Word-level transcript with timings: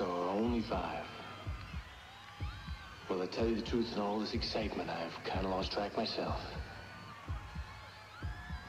Or 0.00 0.28
only 0.28 0.60
five? 0.60 1.04
Well, 3.08 3.20
to 3.20 3.26
tell 3.26 3.46
you 3.46 3.56
the 3.56 3.62
truth, 3.62 3.92
in 3.94 4.00
all 4.00 4.20
this 4.20 4.32
excitement, 4.32 4.88
I've 4.88 5.24
kind 5.24 5.44
of 5.44 5.50
lost 5.50 5.72
track 5.72 5.96
myself. 5.96 6.40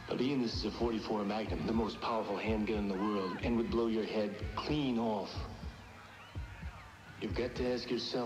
But 0.10 0.20
Ian, 0.20 0.42
this 0.42 0.54
is 0.56 0.66
a 0.66 0.72
44 0.72 1.24
Magnum, 1.24 1.66
the 1.66 1.74
most 1.74 2.02
powerful 2.02 2.36
handgun 2.38 2.78
in 2.78 2.88
the 2.88 2.96
world, 2.96 3.38
and 3.44 3.56
would 3.58 3.70
blow 3.70 3.88
your 3.88 4.06
head 4.06 4.36
clean 4.56 5.00
off. 5.00 5.30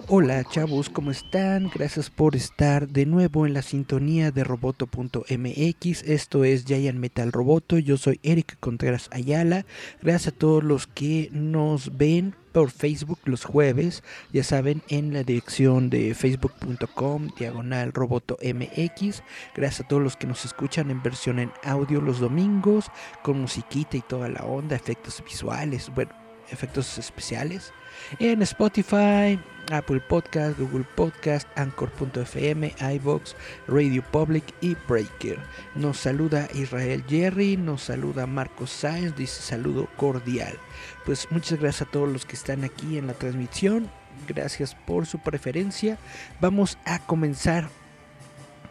Hola 0.07 0.43
chavos. 0.45 0.89
¿cómo 0.89 1.11
están? 1.11 1.69
Gracias 1.73 2.09
por 2.09 2.35
estar 2.35 2.87
de 2.87 3.05
nuevo 3.05 3.45
en 3.45 3.53
la 3.53 3.61
sintonía 3.61 4.31
de 4.31 4.43
roboto.mx. 4.43 6.03
Esto 6.03 6.43
es 6.43 6.65
Giant 6.65 6.97
Metal 6.97 7.31
Roboto. 7.31 7.77
Yo 7.77 7.97
soy 7.97 8.19
Eric 8.23 8.57
Contreras 8.59 9.09
Ayala. 9.11 9.65
Gracias 10.01 10.33
a 10.33 10.37
todos 10.37 10.63
los 10.63 10.87
que 10.87 11.29
nos 11.31 11.95
ven 11.97 12.35
por 12.57 12.71
Facebook 12.71 13.19
los 13.25 13.45
jueves. 13.45 14.01
Ya 14.33 14.43
saben, 14.43 14.81
en 14.89 15.13
la 15.13 15.21
dirección 15.21 15.91
de 15.91 16.15
facebook.com 16.15 17.29
diagonal 17.37 17.93
roboto 17.93 18.39
mx. 18.41 19.21
Gracias 19.55 19.81
a 19.81 19.87
todos 19.87 20.01
los 20.01 20.17
que 20.17 20.25
nos 20.25 20.43
escuchan 20.43 20.89
en 20.89 21.03
versión 21.03 21.37
en 21.37 21.51
audio 21.63 22.01
los 22.01 22.19
domingos 22.19 22.87
con 23.21 23.41
musiquita 23.41 23.97
y 23.97 24.01
toda 24.01 24.27
la 24.27 24.43
onda, 24.43 24.75
efectos 24.75 25.23
visuales, 25.23 25.91
bueno, 25.93 26.11
efectos 26.49 26.97
especiales 26.97 27.73
en 28.19 28.41
Spotify, 28.41 29.39
Apple 29.71 29.99
Podcast, 29.99 30.57
Google 30.57 30.85
Podcast, 30.95 31.47
Anchor.fm, 31.57 32.73
iBox, 32.95 33.35
Radio 33.67 34.03
Public 34.11 34.43
y 34.61 34.75
Breaker. 34.87 35.39
Nos 35.75 35.97
saluda 35.97 36.47
Israel 36.53 37.03
Jerry, 37.07 37.57
nos 37.57 37.83
saluda 37.83 38.27
Marcos 38.27 38.69
Sáenz, 38.69 39.15
dice 39.15 39.41
saludo 39.41 39.87
cordial. 39.97 40.57
Pues 41.05 41.27
muchas 41.31 41.59
gracias 41.59 41.87
a 41.87 41.91
todos 41.91 42.09
los 42.09 42.25
que 42.25 42.35
están 42.35 42.63
aquí 42.63 42.97
en 42.97 43.07
la 43.07 43.13
transmisión. 43.13 43.89
Gracias 44.27 44.75
por 44.75 45.05
su 45.05 45.19
preferencia. 45.19 45.97
Vamos 46.39 46.77
a 46.85 46.99
comenzar 46.99 47.69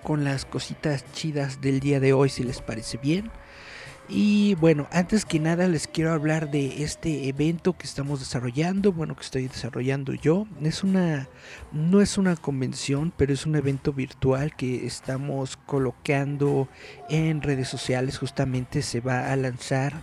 con 0.02 0.24
las 0.24 0.44
cositas 0.44 1.04
chidas 1.12 1.60
del 1.60 1.80
día 1.80 2.00
de 2.00 2.12
hoy, 2.12 2.28
si 2.28 2.44
les 2.44 2.60
parece 2.60 2.96
bien. 2.96 3.30
Y 4.08 4.54
bueno, 4.54 4.86
antes 4.92 5.24
que 5.24 5.40
nada 5.40 5.66
les 5.66 5.88
quiero 5.88 6.12
hablar 6.12 6.50
de 6.52 6.84
este 6.84 7.26
evento 7.28 7.76
que 7.76 7.86
estamos 7.86 8.20
desarrollando, 8.20 8.92
bueno, 8.92 9.16
que 9.16 9.22
estoy 9.24 9.48
desarrollando 9.48 10.14
yo. 10.14 10.46
Es 10.62 10.84
una 10.84 11.28
no 11.72 12.00
es 12.00 12.16
una 12.16 12.36
convención, 12.36 13.12
pero 13.16 13.32
es 13.32 13.46
un 13.46 13.56
evento 13.56 13.92
virtual 13.92 14.54
que 14.54 14.86
estamos 14.86 15.56
colocando 15.56 16.68
en 17.08 17.42
redes 17.42 17.68
sociales, 17.68 18.18
justamente 18.18 18.82
se 18.82 19.00
va 19.00 19.32
a 19.32 19.36
lanzar 19.36 19.94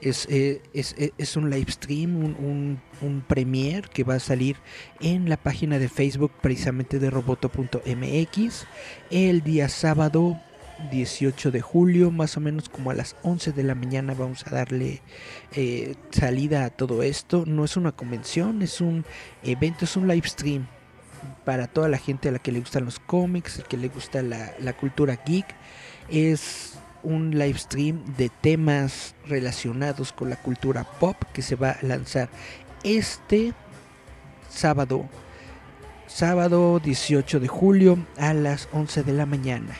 es, 0.00 0.26
eh, 0.30 0.60
es, 0.72 0.94
es- 0.98 1.12
es 1.18 1.36
un 1.36 1.48
live 1.50 1.70
stream, 1.70 2.16
un, 2.16 2.34
un, 2.38 2.80
un 3.02 3.20
premiere 3.20 3.88
que 3.92 4.02
va 4.02 4.14
a 4.14 4.20
salir 4.20 4.56
en 5.00 5.28
la 5.28 5.36
página 5.36 5.78
de 5.78 5.88
Facebook 5.88 6.32
precisamente 6.40 6.98
de 6.98 7.10
roboto.mx 7.10 8.66
el 9.10 9.42
día 9.42 9.68
sábado 9.68 10.40
18 10.90 11.50
de 11.50 11.60
julio, 11.60 12.10
más 12.10 12.36
o 12.36 12.40
menos 12.40 12.68
como 12.68 12.90
a 12.90 12.94
las 12.94 13.16
11 13.22 13.52
de 13.52 13.62
la 13.62 13.74
mañana 13.74 14.14
vamos 14.14 14.46
a 14.46 14.50
darle 14.50 15.02
eh, 15.52 15.94
salida 16.10 16.64
a 16.64 16.70
todo 16.70 17.02
esto. 17.02 17.44
No 17.46 17.64
es 17.64 17.76
una 17.76 17.92
convención, 17.92 18.62
es 18.62 18.80
un 18.80 19.04
evento, 19.42 19.84
es 19.84 19.96
un 19.96 20.08
live 20.08 20.28
stream 20.28 20.66
para 21.44 21.66
toda 21.66 21.88
la 21.88 21.98
gente 21.98 22.28
a 22.28 22.32
la 22.32 22.38
que 22.38 22.52
le 22.52 22.60
gustan 22.60 22.84
los 22.84 22.98
cómics, 22.98 23.62
que 23.68 23.76
le 23.76 23.88
gusta 23.88 24.22
la, 24.22 24.52
la 24.58 24.72
cultura 24.72 25.18
geek. 25.24 25.46
Es 26.08 26.74
un 27.02 27.38
live 27.38 27.58
stream 27.58 28.04
de 28.16 28.28
temas 28.28 29.14
relacionados 29.26 30.12
con 30.12 30.30
la 30.30 30.36
cultura 30.36 30.84
pop 30.84 31.16
que 31.32 31.42
se 31.42 31.56
va 31.56 31.70
a 31.70 31.78
lanzar 31.82 32.28
este 32.82 33.52
sábado, 34.48 35.08
sábado 36.06 36.80
18 36.80 37.40
de 37.40 37.48
julio 37.48 37.98
a 38.16 38.34
las 38.34 38.68
11 38.72 39.02
de 39.02 39.12
la 39.12 39.26
mañana. 39.26 39.74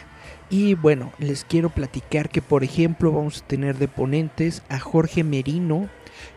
Y 0.57 0.75
bueno, 0.75 1.13
les 1.19 1.45
quiero 1.45 1.69
platicar 1.69 2.29
que 2.29 2.41
por 2.41 2.63
ejemplo 2.63 3.11
vamos 3.11 3.43
a 3.43 3.47
tener 3.49 3.77
de 3.77 3.89
ponentes 3.89 4.63
a 4.69 4.79
Jorge 4.79 5.25
Merino, 5.25 5.89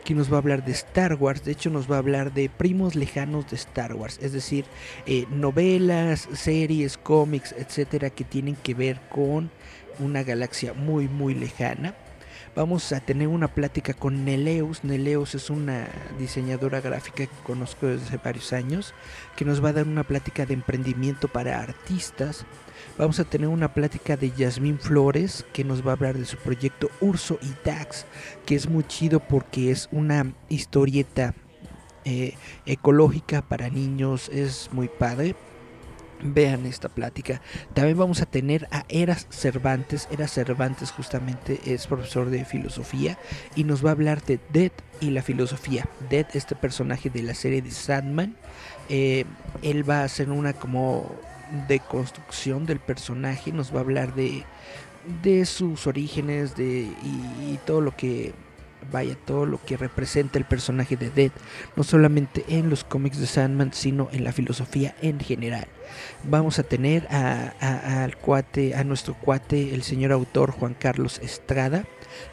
que 0.03 0.15
nos 0.15 0.31
va 0.31 0.37
a 0.37 0.39
hablar 0.39 0.65
de 0.65 0.71
Star 0.71 1.13
Wars. 1.13 1.45
De 1.45 1.51
hecho, 1.51 1.69
nos 1.69 1.87
va 1.87 1.97
a 1.97 1.99
hablar 1.99 2.33
de 2.33 2.49
primos 2.49 2.95
lejanos 2.95 3.47
de 3.51 3.57
Star 3.57 3.93
Wars, 3.93 4.17
es 4.19 4.33
decir, 4.33 4.65
eh, 5.05 5.27
novelas, 5.29 6.27
series, 6.33 6.97
cómics, 6.97 7.53
etcétera, 7.59 8.09
que 8.09 8.23
tienen 8.23 8.55
que 8.55 8.73
ver 8.73 8.99
con 9.07 9.51
una 9.99 10.23
galaxia 10.23 10.73
muy, 10.73 11.07
muy 11.07 11.35
lejana. 11.35 11.93
Vamos 12.57 12.91
a 12.91 12.99
tener 12.99 13.27
una 13.27 13.49
plática 13.49 13.93
con 13.93 14.25
Neleus. 14.25 14.83
Neleus 14.83 15.35
es 15.35 15.51
una 15.51 15.87
diseñadora 16.17 16.81
gráfica 16.81 17.27
que 17.27 17.43
conozco 17.43 17.85
desde 17.85 18.07
hace 18.07 18.17
varios 18.17 18.51
años, 18.51 18.95
que 19.35 19.45
nos 19.45 19.63
va 19.63 19.69
a 19.69 19.73
dar 19.73 19.85
una 19.85 20.03
plática 20.03 20.43
de 20.47 20.55
emprendimiento 20.55 21.27
para 21.27 21.61
artistas. 21.61 22.47
Vamos 22.97 23.19
a 23.19 23.25
tener 23.25 23.47
una 23.47 23.75
plática 23.75 24.17
de 24.17 24.31
Yasmín 24.31 24.79
Flores, 24.79 25.45
que 25.53 25.63
nos 25.63 25.85
va 25.85 25.91
a 25.91 25.93
hablar 25.93 26.17
de 26.17 26.25
su 26.25 26.37
proyecto 26.37 26.89
Urso 26.99 27.37
y 27.43 27.53
Dax, 27.63 28.07
que 28.47 28.55
es 28.55 28.67
muy 28.67 28.85
chido 28.85 29.19
porque 29.19 29.69
es 29.69 29.87
una 29.91 30.33
historieta 30.49 31.35
eh, 32.05 32.33
ecológica 32.65 33.43
para 33.43 33.69
niños, 33.69 34.29
es 34.29 34.71
muy 34.71 34.87
padre. 34.87 35.35
Vean 36.23 36.65
esta 36.65 36.89
plática. 36.89 37.41
También 37.73 37.97
vamos 37.97 38.21
a 38.21 38.25
tener 38.25 38.67
a 38.71 38.85
Eras 38.89 39.27
Cervantes. 39.29 40.07
Eras 40.11 40.31
Cervantes 40.31 40.91
justamente 40.91 41.59
es 41.65 41.85
profesor 41.85 42.29
de 42.29 42.43
filosofía 42.43 43.19
y 43.55 43.63
nos 43.63 43.85
va 43.85 43.89
a 43.89 43.93
hablar 43.93 44.23
de 44.23 44.39
Dead 44.51 44.71
y 44.99 45.11
la 45.11 45.21
filosofía. 45.21 45.87
Dead, 46.09 46.25
este 46.33 46.55
personaje 46.55 47.09
de 47.11 47.21
la 47.21 47.35
serie 47.35 47.61
de 47.61 47.71
Sandman. 47.71 48.35
eh, 48.89 49.25
él 49.61 49.87
va 49.87 50.01
a 50.01 50.05
hacer 50.05 50.29
una 50.31 50.53
como 50.53 51.15
deconstrucción 51.67 52.65
del 52.65 52.79
personaje. 52.79 53.51
Nos 53.51 53.73
va 53.73 53.77
a 53.77 53.81
hablar 53.81 54.15
de, 54.15 54.43
de 55.21 55.45
sus 55.45 55.85
orígenes 55.85 56.55
de, 56.55 56.81
y, 57.03 57.53
y 57.53 57.59
todo 57.65 57.81
lo 57.81 57.95
que 57.95 58.33
vaya 58.91 59.15
todo 59.25 59.45
lo 59.45 59.63
que 59.63 59.77
representa 59.77 60.37
el 60.37 60.45
personaje 60.45 60.95
de 60.95 61.09
Dead, 61.09 61.31
no 61.75 61.83
solamente 61.83 62.45
en 62.47 62.69
los 62.69 62.83
cómics 62.83 63.19
de 63.19 63.27
Sandman, 63.27 63.73
sino 63.73 64.09
en 64.11 64.23
la 64.23 64.31
filosofía 64.31 64.95
en 65.01 65.19
general. 65.19 65.67
Vamos 66.23 66.59
a 66.59 66.63
tener 66.63 67.07
a, 67.09 68.03
al 68.03 68.17
cuate, 68.17 68.75
a 68.75 68.83
nuestro 68.83 69.13
cuate, 69.15 69.73
el 69.73 69.83
señor 69.83 70.11
autor 70.11 70.51
Juan 70.51 70.73
Carlos 70.73 71.19
Estrada, 71.23 71.85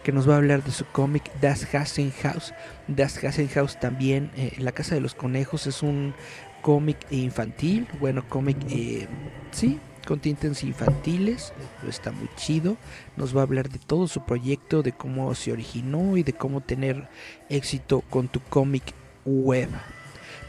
que 0.02 0.12
nos 0.12 0.28
va 0.28 0.34
a 0.34 0.38
hablar 0.38 0.62
de 0.64 0.72
su 0.72 0.84
cómic 0.86 1.30
Das 1.40 1.74
Hassenhaus. 1.74 2.54
Das 2.88 3.22
Hassenhaus 3.22 3.78
también, 3.78 4.30
eh, 4.36 4.52
La 4.58 4.72
Casa 4.72 4.94
de 4.94 5.00
los 5.00 5.14
Conejos, 5.14 5.66
es 5.66 5.82
un 5.82 6.14
cómic 6.62 6.96
infantil, 7.10 7.86
bueno, 8.00 8.24
cómic, 8.28 8.56
eh, 8.70 9.06
sí, 9.50 9.78
con 10.04 10.20
tintes 10.20 10.62
infantiles, 10.62 11.52
está 11.88 12.12
muy 12.12 12.28
chido, 12.36 12.76
nos 13.16 13.34
va 13.36 13.40
a 13.40 13.44
hablar 13.44 13.68
de 13.68 13.78
todo 13.78 14.08
su 14.08 14.24
proyecto, 14.24 14.82
de 14.82 14.92
cómo 14.92 15.34
se 15.34 15.52
originó 15.52 16.16
y 16.16 16.22
de 16.22 16.32
cómo 16.32 16.60
tener 16.60 17.08
éxito 17.48 18.02
con 18.10 18.28
tu 18.28 18.40
cómic 18.40 18.94
web. 19.24 19.68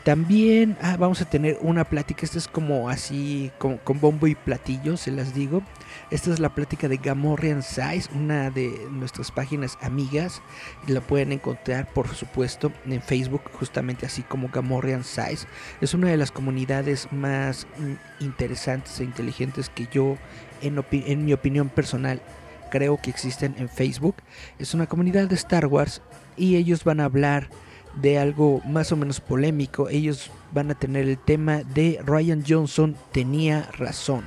También 0.05 0.77
ah, 0.83 0.97
vamos 0.99 1.19
a 1.21 1.25
tener 1.25 1.57
una 1.61 1.83
plática, 1.83 2.27
esta 2.27 2.37
es 2.37 2.47
como 2.47 2.89
así, 2.89 3.51
con, 3.57 3.77
con 3.77 3.99
bombo 3.99 4.27
y 4.27 4.35
platillo, 4.35 4.97
se 4.97 5.09
las 5.09 5.33
digo. 5.33 5.63
Esta 6.11 6.31
es 6.31 6.39
la 6.39 6.53
plática 6.53 6.87
de 6.87 6.97
Gamorrean 6.97 7.63
Size, 7.63 8.11
una 8.13 8.51
de 8.51 8.87
nuestras 8.91 9.31
páginas 9.31 9.79
amigas. 9.81 10.43
La 10.85 11.01
pueden 11.01 11.31
encontrar, 11.31 11.91
por 11.91 12.07
supuesto, 12.09 12.71
en 12.85 13.01
Facebook, 13.01 13.41
justamente 13.53 14.05
así 14.05 14.21
como 14.21 14.49
Gamorrean 14.49 15.03
Size. 15.03 15.47
Es 15.81 15.95
una 15.95 16.09
de 16.09 16.17
las 16.17 16.31
comunidades 16.31 17.11
más 17.11 17.65
mm, 17.79 18.23
interesantes 18.23 18.99
e 18.99 19.05
inteligentes 19.05 19.69
que 19.69 19.87
yo, 19.91 20.17
en, 20.61 20.85
en 20.91 21.25
mi 21.25 21.33
opinión 21.33 21.69
personal, 21.69 22.21
creo 22.69 23.01
que 23.01 23.09
existen 23.09 23.55
en 23.57 23.69
Facebook. 23.69 24.17
Es 24.59 24.75
una 24.75 24.85
comunidad 24.85 25.29
de 25.29 25.35
Star 25.35 25.65
Wars 25.65 26.03
y 26.37 26.57
ellos 26.57 26.83
van 26.83 26.99
a 26.99 27.05
hablar 27.05 27.49
de 27.95 28.19
algo 28.19 28.61
más 28.65 28.91
o 28.91 28.97
menos 28.97 29.19
polémico. 29.19 29.89
Ellos 29.89 30.31
van 30.51 30.71
a 30.71 30.75
tener 30.75 31.07
el 31.07 31.17
tema 31.17 31.63
de 31.63 31.99
Ryan 32.05 32.43
Johnson 32.47 32.95
tenía 33.11 33.69
razón. 33.77 34.23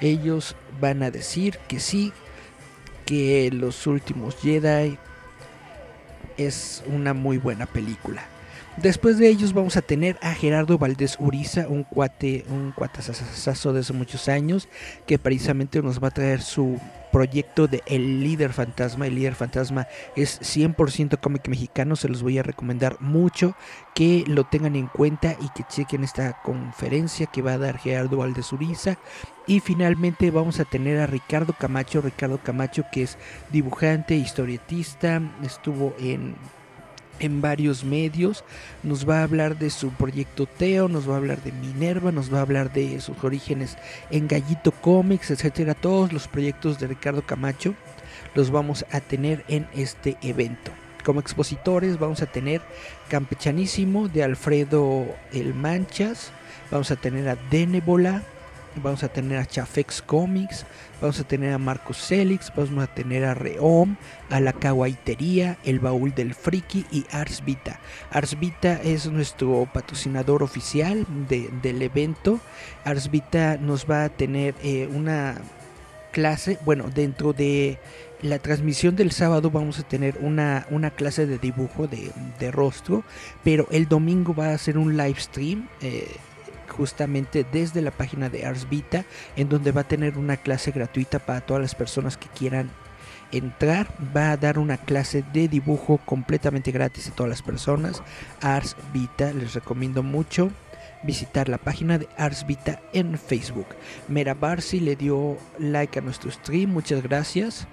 Ellos 0.00 0.56
van 0.80 1.02
a 1.02 1.10
decir 1.10 1.58
que 1.68 1.80
sí, 1.80 2.12
que 3.06 3.50
los 3.52 3.86
últimos 3.86 4.36
Jedi 4.36 4.98
es 6.36 6.82
una 6.86 7.14
muy 7.14 7.38
buena 7.38 7.66
película. 7.66 8.31
Después 8.78 9.18
de 9.18 9.28
ellos 9.28 9.52
vamos 9.52 9.76
a 9.76 9.82
tener 9.82 10.16
a 10.22 10.32
Gerardo 10.32 10.78
Valdés 10.78 11.18
Uriza, 11.20 11.68
un 11.68 11.84
cuate, 11.84 12.46
un 12.48 12.72
cuatazazazo 12.72 13.74
de 13.74 13.80
hace 13.80 13.92
muchos 13.92 14.30
años, 14.30 14.66
que 15.06 15.18
precisamente 15.18 15.82
nos 15.82 16.02
va 16.02 16.08
a 16.08 16.12
traer 16.12 16.40
su 16.40 16.80
proyecto 17.12 17.68
de 17.68 17.82
El 17.86 18.24
Líder 18.24 18.54
Fantasma. 18.54 19.06
El 19.06 19.16
Líder 19.16 19.34
Fantasma 19.34 19.86
es 20.16 20.40
100% 20.40 21.20
cómic 21.20 21.48
mexicano, 21.48 21.96
se 21.96 22.08
los 22.08 22.22
voy 22.22 22.38
a 22.38 22.42
recomendar 22.42 22.96
mucho 23.00 23.54
que 23.94 24.24
lo 24.26 24.44
tengan 24.44 24.74
en 24.74 24.86
cuenta 24.86 25.36
y 25.38 25.50
que 25.50 25.64
chequen 25.68 26.02
esta 26.02 26.40
conferencia 26.42 27.26
que 27.26 27.42
va 27.42 27.52
a 27.52 27.58
dar 27.58 27.76
Gerardo 27.76 28.16
Valdés 28.16 28.54
Uriza. 28.54 28.96
Y 29.46 29.60
finalmente 29.60 30.30
vamos 30.30 30.60
a 30.60 30.64
tener 30.64 30.98
a 30.98 31.06
Ricardo 31.06 31.52
Camacho, 31.52 32.00
Ricardo 32.00 32.38
Camacho 32.38 32.84
que 32.90 33.02
es 33.02 33.18
dibujante, 33.50 34.14
historietista, 34.14 35.20
estuvo 35.42 35.94
en 35.98 36.34
en 37.20 37.40
varios 37.40 37.84
medios. 37.84 38.44
Nos 38.82 39.08
va 39.08 39.20
a 39.20 39.22
hablar 39.24 39.58
de 39.58 39.70
su 39.70 39.90
proyecto 39.90 40.46
Teo, 40.46 40.88
nos 40.88 41.08
va 41.08 41.14
a 41.14 41.18
hablar 41.18 41.42
de 41.42 41.52
Minerva, 41.52 42.12
nos 42.12 42.32
va 42.32 42.38
a 42.38 42.42
hablar 42.42 42.72
de 42.72 43.00
sus 43.00 43.22
orígenes 43.22 43.76
en 44.10 44.28
Gallito 44.28 44.72
Comics, 44.72 45.30
etcétera. 45.30 45.74
Todos 45.74 46.12
los 46.12 46.28
proyectos 46.28 46.78
de 46.78 46.88
Ricardo 46.88 47.22
Camacho 47.22 47.74
los 48.34 48.50
vamos 48.50 48.84
a 48.90 49.00
tener 49.00 49.44
en 49.48 49.66
este 49.74 50.16
evento. 50.22 50.70
Como 51.04 51.20
expositores 51.20 51.98
vamos 51.98 52.22
a 52.22 52.26
tener 52.26 52.62
Campechanísimo 53.08 54.08
de 54.08 54.22
Alfredo 54.22 55.06
El 55.32 55.52
Manchas, 55.52 56.30
vamos 56.70 56.90
a 56.90 56.96
tener 56.96 57.28
a 57.28 57.36
Denebola, 57.50 58.22
vamos 58.76 59.02
a 59.02 59.08
tener 59.08 59.38
a 59.38 59.46
Chafex 59.46 60.02
Comics, 60.02 60.64
vamos 61.00 61.20
a 61.20 61.24
tener 61.24 61.52
a 61.52 61.58
Marcos 61.58 61.98
Celix, 61.98 62.52
vamos 62.54 62.84
a 62.84 62.86
tener 62.86 63.24
a 63.24 63.34
Reom, 63.34 63.96
a 64.30 64.40
la 64.40 64.52
Kawaitería, 64.52 65.58
el 65.64 65.80
Baúl 65.80 66.14
del 66.14 66.34
Friki 66.34 66.86
y 66.90 67.04
Ars 67.10 67.44
Vita. 67.44 67.80
Ars 68.10 68.38
Vita 68.38 68.80
es 68.82 69.06
nuestro 69.06 69.68
patrocinador 69.72 70.42
oficial 70.42 71.06
del 71.28 71.82
evento. 71.82 72.40
Ars 72.84 73.10
Vita 73.10 73.56
nos 73.56 73.90
va 73.90 74.04
a 74.04 74.08
tener 74.08 74.54
eh, 74.62 74.88
una 74.92 75.36
clase, 76.12 76.58
bueno, 76.64 76.88
dentro 76.94 77.32
de 77.32 77.78
la 78.22 78.38
transmisión 78.38 78.94
del 78.94 79.10
sábado 79.10 79.50
vamos 79.50 79.80
a 79.80 79.82
tener 79.82 80.16
una, 80.20 80.66
una 80.70 80.90
clase 80.90 81.26
de 81.26 81.38
dibujo 81.38 81.88
de, 81.88 82.50
rostro, 82.52 83.02
pero 83.42 83.66
el 83.70 83.88
domingo 83.88 84.34
va 84.34 84.52
a 84.52 84.58
ser 84.58 84.78
un 84.78 84.96
live 84.96 85.18
stream. 85.18 85.68
Eh, 85.80 86.06
justamente 86.72 87.46
desde 87.52 87.82
la 87.82 87.92
página 87.92 88.28
de 88.28 88.44
Ars 88.44 88.68
Vita, 88.68 89.04
en 89.36 89.48
donde 89.48 89.72
va 89.72 89.82
a 89.82 89.88
tener 89.88 90.18
una 90.18 90.36
clase 90.36 90.72
gratuita 90.72 91.20
para 91.20 91.40
todas 91.40 91.62
las 91.62 91.74
personas 91.74 92.16
que 92.16 92.28
quieran 92.28 92.70
entrar. 93.30 93.88
Va 94.14 94.32
a 94.32 94.36
dar 94.36 94.58
una 94.58 94.76
clase 94.78 95.24
de 95.32 95.48
dibujo 95.48 95.98
completamente 96.04 96.72
gratis 96.72 97.08
a 97.08 97.14
todas 97.14 97.30
las 97.30 97.42
personas. 97.42 98.02
Ars 98.40 98.76
Vita, 98.92 99.32
les 99.32 99.54
recomiendo 99.54 100.02
mucho 100.02 100.50
visitar 101.02 101.48
la 101.48 101.58
página 101.58 101.98
de 101.98 102.08
Ars 102.16 102.46
Vita 102.46 102.80
en 102.92 103.18
Facebook. 103.18 103.66
Mera 104.08 104.34
Barsi 104.34 104.80
le 104.80 104.96
dio 104.96 105.36
like 105.58 105.98
a 105.98 106.02
nuestro 106.02 106.30
stream, 106.30 106.70
muchas 106.70 107.02
gracias. 107.02 107.66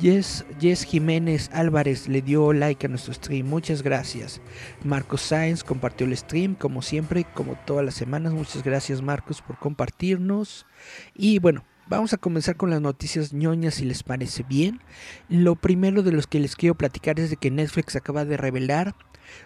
Jess, 0.00 0.84
Jiménez 0.84 1.50
Álvarez 1.52 2.08
le 2.08 2.22
dio 2.22 2.52
like 2.52 2.86
a 2.86 2.88
nuestro 2.88 3.12
stream, 3.12 3.46
muchas 3.46 3.82
gracias. 3.82 4.40
Marcos 4.84 5.22
Sáenz 5.22 5.64
compartió 5.64 6.06
el 6.06 6.16
stream, 6.16 6.54
como 6.54 6.82
siempre, 6.82 7.26
como 7.34 7.56
todas 7.66 7.84
las 7.84 7.94
semanas. 7.94 8.32
Muchas 8.32 8.62
gracias, 8.62 9.02
Marcos, 9.02 9.42
por 9.42 9.58
compartirnos. 9.58 10.66
Y 11.14 11.40
bueno, 11.40 11.64
vamos 11.88 12.12
a 12.12 12.18
comenzar 12.18 12.56
con 12.56 12.70
las 12.70 12.80
noticias 12.80 13.32
ñoñas, 13.32 13.74
si 13.74 13.84
les 13.84 14.04
parece 14.04 14.44
bien. 14.48 14.80
Lo 15.28 15.56
primero 15.56 16.04
de 16.04 16.12
los 16.12 16.28
que 16.28 16.38
les 16.38 16.54
quiero 16.54 16.76
platicar 16.76 17.18
es 17.18 17.30
de 17.30 17.36
que 17.36 17.50
Netflix 17.50 17.96
acaba 17.96 18.24
de 18.24 18.36
revelar 18.36 18.94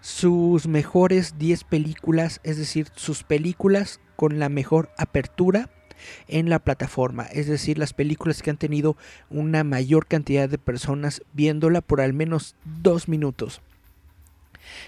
sus 0.00 0.68
mejores 0.68 1.38
10 1.38 1.64
películas, 1.64 2.40
es 2.44 2.58
decir, 2.58 2.88
sus 2.94 3.24
películas 3.24 4.00
con 4.16 4.38
la 4.38 4.48
mejor 4.48 4.90
apertura 4.98 5.70
en 6.28 6.48
la 6.48 6.58
plataforma, 6.58 7.24
es 7.24 7.46
decir, 7.46 7.78
las 7.78 7.92
películas 7.92 8.42
que 8.42 8.50
han 8.50 8.56
tenido 8.56 8.96
una 9.30 9.64
mayor 9.64 10.06
cantidad 10.06 10.48
de 10.48 10.58
personas 10.58 11.22
viéndola 11.32 11.80
por 11.80 12.00
al 12.00 12.12
menos 12.12 12.54
dos 12.64 13.08
minutos. 13.08 13.60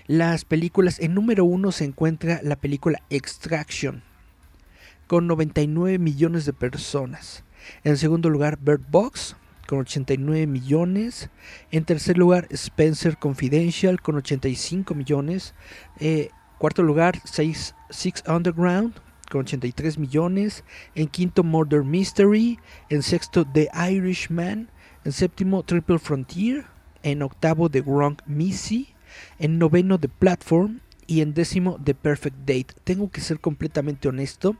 Las 0.06 0.44
películas, 0.44 1.00
en 1.00 1.14
número 1.14 1.44
uno 1.44 1.72
se 1.72 1.84
encuentra 1.84 2.40
la 2.42 2.56
película 2.56 3.02
Extraction, 3.10 4.02
con 5.06 5.26
99 5.26 5.98
millones 5.98 6.46
de 6.46 6.52
personas. 6.52 7.44
En 7.82 7.96
segundo 7.96 8.30
lugar, 8.30 8.58
Bird 8.60 8.82
Box, 8.90 9.36
con 9.66 9.80
89 9.80 10.46
millones. 10.46 11.30
En 11.70 11.84
tercer 11.84 12.18
lugar, 12.18 12.46
Spencer 12.50 13.16
Confidential, 13.16 14.00
con 14.00 14.16
85 14.16 14.94
millones. 14.94 15.54
Eh, 15.98 16.30
cuarto 16.58 16.82
lugar, 16.82 17.20
Six, 17.24 17.74
Six 17.90 18.24
Underground, 18.26 18.94
con 19.26 19.42
83 19.42 19.98
millones. 19.98 20.64
En 20.94 21.08
quinto, 21.08 21.42
Murder 21.44 21.82
Mystery. 21.82 22.58
En 22.88 23.02
sexto, 23.02 23.44
The 23.44 23.68
Irishman. 23.90 24.70
En 25.04 25.12
séptimo, 25.12 25.62
Triple 25.62 25.98
Frontier. 25.98 26.64
En 27.02 27.22
octavo, 27.22 27.70
The 27.70 27.82
Wrong 27.82 28.16
Missy. 28.26 28.94
En 29.38 29.58
noveno, 29.58 29.98
The 29.98 30.08
Platform. 30.08 30.80
Y 31.06 31.20
en 31.20 31.34
décimo, 31.34 31.78
The 31.84 31.94
Perfect 31.94 32.38
Date. 32.40 32.68
Tengo 32.84 33.10
que 33.10 33.20
ser 33.20 33.40
completamente 33.40 34.08
honesto. 34.08 34.56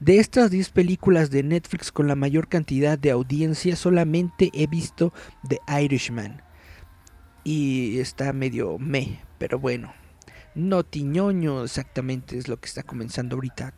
De 0.00 0.18
estas 0.18 0.50
10 0.50 0.70
películas 0.70 1.30
de 1.30 1.42
Netflix 1.42 1.92
con 1.92 2.08
la 2.08 2.16
mayor 2.16 2.48
cantidad 2.48 2.98
de 2.98 3.10
audiencia, 3.10 3.76
solamente 3.76 4.50
he 4.54 4.66
visto 4.66 5.12
The 5.48 5.60
Irishman. 5.82 6.42
Y 7.44 7.98
está 7.98 8.32
medio 8.32 8.78
me, 8.78 9.20
pero 9.38 9.58
bueno. 9.58 9.92
No 10.54 10.84
tiñoño 10.84 11.64
exactamente 11.64 12.38
es 12.38 12.48
lo 12.48 12.58
que 12.58 12.68
está 12.68 12.82
comenzando 12.82 13.36
ahorita. 13.36 13.74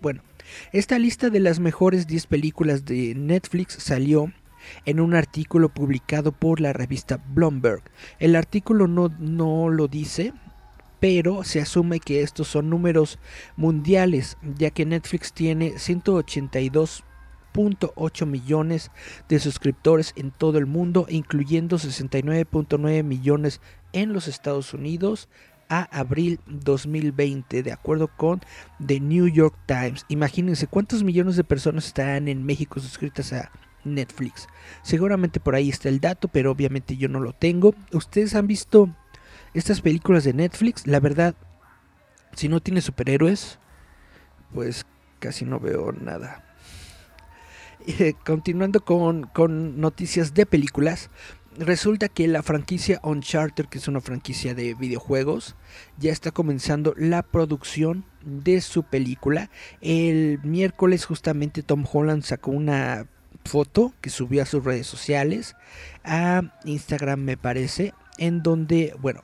Bueno, 0.00 0.22
esta 0.72 0.98
lista 0.98 1.30
de 1.30 1.40
las 1.40 1.60
mejores 1.60 2.06
10 2.06 2.26
películas 2.26 2.84
de 2.84 3.14
Netflix 3.14 3.74
salió 3.74 4.32
en 4.84 5.00
un 5.00 5.14
artículo 5.14 5.68
publicado 5.68 6.32
por 6.32 6.60
la 6.60 6.72
revista 6.72 7.22
Bloomberg. 7.28 7.82
El 8.18 8.34
artículo 8.36 8.88
no, 8.88 9.08
no 9.18 9.68
lo 9.68 9.88
dice, 9.88 10.32
pero 11.00 11.44
se 11.44 11.60
asume 11.60 12.00
que 12.00 12.22
estos 12.22 12.48
son 12.48 12.70
números 12.70 13.18
mundiales, 13.56 14.36
ya 14.56 14.70
que 14.70 14.84
Netflix 14.84 15.32
tiene 15.32 15.74
182.8 15.74 18.26
millones 18.26 18.90
de 19.28 19.38
suscriptores 19.38 20.12
en 20.16 20.32
todo 20.32 20.58
el 20.58 20.66
mundo, 20.66 21.06
incluyendo 21.08 21.78
69.9 21.78 23.04
millones 23.04 23.60
en 23.92 24.12
los 24.12 24.28
Estados 24.28 24.74
Unidos 24.74 25.28
a 25.68 25.82
abril 25.98 26.40
2020, 26.46 27.62
de 27.62 27.72
acuerdo 27.72 28.08
con 28.08 28.40
The 28.84 29.00
New 29.00 29.28
York 29.28 29.54
Times. 29.66 30.04
Imagínense 30.08 30.66
cuántos 30.66 31.04
millones 31.04 31.36
de 31.36 31.44
personas 31.44 31.86
están 31.86 32.28
en 32.28 32.44
México 32.44 32.80
suscritas 32.80 33.32
a 33.32 33.50
Netflix. 33.84 34.48
Seguramente 34.82 35.40
por 35.40 35.54
ahí 35.54 35.68
está 35.68 35.88
el 35.88 36.00
dato, 36.00 36.28
pero 36.28 36.50
obviamente 36.50 36.96
yo 36.96 37.08
no 37.08 37.20
lo 37.20 37.32
tengo. 37.32 37.74
¿Ustedes 37.92 38.34
han 38.34 38.46
visto 38.46 38.94
estas 39.54 39.80
películas 39.80 40.24
de 40.24 40.32
Netflix? 40.32 40.86
La 40.86 41.00
verdad, 41.00 41.34
si 42.34 42.48
no 42.48 42.60
tiene 42.60 42.80
superhéroes, 42.80 43.58
pues 44.52 44.86
casi 45.18 45.44
no 45.44 45.60
veo 45.60 45.92
nada. 45.92 46.44
Eh, 47.86 48.12
continuando 48.26 48.84
con, 48.84 49.22
con 49.28 49.80
noticias 49.80 50.34
de 50.34 50.44
películas, 50.44 51.08
resulta 51.58 52.08
que 52.08 52.28
la 52.28 52.42
franquicia 52.42 53.00
Uncharted, 53.02 53.66
que 53.66 53.78
es 53.78 53.88
una 53.88 54.00
franquicia 54.00 54.54
de 54.54 54.74
videojuegos, 54.74 55.56
ya 55.98 56.12
está 56.12 56.30
comenzando 56.30 56.94
la 56.96 57.22
producción 57.22 58.04
de 58.24 58.60
su 58.60 58.84
película. 58.84 59.50
El 59.80 60.40
miércoles 60.42 61.04
justamente 61.04 61.62
Tom 61.62 61.84
Holland 61.90 62.22
sacó 62.22 62.50
una 62.50 63.06
foto 63.44 63.92
que 64.00 64.10
subió 64.10 64.42
a 64.42 64.46
sus 64.46 64.64
redes 64.64 64.86
sociales, 64.86 65.56
a 66.04 66.42
Instagram 66.64 67.20
me 67.20 67.36
parece, 67.36 67.94
en 68.18 68.42
donde, 68.42 68.94
bueno, 69.00 69.22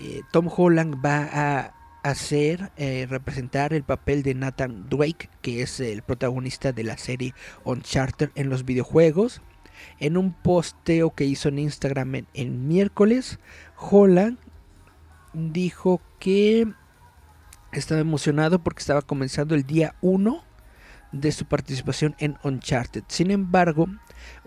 eh, 0.00 0.22
Tom 0.30 0.48
Holland 0.54 0.96
va 1.04 1.28
a 1.32 1.74
hacer, 2.02 2.70
eh, 2.76 3.06
representar 3.08 3.72
el 3.72 3.82
papel 3.82 4.22
de 4.22 4.34
Nathan 4.34 4.88
Drake, 4.88 5.28
que 5.42 5.62
es 5.62 5.80
el 5.80 6.02
protagonista 6.02 6.72
de 6.72 6.84
la 6.84 6.96
serie 6.98 7.34
Uncharted 7.64 8.30
en 8.36 8.48
los 8.48 8.64
videojuegos. 8.64 9.42
En 9.98 10.16
un 10.16 10.32
posteo 10.32 11.14
que 11.14 11.24
hizo 11.24 11.48
en 11.48 11.58
Instagram 11.58 12.26
en, 12.34 12.68
miércoles, 12.68 13.38
Holland 13.78 14.38
dijo 15.32 16.00
que 16.18 16.66
estaba 17.72 18.00
emocionado 18.00 18.58
porque 18.58 18.80
estaba 18.80 19.02
comenzando 19.02 19.54
el 19.54 19.64
día 19.64 19.94
1 20.00 20.42
de 21.12 21.32
su 21.32 21.44
participación 21.44 22.14
en 22.18 22.36
Uncharted. 22.42 23.04
Sin 23.08 23.30
embargo, 23.30 23.86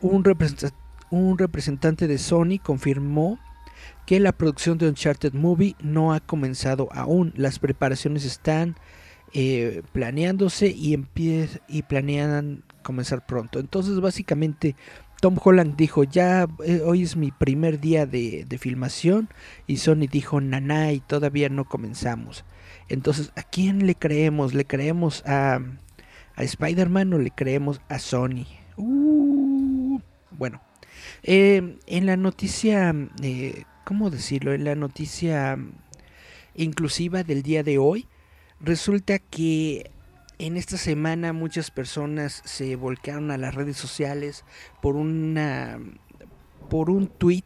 un, 0.02 0.24
un, 1.10 1.38
representante 1.38 2.08
de 2.08 2.18
Sony 2.18 2.60
confirmó 2.62 3.40
que 4.06 4.20
la 4.20 4.32
producción 4.32 4.78
de 4.78 4.88
Uncharted 4.88 5.34
Movie 5.34 5.76
no 5.82 6.14
ha 6.14 6.20
comenzado 6.20 6.90
aún. 6.92 7.34
Las 7.36 7.60
preparaciones 7.60 8.26
están 8.26 8.76
eh, 9.34 9.84
planeándose 9.92 10.68
y, 10.68 11.00
y 11.68 11.82
planean 11.84 12.64
comenzar 12.82 13.26
pronto. 13.26 13.60
Entonces, 13.60 14.00
básicamente, 14.00 14.76
Tom 15.20 15.38
Holland 15.44 15.76
dijo, 15.76 16.04
ya 16.04 16.48
eh, 16.64 16.82
hoy 16.86 17.04
es 17.04 17.18
mi 17.18 17.32
primer 17.32 17.80
día 17.80 18.06
de, 18.06 18.46
de, 18.48 18.58
filmación 18.58 19.30
y 19.68 19.78
Sony 19.78 20.08
dijo, 20.10 20.40
naná, 20.40 20.94
y 20.94 21.02
todavía 21.02 21.50
no 21.50 21.66
comenzamos. 21.66 22.46
Entonces, 22.88 23.32
¿a 23.36 23.44
quién 23.44 23.86
le 23.86 23.96
creemos? 23.96 24.54
¿Le 24.54 24.66
creemos 24.66 25.24
a, 25.26 25.60
Spider-Man 26.38 27.14
o 27.14 27.20
le 27.20 27.32
creemos 27.32 27.82
a 27.90 28.00
Sony? 28.00 28.46
Uh, 28.78 30.00
bueno, 30.32 30.62
eh, 31.24 31.78
en 31.86 32.06
la 32.06 32.16
noticia, 32.16 32.96
eh, 33.22 33.64
¿cómo 33.84 34.10
decirlo? 34.10 34.54
En 34.54 34.64
la 34.64 34.76
noticia 34.76 35.58
inclusiva 36.56 37.24
del 37.24 37.44
día 37.44 37.64
de 37.64 37.78
hoy, 37.78 38.08
resulta 38.62 39.20
que 39.20 39.92
en 40.40 40.56
esta 40.56 40.78
semana 40.78 41.34
muchas 41.34 41.70
personas 41.70 42.42
se 42.46 42.78
volcaron 42.78 43.30
a 43.30 43.38
las 43.38 43.54
redes 43.54 43.76
sociales 43.76 44.46
por 44.82 44.96
una 44.96 45.78
por 46.70 46.90
un 46.90 47.08
tweet 47.08 47.44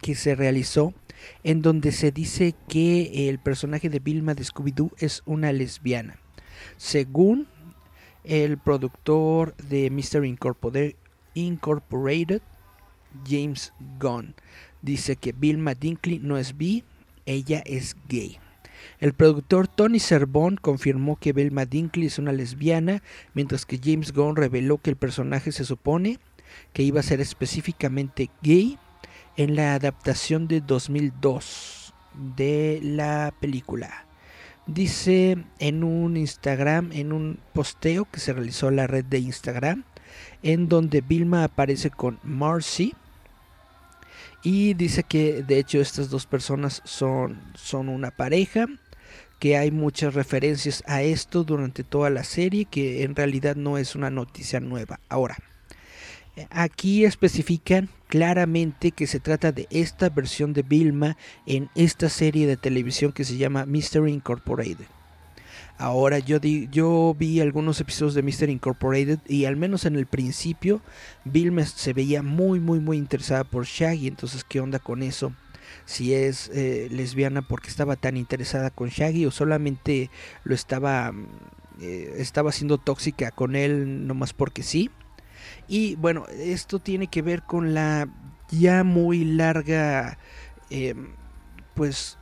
que 0.00 0.16
se 0.16 0.34
realizó 0.34 0.92
en 1.44 1.62
donde 1.62 1.92
se 1.92 2.10
dice 2.10 2.54
que 2.68 3.28
el 3.28 3.38
personaje 3.38 3.88
de 3.88 4.00
Vilma 4.00 4.34
de 4.34 4.42
Scooby-Doo 4.42 4.90
es 4.98 5.22
una 5.24 5.52
lesbiana. 5.52 6.18
Según 6.76 7.46
el 8.24 8.58
productor 8.58 9.54
de 9.56 9.88
Mr. 9.90 10.24
Incorporated, 11.34 12.42
James 13.24 13.72
Gunn, 14.00 14.34
dice 14.80 15.14
que 15.14 15.32
Vilma 15.32 15.74
Dinkley 15.74 16.18
no 16.18 16.36
es 16.38 16.56
bi, 16.56 16.82
ella 17.24 17.62
es 17.64 17.94
gay. 18.08 18.41
El 18.98 19.12
productor 19.12 19.68
Tony 19.68 19.98
Serbon 19.98 20.56
confirmó 20.56 21.16
que 21.16 21.32
Vilma 21.32 21.64
Dinkley 21.64 22.06
es 22.06 22.18
una 22.18 22.32
lesbiana, 22.32 23.02
mientras 23.34 23.66
que 23.66 23.80
James 23.82 24.12
Gunn 24.12 24.36
reveló 24.36 24.78
que 24.78 24.90
el 24.90 24.96
personaje 24.96 25.52
se 25.52 25.64
supone 25.64 26.18
que 26.72 26.82
iba 26.82 27.00
a 27.00 27.04
ser 27.04 27.20
específicamente 27.20 28.30
gay 28.42 28.78
en 29.36 29.56
la 29.56 29.74
adaptación 29.74 30.48
de 30.48 30.60
2002 30.60 31.94
de 32.36 32.80
la 32.82 33.32
película. 33.40 34.06
Dice 34.66 35.44
en 35.58 35.82
un 35.82 36.16
Instagram, 36.16 36.92
en 36.92 37.12
un 37.12 37.38
posteo 37.52 38.04
que 38.04 38.20
se 38.20 38.32
realizó 38.32 38.68
en 38.68 38.76
la 38.76 38.86
red 38.86 39.04
de 39.04 39.18
Instagram, 39.18 39.84
en 40.42 40.68
donde 40.68 41.00
Vilma 41.00 41.44
aparece 41.44 41.90
con 41.90 42.20
Marcy. 42.22 42.94
Y 44.42 44.74
dice 44.74 45.04
que 45.04 45.42
de 45.42 45.58
hecho 45.58 45.80
estas 45.80 46.10
dos 46.10 46.26
personas 46.26 46.82
son, 46.84 47.40
son 47.54 47.88
una 47.88 48.10
pareja, 48.10 48.66
que 49.38 49.56
hay 49.56 49.70
muchas 49.70 50.14
referencias 50.14 50.82
a 50.86 51.02
esto 51.02 51.44
durante 51.44 51.84
toda 51.84 52.10
la 52.10 52.24
serie, 52.24 52.64
que 52.64 53.02
en 53.02 53.16
realidad 53.16 53.56
no 53.56 53.78
es 53.78 53.94
una 53.94 54.10
noticia 54.10 54.60
nueva. 54.60 55.00
Ahora, 55.08 55.36
Aquí 56.50 57.04
especifican 57.04 57.90
claramente 58.08 58.90
que 58.92 59.06
se 59.06 59.20
trata 59.20 59.52
de 59.52 59.66
esta 59.70 60.08
versión 60.08 60.54
de 60.54 60.62
Vilma 60.62 61.16
en 61.46 61.68
esta 61.74 62.08
serie 62.08 62.46
de 62.46 62.56
televisión 62.56 63.12
que 63.12 63.24
se 63.24 63.36
llama 63.36 63.66
Mystery 63.66 64.12
Incorporated. 64.12 64.86
Ahora 65.78 66.18
yo, 66.18 66.38
yo 66.38 67.16
vi 67.18 67.40
algunos 67.40 67.80
episodios 67.80 68.14
de 68.14 68.22
Mystery 68.22 68.52
Incorporated 68.52 69.18
y 69.26 69.46
al 69.46 69.56
menos 69.56 69.84
en 69.84 69.96
el 69.96 70.06
principio 70.06 70.80
Vilma 71.24 71.64
se 71.66 71.92
veía 71.92 72.22
muy 72.22 72.60
muy 72.60 72.78
muy 72.78 72.98
interesada 72.98 73.42
por 73.42 73.64
Shaggy, 73.64 74.06
entonces 74.06 74.44
qué 74.44 74.60
onda 74.60 74.78
con 74.78 75.02
eso 75.02 75.32
si 75.84 76.14
es 76.14 76.50
eh, 76.54 76.88
lesbiana 76.90 77.42
porque 77.42 77.68
estaba 77.68 77.96
tan 77.96 78.16
interesada 78.16 78.70
con 78.70 78.90
Shaggy 78.90 79.26
o 79.26 79.30
solamente 79.30 80.10
lo 80.44 80.54
estaba 80.54 81.12
eh, 81.80 82.14
estaba 82.18 82.52
siendo 82.52 82.78
tóxica 82.78 83.32
con 83.32 83.56
él 83.56 84.06
nomás 84.06 84.32
porque 84.34 84.62
sí 84.62 84.90
y 85.68 85.96
bueno, 85.96 86.26
esto 86.28 86.78
tiene 86.78 87.06
que 87.06 87.22
ver 87.22 87.42
con 87.42 87.74
la 87.74 88.08
ya 88.50 88.84
muy 88.84 89.24
larga, 89.24 90.18
em, 90.70 91.14
pues, 91.74 92.18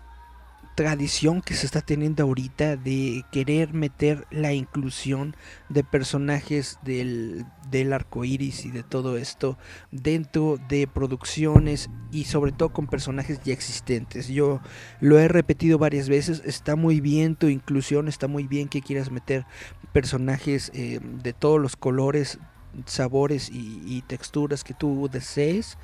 tradición 0.75 1.43
que 1.43 1.55
se 1.55 1.67
está 1.67 1.81
teniendo 1.81 2.23
ahorita 2.23 2.77
de 2.77 3.25
querer 3.31 3.75
meter 3.75 4.27
la 4.31 4.53
inclusión 4.53 5.37
de 5.69 5.85
personajes 5.85 6.79
del, 6.83 7.45
del 7.71 7.93
arco 7.93 8.25
iris 8.25 8.65
y 8.65 8.71
de 8.71 8.83
todo 8.83 9.17
esto 9.17 9.59
dentro 9.91 10.59
de 10.69 10.87
producciones 10.87 11.91
y 12.13 12.25
sobre 12.25 12.53
todo 12.53 12.73
con 12.73 12.87
personajes 12.87 13.41
ya 13.45 13.53
existentes. 13.53 14.29
Yo 14.29 14.61
lo 15.01 15.19
he 15.19 15.29
repetido 15.29 15.79
varias 15.79 16.09
veces, 16.09 16.43
está 16.45 16.77
muy 16.77 17.01
bien 17.01 17.37
tu 17.37 17.49
inclusión, 17.49 18.09
está 18.09 18.29
muy 18.29 18.47
bien 18.47 18.69
que 18.69 18.83
quieras 18.83 19.11
meter 19.11 19.45
personajes 19.93 20.71
em, 20.75 21.19
de 21.19 21.33
todos 21.33 21.61
los 21.61 21.77
colores 21.77 22.39
sabores 22.87 23.51
y, 23.53 24.03
texturas 24.03 24.65
que 24.65 24.75
tú 24.75 25.09
desees. 25.11 25.79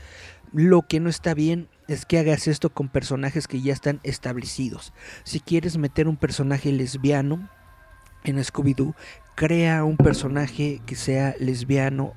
Lo 0.53 0.83
que 0.83 1.01
no 1.01 1.11
está 1.11 1.35
bien 1.35 1.69
es 1.89 2.05
que 2.05 2.19
hagas 2.19 2.49
esto 2.49 2.71
con 2.71 2.89
personajes 2.89 3.47
que 3.49 3.61
ya 3.61 3.73
están 3.73 4.01
establecidos. 4.03 4.93
Si 5.25 5.41
quieres 5.41 5.77
meter 5.77 6.09
un 6.09 6.17
personaje 6.17 6.73
lesbiano 6.73 7.49
en 8.25 8.43
Scooby-Doo, 8.43 8.95
crea 9.35 9.85
un 9.85 9.97
personaje 9.97 10.81
que 10.87 10.97
sea 10.97 11.35
lesbiano 11.39 12.15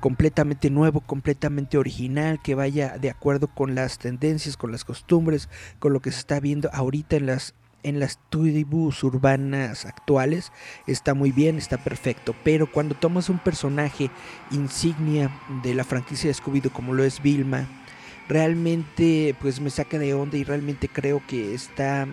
completamente 0.00 0.68
nuevo, 0.70 1.00
completamente 1.00 1.78
original, 1.78 2.40
que 2.42 2.54
vaya 2.54 2.98
de 2.98 3.10
acuerdo 3.10 3.46
con 3.46 3.74
las 3.74 3.98
tendencias, 3.98 4.56
con 4.56 4.72
las 4.72 4.84
costumbres, 4.84 5.48
con 5.78 5.92
lo 5.92 6.00
que 6.00 6.10
se 6.10 6.18
está 6.18 6.40
viendo 6.40 6.70
ahorita 6.72 7.16
en 7.16 7.26
las 7.26 7.54
en 7.84 7.98
las 7.98 8.20
tribus 8.30 9.02
urbanas 9.02 9.86
actuales 9.86 10.52
está 10.86 11.14
muy 11.14 11.32
bien, 11.32 11.58
está 11.58 11.78
perfecto, 11.78 12.34
pero 12.44 12.70
cuando 12.70 12.94
tomas 12.94 13.28
un 13.28 13.38
personaje 13.38 14.08
insignia 14.52 15.30
de 15.64 15.74
la 15.74 15.82
franquicia 15.82 16.28
de 16.28 16.34
scooby 16.34 16.60
como 16.60 16.92
lo 16.94 17.02
es 17.02 17.20
Vilma, 17.20 17.66
realmente 18.28 19.34
pues 19.40 19.60
me 19.60 19.70
saca 19.70 19.98
de 19.98 20.14
onda 20.14 20.36
y 20.36 20.44
realmente 20.44 20.88
creo 20.88 21.22
que 21.26 21.54
está 21.54 22.06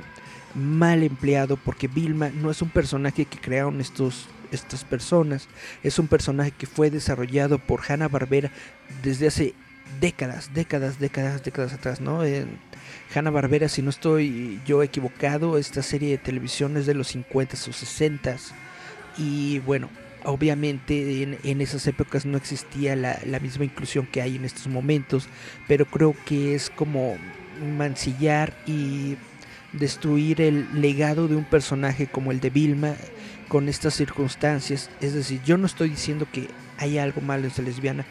mal 0.56 1.04
empleado 1.04 1.58
porque 1.58 1.88
Vilma 1.88 2.30
no 2.30 2.50
es 2.50 2.62
un 2.62 2.70
personaje 2.70 3.26
que 3.26 3.38
crearon 3.38 3.82
estos 3.82 4.28
estas 4.52 4.84
personas, 4.84 5.48
es 5.84 6.00
un 6.00 6.08
personaje 6.08 6.52
que 6.52 6.66
fue 6.66 6.90
desarrollado 6.90 7.60
por 7.60 7.82
Hanna 7.88 8.08
Barbera 8.08 8.52
desde 9.04 9.28
hace 9.28 9.54
décadas, 10.00 10.52
décadas, 10.54 11.00
décadas, 11.00 11.44
décadas 11.44 11.74
atrás, 11.74 12.02
¿no? 12.02 12.22
Hanna 13.14 13.30
Barbera, 13.32 13.70
si 13.70 13.82
no 13.82 13.90
estoy 13.90 14.60
yo 14.66 14.84
equivocado, 14.84 15.58
esta 15.58 15.82
serie 15.82 16.12
de 16.12 16.18
televisión 16.18 16.78
es 16.78 16.86
de 16.86 16.94
los 16.94 17.10
50 17.10 17.56
o 17.56 17.74
60 17.74 18.38
y 19.18 19.60
bueno, 19.60 19.90
obviamente 20.24 21.24
en, 21.44 21.62
esas 21.62 21.86
épocas 21.88 22.26
no 22.26 22.38
existía 22.38 22.96
la, 22.96 23.20
la, 23.26 23.40
misma 23.40 23.66
inclusión 23.66 24.06
que 24.06 24.22
hay 24.22 24.36
en 24.36 24.46
estos 24.46 24.68
momentos, 24.68 25.28
pero 25.68 25.86
creo 25.86 26.16
que 26.26 26.56
es 26.56 26.70
como 26.70 27.18
mancillar 27.78 28.54
y 28.66 29.18
destruir 29.74 30.42
el 30.42 30.82
legado 30.82 31.28
de 31.28 31.36
un 31.36 31.46
personaje 31.46 32.08
como 32.08 32.32
el 32.32 32.40
de 32.40 32.50
Vilma 32.50 32.96
con 33.48 33.70
estas 33.70 33.94
circunstancias. 33.96 34.90
Es 35.02 35.14
decir, 35.14 35.42
yo 35.44 35.58
no 35.58 35.66
estoy 35.66 35.90
diciendo 35.90 36.28
que 36.32 36.48
hay 36.78 36.98
algo 36.98 37.22
malo 37.22 37.46
en 37.46 37.52
ser 37.52 37.66
lesbiana, 37.66 38.06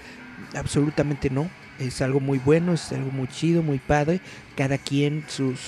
absolutamente 0.55 1.31
no 1.31 1.49
es 1.79 2.03
algo 2.03 2.21
muy 2.21 2.39
bueno, 2.39 2.73
es 2.73 2.93
algo 2.93 3.11
muy 3.11 3.29
chido, 3.29 3.63
muy 3.63 3.79
padre. 3.79 4.21
Cada 4.57 4.79
quien 4.79 5.25
sus, 5.29 5.59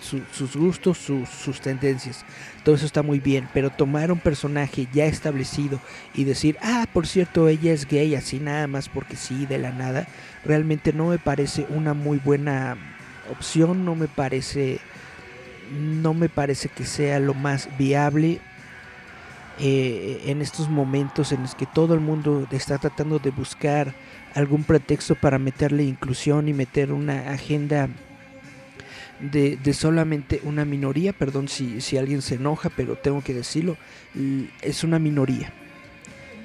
sus 0.00 0.56
gustos, 0.56 0.98
sus, 0.98 1.60
tendencias. 1.60 2.24
Todo 2.64 2.74
eso 2.74 2.86
está 2.86 3.02
muy 3.02 3.20
bien. 3.20 3.48
Pero 3.52 3.70
tomar 3.70 4.12
un 4.12 4.18
personaje 4.18 4.86
ya 4.92 5.06
establecido 5.06 5.80
y 6.14 6.24
decir, 6.24 6.56
ah, 6.62 6.86
por 6.92 7.06
cierto, 7.06 7.48
ella 7.48 7.72
es 7.72 7.86
gay, 7.86 8.14
así 8.14 8.38
nada 8.38 8.66
más 8.66 8.88
porque 8.88 9.16
sí, 9.16 9.46
de 9.46 9.58
la 9.58 9.72
nada, 9.72 10.06
realmente 10.44 10.92
no 10.92 11.08
me 11.08 11.18
parece 11.18 11.66
una 11.70 11.94
muy 11.94 12.18
buena 12.18 12.76
opción. 13.30 13.84
No 13.84 13.94
me 13.94 14.08
parece. 14.08 14.80
No 15.70 16.14
me 16.14 16.28
parece 16.28 16.68
que 16.68 16.84
sea 16.84 17.20
lo 17.20 17.34
más 17.34 17.68
viable. 17.78 18.40
Eh, 19.60 20.22
en 20.26 20.40
estos 20.40 20.68
momentos 20.68 21.32
en 21.32 21.42
los 21.42 21.56
que 21.56 21.66
todo 21.66 21.92
el 21.94 21.98
mundo 21.98 22.46
está 22.52 22.78
tratando 22.78 23.18
de 23.18 23.30
buscar 23.30 23.92
algún 24.34 24.62
pretexto 24.62 25.16
para 25.16 25.40
meterle 25.40 25.82
inclusión 25.82 26.48
y 26.48 26.52
meter 26.52 26.92
una 26.92 27.32
agenda 27.32 27.88
de, 29.20 29.58
solamente 29.74 30.40
una 30.44 30.64
minoría, 30.64 31.12
perdón 31.12 31.48
si, 31.48 31.80
si 31.80 31.96
alguien 31.96 32.22
se 32.22 32.36
enoja, 32.36 32.70
pero 32.70 32.96
tengo 32.96 33.22
que 33.22 33.34
decirlo, 33.34 33.76
es 34.62 34.84
una 34.84 34.98
minoría. 34.98 35.52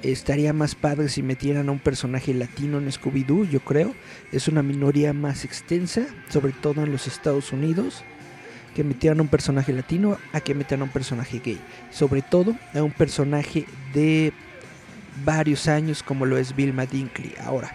Estaría 0.02 0.52
más 0.52 0.74
padre 0.74 1.08
si 1.08 1.22
metieran 1.22 1.68
a 1.70 1.72
un 1.72 1.78
personaje 1.78 2.34
latino 2.34 2.76
en 2.76 2.90
Scooby-Doo, 2.90 3.48
yo 3.48 3.60
creo. 3.60 3.94
Es 4.32 4.48
una 4.48 4.62
minoría 4.62 5.14
más 5.14 5.46
extensa, 5.46 6.06
sobre 6.28 6.52
todo 6.52 6.82
en 6.82 6.92
los 6.92 7.06
Estados 7.06 7.52
Unidos, 7.52 8.04
que 8.74 8.84
metieran 8.84 9.20
a 9.20 9.22
un 9.22 9.28
personaje 9.28 9.72
latino 9.72 10.18
a 10.34 10.40
que 10.40 10.54
metieran 10.54 10.82
a 10.82 10.84
un 10.84 10.90
personaje 10.90 11.40
gay. 11.42 11.58
Sobre 11.90 12.20
todo 12.20 12.54
a 12.74 12.82
un 12.82 12.92
personaje 12.92 13.64
de 13.94 14.34
varios 15.24 15.68
años 15.68 16.02
como 16.02 16.26
lo 16.26 16.36
es 16.36 16.54
Bill 16.54 16.74
Dinkley. 16.90 17.34
Ahora, 17.42 17.74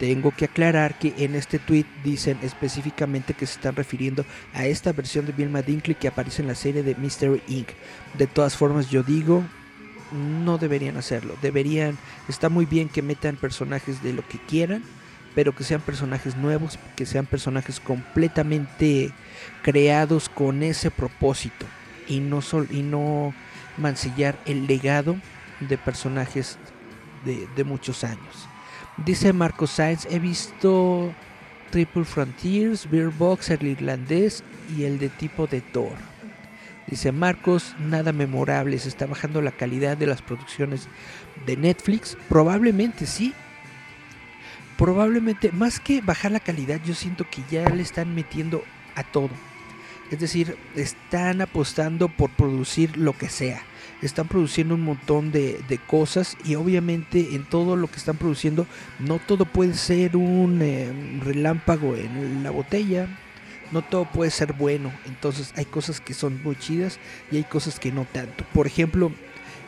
tengo 0.00 0.30
que 0.30 0.46
aclarar 0.46 0.98
que 0.98 1.12
en 1.18 1.34
este 1.34 1.58
tweet 1.58 1.84
dicen 2.02 2.38
específicamente 2.40 3.34
que 3.34 3.44
se 3.44 3.56
están 3.56 3.76
refiriendo 3.76 4.24
a 4.54 4.64
esta 4.64 4.92
versión 4.92 5.26
de 5.26 5.32
Bill 5.32 5.52
Dinkley 5.62 5.94
que 5.94 6.08
aparece 6.08 6.40
en 6.40 6.48
la 6.48 6.54
serie 6.54 6.82
de 6.82 6.94
Mystery 6.94 7.42
Inc. 7.48 7.68
De 8.16 8.26
todas 8.26 8.56
formas, 8.56 8.88
yo 8.88 9.02
digo, 9.02 9.44
no 10.10 10.56
deberían 10.56 10.96
hacerlo. 10.96 11.36
Deberían, 11.42 11.98
está 12.30 12.48
muy 12.48 12.64
bien 12.64 12.88
que 12.88 13.02
metan 13.02 13.36
personajes 13.36 14.02
de 14.02 14.14
lo 14.14 14.26
que 14.26 14.38
quieran, 14.38 14.82
pero 15.34 15.54
que 15.54 15.64
sean 15.64 15.82
personajes 15.82 16.34
nuevos, 16.34 16.78
que 16.96 17.04
sean 17.04 17.26
personajes 17.26 17.78
completamente 17.78 19.12
creados 19.60 20.30
con 20.30 20.62
ese 20.62 20.90
propósito 20.90 21.66
y 22.08 22.20
no, 22.20 22.40
sol, 22.40 22.68
y 22.70 22.80
no 22.80 23.34
mancillar 23.76 24.38
el 24.46 24.66
legado 24.66 25.16
de 25.60 25.76
personajes 25.76 26.56
de 27.22 27.64
muchos 27.64 28.02
años. 28.02 28.49
Dice 29.04 29.32
Marco 29.32 29.66
Sainz, 29.66 30.06
he 30.10 30.18
visto 30.18 31.12
Triple 31.70 32.04
Frontiers, 32.04 32.90
Beer 32.90 33.08
Box, 33.08 33.48
el 33.50 33.62
irlandés 33.66 34.44
y 34.76 34.84
el 34.84 34.98
de 34.98 35.08
tipo 35.08 35.46
de 35.46 35.62
Thor. 35.62 35.96
Dice 36.86 37.10
Marcos, 37.10 37.74
nada 37.78 38.12
memorable, 38.12 38.78
se 38.78 38.88
está 38.88 39.06
bajando 39.06 39.40
la 39.40 39.52
calidad 39.52 39.96
de 39.96 40.06
las 40.06 40.20
producciones 40.20 40.88
de 41.46 41.56
Netflix. 41.56 42.18
Probablemente 42.28 43.06
sí. 43.06 43.32
Probablemente, 44.76 45.50
más 45.52 45.80
que 45.80 46.00
bajar 46.02 46.32
la 46.32 46.40
calidad, 46.40 46.80
yo 46.84 46.94
siento 46.94 47.24
que 47.30 47.42
ya 47.50 47.68
le 47.70 47.82
están 47.82 48.14
metiendo 48.14 48.64
a 48.96 49.02
todo. 49.02 49.30
Es 50.10 50.18
decir, 50.18 50.56
están 50.74 51.40
apostando 51.40 52.08
por 52.08 52.30
producir 52.30 52.96
lo 52.96 53.16
que 53.16 53.28
sea. 53.28 53.62
Están 54.02 54.28
produciendo 54.28 54.74
un 54.74 54.80
montón 54.80 55.30
de, 55.30 55.60
de 55.68 55.78
cosas 55.78 56.36
y 56.44 56.56
obviamente 56.56 57.34
en 57.34 57.44
todo 57.44 57.76
lo 57.76 57.86
que 57.86 57.96
están 57.96 58.16
produciendo 58.16 58.66
no 58.98 59.18
todo 59.18 59.44
puede 59.44 59.74
ser 59.74 60.16
un 60.16 60.60
eh, 60.62 60.90
relámpago 61.22 61.94
en 61.96 62.42
la 62.42 62.50
botella. 62.50 63.06
No 63.72 63.82
todo 63.82 64.04
puede 64.04 64.32
ser 64.32 64.52
bueno. 64.54 64.90
Entonces 65.06 65.52
hay 65.54 65.64
cosas 65.64 66.00
que 66.00 66.14
son 66.14 66.42
muy 66.42 66.56
chidas 66.56 66.98
y 67.30 67.36
hay 67.36 67.44
cosas 67.44 67.78
que 67.78 67.92
no 67.92 68.04
tanto. 68.04 68.44
Por 68.52 68.66
ejemplo, 68.66 69.12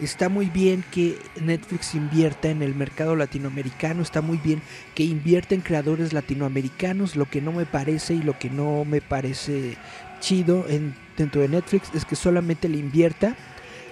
está 0.01 0.29
muy 0.29 0.47
bien 0.47 0.85
que 0.91 1.19
Netflix 1.41 1.95
invierta 1.95 2.49
en 2.49 2.63
el 2.63 2.75
mercado 2.75 3.15
latinoamericano, 3.15 4.03
está 4.03 4.21
muy 4.21 4.39
bien 4.39 4.61
que 4.95 5.05
invierta 5.05 5.55
en 5.55 5.61
creadores 5.61 6.13
latinoamericanos, 6.13 7.15
lo 7.17 7.27
que 7.27 7.41
no 7.41 7.53
me 7.53 7.67
parece 7.67 8.15
y 8.15 8.23
lo 8.23 8.39
que 8.39 8.51
no 8.51 8.85
me 8.85 9.01
parece 9.01 9.77
chido 10.23 10.65
en, 10.69 10.95
dentro 11.19 11.43
de 11.43 11.49
Netflix 11.49 11.91
es 11.95 12.07
que 12.07 12.17
solamente 12.17 12.69
le 12.69 12.79
invierta 12.79 13.37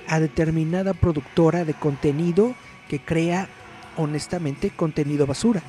a 0.08 0.18
determinada 0.20 0.94
productora 0.94 1.64
de 1.64 1.75
contenido 1.75 2.54
que 2.88 3.00
crea 3.00 3.49
honestamente 3.96 4.70
contenido 4.70 5.26
basura. 5.26 5.62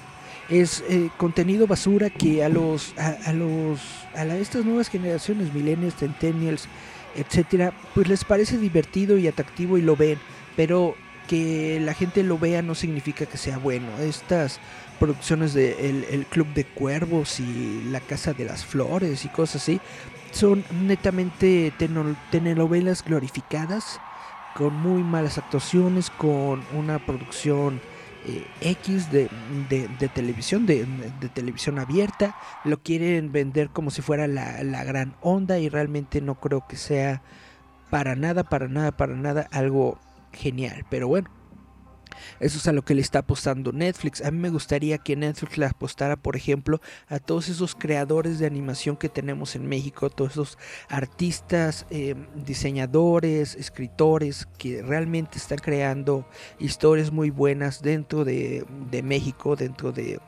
Es 0.49 0.83
eh, 0.89 1.09
contenido 1.17 1.67
basura 1.67 2.09
que 2.09 2.43
a 2.43 2.49
los 2.49 2.93
a, 2.97 3.33
los 3.33 3.79
a 4.15 4.25
estas 4.37 4.65
nuevas 4.65 4.89
generaciones, 4.89 5.53
millennials, 5.53 5.95
centennials, 5.95 6.67
etcétera, 7.15 7.73
pues 7.93 8.07
les 8.07 8.23
parece 8.23 8.57
divertido 8.57 9.17
y 9.17 9.27
atractivo 9.27 9.77
y 9.77 9.81
lo 9.81 9.95
ven, 9.95 10.19
pero 10.55 10.95
que 11.27 11.79
la 11.79 11.93
gente 11.93 12.23
lo 12.23 12.37
vea 12.37 12.61
no 12.61 12.75
significa 12.75 13.25
que 13.25 13.37
sea 13.37 13.57
bueno. 13.57 13.87
Estas 13.99 14.59
producciones 14.99 15.53
de 15.53 15.89
el, 15.89 16.05
el 16.11 16.25
Club 16.25 16.47
de 16.53 16.65
Cuervos 16.65 17.39
y 17.39 17.83
La 17.89 18.01
Casa 18.01 18.33
de 18.33 18.45
las 18.45 18.65
Flores 18.65 19.23
y 19.25 19.29
cosas 19.29 19.61
así 19.61 19.79
son 20.31 20.63
netamente 20.71 21.71
telenovelas 22.31 23.03
glorificadas 23.03 23.99
con 24.55 24.73
muy 24.75 25.03
malas 25.03 25.37
actuaciones, 25.37 26.09
con 26.09 26.63
una 26.73 26.99
producción 26.99 27.81
eh, 28.25 28.45
X 28.61 29.11
de, 29.11 29.29
de, 29.69 29.87
de 29.87 30.07
televisión, 30.09 30.65
de, 30.65 30.85
de, 31.19 31.29
televisión 31.29 31.79
abierta, 31.79 32.35
lo 32.63 32.81
quieren 32.81 33.31
vender 33.31 33.69
como 33.69 33.89
si 33.89 34.01
fuera 34.01 34.27
la, 34.27 34.63
la, 34.63 34.83
gran 34.83 35.15
onda 35.21 35.57
y 35.57 35.69
realmente 35.69 36.21
no 36.21 36.35
creo 36.35 36.67
que 36.67 36.75
sea 36.75 37.23
para 37.89 38.15
nada, 38.15 38.43
para 38.43 38.67
nada, 38.67 38.91
para 38.91 39.15
nada 39.15 39.47
algo 39.51 39.97
genial. 40.33 40.85
Pero 40.89 41.07
bueno, 41.07 41.29
eso 42.39 42.57
es 42.57 42.67
a 42.67 42.73
lo 42.73 42.83
que 42.83 42.95
le 42.95 43.01
está 43.01 43.19
apostando 43.19 43.71
Netflix. 43.71 44.21
A 44.21 44.31
mí 44.31 44.37
me 44.37 44.49
gustaría 44.49 44.97
que 44.97 45.15
Netflix 45.15 45.57
le 45.57 45.65
apostara, 45.65 46.15
por 46.15 46.35
ejemplo, 46.35 46.81
a 47.07 47.19
todos 47.19 47.49
esos 47.49 47.75
creadores 47.75 48.39
de 48.39 48.45
animación 48.45 48.97
que 48.97 49.09
tenemos 49.09 49.55
en 49.55 49.67
México, 49.67 50.09
todos 50.09 50.31
esos 50.31 50.57
artistas, 50.89 51.85
eh, 51.89 52.15
diseñadores, 52.35 53.55
escritores 53.55 54.47
que 54.57 54.81
realmente 54.81 55.37
están 55.37 55.59
creando 55.59 56.27
historias 56.59 57.11
muy 57.11 57.29
buenas 57.29 57.81
dentro 57.81 58.25
de, 58.25 58.65
México, 59.03 59.55
dentro 59.55 59.91
de 59.91 60.19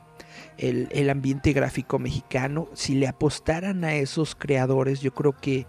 el, 0.58 1.10
ambiente 1.10 1.52
gráfico 1.52 1.98
mexicano. 1.98 2.68
Si 2.74 2.94
le 2.94 3.08
apostaran 3.08 3.84
a 3.84 3.94
esos 3.94 4.34
creadores, 4.34 5.00
yo 5.00 5.12
creo 5.14 5.32
que 5.32 5.66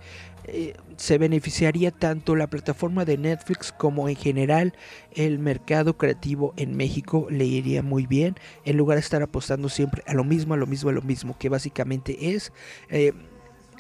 eh, 0.48 0.76
se 0.98 1.18
beneficiaría 1.18 1.92
tanto 1.92 2.36
la 2.36 2.48
plataforma 2.48 3.04
de 3.06 3.18
Netflix 3.18 3.72
como 3.72 4.08
en 4.10 4.16
general 4.16 4.74
el 5.14 5.40
mercado 5.40 5.98
creativo 5.98 6.54
en 6.58 6.78
México 6.78 7.28
le 7.30 7.46
iría 7.46 7.82
muy 7.82 8.06
bien 8.06 8.36
en 8.64 8.78
lugar 8.78 8.98
de 8.98 9.02
estar 9.02 9.24
apostando 9.24 9.70
siempre 9.70 10.04
a 10.08 10.14
lo 10.14 10.24
mismo, 10.24 10.54
a 10.54 10.58
lo 10.58 10.68
mismo, 10.68 10.90
a 10.90 10.94
lo 10.94 11.02
mismo, 11.02 11.38
que 11.38 11.50
básicamente 11.50 12.36
es 12.36 12.52
eh, 12.90 13.14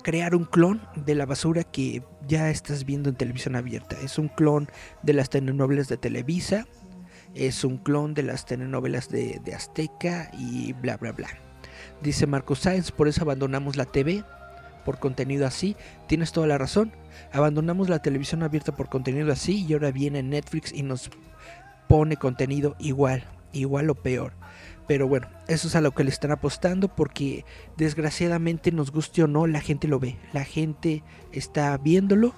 crear 0.03 0.35
un 0.35 0.45
clon 0.45 0.81
de 0.95 1.15
la 1.15 1.25
basura 1.25 1.63
que 1.63 2.03
ya 2.27 2.49
estás 2.49 2.85
viendo 2.85 3.09
en 3.09 3.15
televisión 3.15 3.55
abierta. 3.55 3.95
Es 4.03 4.17
un 4.17 4.27
clon 4.27 4.67
de 5.03 5.13
las 5.13 5.29
telenovelas 5.29 5.87
de 5.87 5.97
Televisa, 5.97 6.65
es 7.35 7.63
un 7.63 7.77
clon 7.77 8.13
de 8.13 8.23
las 8.23 8.45
telenovelas 8.45 9.09
de, 9.09 9.39
de 9.43 9.53
Azteca 9.53 10.31
y 10.37 10.73
bla, 10.73 10.97
bla, 10.97 11.11
bla. 11.11 11.29
Dice 12.01 12.27
Marco 12.27 12.55
Sáenz, 12.55 12.91
por 12.91 13.07
eso 13.07 13.21
abandonamos 13.21 13.75
la 13.75 13.85
TV 13.85 14.23
por 14.85 14.99
contenido 14.99 15.45
así. 15.45 15.75
Tienes 16.07 16.31
toda 16.31 16.47
la 16.47 16.57
razón. 16.57 16.93
Abandonamos 17.33 17.89
la 17.89 17.99
televisión 17.99 18.43
abierta 18.43 18.73
por 18.73 18.87
contenido 18.87 19.33
así 19.33 19.65
y 19.65 19.73
ahora 19.73 19.91
viene 19.91 20.23
Netflix 20.23 20.71
y 20.71 20.83
nos 20.83 21.09
pone 21.89 22.15
contenido 22.15 22.77
igual, 22.79 23.25
igual 23.51 23.89
o 23.89 23.95
peor. 23.95 24.31
Pero 24.87 25.07
bueno, 25.07 25.27
eso 25.47 25.67
es 25.67 25.75
a 25.75 25.81
lo 25.81 25.91
que 25.91 26.03
le 26.03 26.11
están 26.11 26.31
apostando 26.31 26.87
porque 26.87 27.43
desgraciadamente 27.75 28.71
nos 28.71 28.91
guste 28.91 29.23
o 29.23 29.27
no, 29.27 29.47
la 29.47 29.59
gente 29.59 29.87
lo 29.87 29.99
ve. 29.99 30.17
La 30.31 30.45
gente 30.45 31.03
está 31.33 31.75
viéndolo 31.77 32.33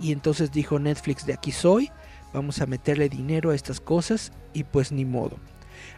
y 0.00 0.12
entonces 0.12 0.50
dijo 0.50 0.78
Netflix 0.78 1.24
de 1.24 1.34
aquí 1.34 1.52
soy, 1.52 1.90
vamos 2.34 2.60
a 2.60 2.66
meterle 2.66 3.08
dinero 3.08 3.50
a 3.50 3.54
estas 3.54 3.80
cosas 3.80 4.32
y 4.52 4.64
pues 4.64 4.90
ni 4.90 5.04
modo. 5.04 5.38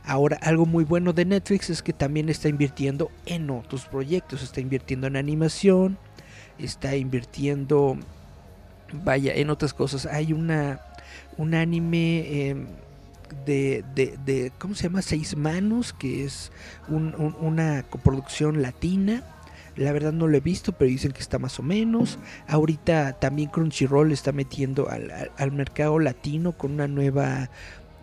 Ahora, 0.07 0.39
algo 0.43 0.67
muy 0.67 0.85
bueno 0.85 1.15
de 1.15 1.25
Netflix 1.25 1.71
es 1.71 1.83
que 1.83 1.95
también 1.95 2.29
está 2.29 2.49
invirtiendo 2.49 3.11
en 3.25 3.49
otros 3.49 3.87
proyectos. 3.87 4.43
Está 4.43 4.61
invirtiendo 4.61 5.07
en 5.07 5.17
animación, 5.17 5.97
está 6.59 6.95
invirtiendo, 6.95 7.97
vaya, 8.93 9.33
en 9.35 9.49
otras 9.49 9.73
cosas. 9.73 10.05
Hay 10.05 10.35
una, 10.35 10.81
un 11.39 11.55
anime 11.55 12.19
eh, 12.19 12.67
de, 13.47 13.85
de, 13.95 14.53
¿cómo 14.59 14.75
se 14.75 14.85
llama? 14.85 15.01
Seis 15.01 15.37
Manos, 15.37 15.95
que 15.95 16.25
es 16.25 16.53
un, 16.89 17.15
un, 17.17 17.35
una 17.41 17.83
coproducción 17.85 18.61
latina. 18.61 19.23
La 19.75 19.91
verdad 19.91 20.13
no 20.13 20.29
lo 20.29 20.37
he 20.37 20.41
visto, 20.41 20.73
pero 20.73 20.91
dicen 20.91 21.13
que 21.13 21.21
está 21.21 21.39
más 21.39 21.59
o 21.59 21.63
menos. 21.63 22.19
Ahorita 22.47 23.15
también 23.15 23.49
Crunchyroll 23.49 24.13
está 24.13 24.33
metiendo 24.33 24.91
al, 24.91 25.11
al, 25.11 25.31
al 25.39 25.51
mercado 25.51 25.99
latino 25.99 26.53
con 26.53 26.73
una 26.73 26.89
nueva 26.89 27.49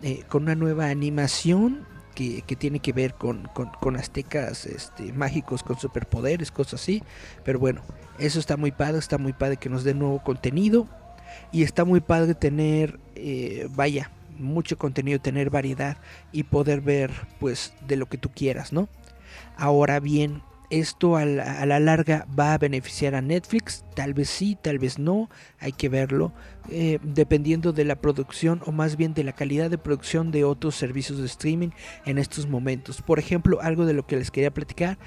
eh, 0.02 0.24
con 0.28 0.42
una 0.42 0.56
nueva 0.56 0.88
animación 0.88 1.86
que, 2.14 2.42
tiene 2.56 2.80
que 2.80 2.92
ver 2.92 3.14
con, 3.14 3.48
con, 3.54 3.70
con, 3.80 3.96
aztecas 3.96 4.66
este, 4.66 5.12
mágicos 5.12 5.62
con 5.62 5.78
superpoderes, 5.78 6.50
cosas 6.50 6.80
así. 6.80 7.02
Pero 7.44 7.58
bueno, 7.58 7.82
eso 8.18 8.38
está 8.38 8.56
muy 8.56 8.72
padre, 8.72 8.98
está 8.98 9.18
muy 9.18 9.32
padre 9.32 9.56
que 9.56 9.68
nos 9.68 9.84
dé 9.84 9.94
nuevo 9.94 10.22
contenido. 10.22 10.88
Y 11.50 11.62
está 11.62 11.84
muy 11.84 12.00
padre 12.00 12.34
tener, 12.34 12.98
eh, 13.14 13.68
vaya, 13.70 14.10
mucho 14.38 14.78
contenido, 14.78 15.20
tener 15.20 15.50
variedad 15.50 15.96
y 16.30 16.44
poder 16.44 16.80
ver 16.80 17.10
pues 17.40 17.72
de 17.86 17.96
lo 17.96 18.06
que 18.06 18.18
tú 18.18 18.30
quieras, 18.30 18.72
¿no? 18.72 18.88
Ahora 19.56 20.00
bien, 20.00 20.42
esto 20.72 21.16
a 21.16 21.26
la, 21.26 21.60
a 21.60 21.66
la, 21.66 21.78
larga 21.78 22.26
va 22.38 22.54
a 22.54 22.58
beneficiar 22.58 23.14
a 23.14 23.20
Netflix, 23.20 23.84
tal 23.94 24.14
vez 24.14 24.30
sí, 24.30 24.56
tal 24.60 24.78
vez 24.78 24.98
no, 24.98 25.28
hay 25.60 25.72
que 25.72 25.90
verlo, 25.90 26.32
eh, 26.70 26.98
dependiendo 27.02 27.72
de 27.74 27.84
la 27.84 27.96
producción 27.96 28.62
o 28.64 28.72
más 28.72 28.96
bien 28.96 29.12
de 29.12 29.22
la 29.22 29.32
calidad 29.32 29.68
de 29.68 29.76
producción 29.76 30.30
de 30.30 30.44
otros 30.44 30.74
servicios 30.74 31.18
de 31.18 31.26
streaming 31.26 31.70
en 32.06 32.16
estos 32.16 32.48
momentos. 32.48 33.02
Por 33.02 33.18
ejemplo, 33.18 33.60
algo 33.60 33.84
de 33.84 33.92
lo 33.92 34.06
que 34.06 34.16
les 34.16 34.30
quería 34.30 34.52
platicar 34.52 34.98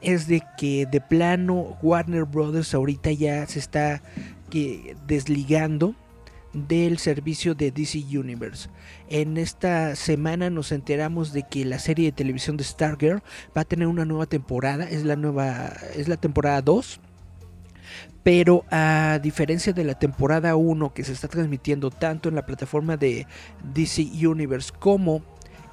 es 0.00 0.26
de 0.26 0.42
que 0.58 0.86
de 0.86 1.00
plano 1.00 1.78
Warner 1.82 2.24
Brothers 2.24 2.74
ahorita 2.74 3.12
ya 3.12 3.46
se 3.46 3.60
está 3.60 4.02
desligando 5.06 5.94
del 6.52 6.98
servicio 6.98 7.54
de 7.54 7.70
DC 7.70 7.98
Universe. 8.16 8.68
En 9.08 9.36
esta 9.36 9.96
semana 9.96 10.50
nos 10.50 10.72
enteramos 10.72 11.32
de 11.32 11.44
que 11.44 11.64
la 11.64 11.78
serie 11.78 12.06
de 12.06 12.12
televisión 12.12 12.56
de 12.56 12.64
Stargirl 12.64 13.22
va 13.56 13.62
a 13.62 13.64
tener 13.64 13.88
una 13.88 14.04
nueva 14.04 14.26
temporada, 14.26 14.88
es 14.88 15.04
la 15.04 15.16
nueva 15.16 15.72
es 15.96 16.08
la 16.08 16.16
temporada 16.16 16.60
2. 16.62 17.00
Pero 18.22 18.64
a 18.70 19.18
diferencia 19.20 19.72
de 19.72 19.82
la 19.82 19.98
temporada 19.98 20.54
1 20.54 20.94
que 20.94 21.02
se 21.02 21.12
está 21.12 21.26
transmitiendo 21.26 21.90
tanto 21.90 22.28
en 22.28 22.36
la 22.36 22.46
plataforma 22.46 22.96
de 22.96 23.26
DC 23.74 24.02
Universe 24.26 24.72
como 24.78 25.22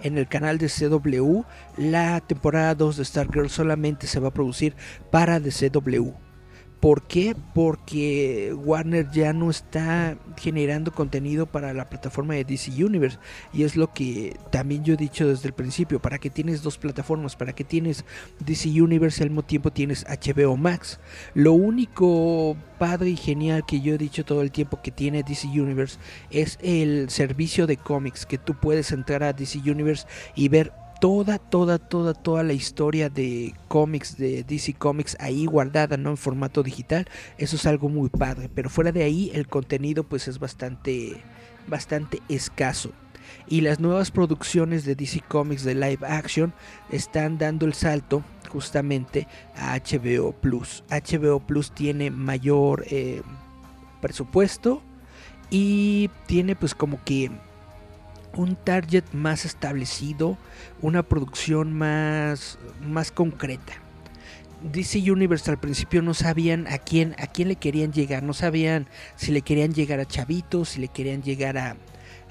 en 0.01 0.17
el 0.17 0.27
canal 0.27 0.57
de 0.57 0.67
CW, 0.67 1.41
la 1.77 2.19
temporada 2.21 2.73
2 2.73 2.97
de 2.97 3.05
Stargirl 3.05 3.49
solamente 3.49 4.07
se 4.07 4.19
va 4.19 4.29
a 4.29 4.33
producir 4.33 4.75
para 5.11 5.39
DCW 5.39 6.28
¿Por 6.79 7.03
qué? 7.03 7.35
Porque 7.53 8.55
Warner 8.55 9.11
ya 9.11 9.33
no 9.33 9.49
está 9.49 10.17
generando 10.37 10.93
contenido 10.93 11.45
para 11.45 11.73
la 11.73 11.89
plataforma 11.89 12.35
de 12.35 12.45
DC 12.45 12.71
Universe. 12.83 13.17
Y 13.51 13.63
es 13.63 13.75
lo 13.75 13.91
que 13.93 14.37
también 14.49 14.85
yo 14.85 14.93
he 14.93 14.97
dicho 14.97 15.27
desde 15.27 15.49
el 15.49 15.53
principio. 15.53 16.01
¿Para 16.01 16.19
que 16.19 16.29
tienes 16.29 16.63
dos 16.63 16.77
plataformas? 16.77 17.35
¿Para 17.35 17.53
que 17.53 17.65
tienes 17.65 18.05
DC 18.39 18.69
Universe 18.81 19.21
y 19.21 19.23
al 19.23 19.29
mismo 19.29 19.43
tiempo 19.43 19.71
tienes 19.71 20.05
HBO 20.05 20.55
Max? 20.55 21.01
Lo 21.33 21.51
único 21.51 22.55
padre 22.77 23.09
y 23.09 23.17
genial 23.17 23.65
que 23.67 23.81
yo 23.81 23.95
he 23.95 23.97
dicho 23.97 24.23
todo 24.23 24.41
el 24.41 24.51
tiempo 24.51 24.81
que 24.81 24.91
tiene 24.91 25.23
DC 25.23 25.47
Universe 25.47 25.97
es 26.31 26.57
el 26.61 27.09
servicio 27.09 27.67
de 27.67 27.75
cómics. 27.75 28.25
Que 28.25 28.37
tú 28.37 28.55
puedes 28.55 28.93
entrar 28.93 29.21
a 29.23 29.33
DC 29.33 29.59
Universe 29.69 30.07
y 30.33 30.47
ver 30.47 30.71
toda, 30.99 31.37
toda, 31.37 31.77
toda, 31.79 32.13
toda 32.13 32.43
la 32.43 32.53
historia 32.53 33.09
de 33.09 33.53
cómics, 33.67 34.17
de 34.17 34.43
DC 34.43 34.73
Comics 34.73 35.15
ahí 35.19 35.45
guardada, 35.45 35.97
¿no? 35.97 36.11
En 36.11 36.17
formato 36.17 36.63
digital. 36.63 37.07
Eso 37.37 37.55
es 37.55 37.65
algo 37.65 37.89
muy 37.89 38.09
padre. 38.09 38.49
Pero 38.53 38.69
fuera 38.69 38.91
de 38.91 39.03
ahí, 39.03 39.31
el 39.33 39.47
contenido 39.47 40.03
pues 40.03 40.27
es 40.27 40.39
bastante, 40.39 41.17
bastante 41.67 42.21
escaso. 42.29 42.91
Y 43.47 43.61
las 43.61 43.79
nuevas 43.79 44.11
producciones 44.11 44.85
de 44.85 44.95
DC 44.95 45.21
Comics 45.27 45.63
de 45.63 45.75
live 45.75 46.05
action 46.05 46.53
están 46.91 47.37
dando 47.37 47.65
el 47.65 47.73
salto 47.73 48.23
justamente 48.49 49.27
a 49.55 49.77
HBO 49.77 50.33
Plus. 50.33 50.83
HBO 50.89 51.39
Plus 51.39 51.71
tiene 51.71 52.11
mayor 52.11 52.85
eh, 52.89 53.21
presupuesto 54.01 54.81
y 55.49 56.09
tiene 56.27 56.55
pues 56.55 56.75
como 56.75 57.03
que 57.03 57.31
un 58.35 58.55
target 58.55 59.03
más 59.13 59.45
establecido, 59.45 60.37
una 60.81 61.03
producción 61.03 61.73
más, 61.73 62.57
más 62.81 63.11
concreta. 63.11 63.73
DC 64.61 65.11
Universe 65.11 65.49
al 65.49 65.59
principio 65.59 66.01
no 66.01 66.13
sabían 66.13 66.67
a 66.67 66.77
quién, 66.79 67.15
a 67.17 67.27
quién 67.27 67.47
le 67.47 67.55
querían 67.55 67.93
llegar, 67.93 68.23
no 68.23 68.33
sabían 68.33 68.87
si 69.15 69.31
le 69.31 69.41
querían 69.41 69.73
llegar 69.73 69.99
a 69.99 70.05
chavitos, 70.05 70.69
si 70.69 70.81
le 70.81 70.89
querían 70.89 71.23
llegar 71.23 71.57
a, 71.57 71.77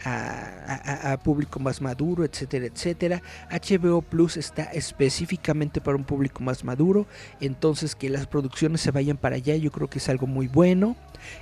a, 0.04 1.18
público 1.22 1.58
más 1.58 1.80
maduro, 1.80 2.24
etcétera, 2.24 2.66
etcétera. 2.66 3.22
HBO 3.50 4.02
Plus 4.02 4.36
está 4.36 4.64
específicamente 4.64 5.80
para 5.80 5.96
un 5.96 6.04
público 6.04 6.42
más 6.42 6.64
maduro, 6.64 7.06
entonces 7.40 7.94
que 7.94 8.10
las 8.10 8.26
producciones 8.26 8.80
se 8.80 8.90
vayan 8.90 9.16
para 9.16 9.36
allá, 9.36 9.56
yo 9.56 9.70
creo 9.70 9.88
que 9.88 9.98
es 9.98 10.08
algo 10.08 10.26
muy 10.26 10.48
bueno. 10.48 10.96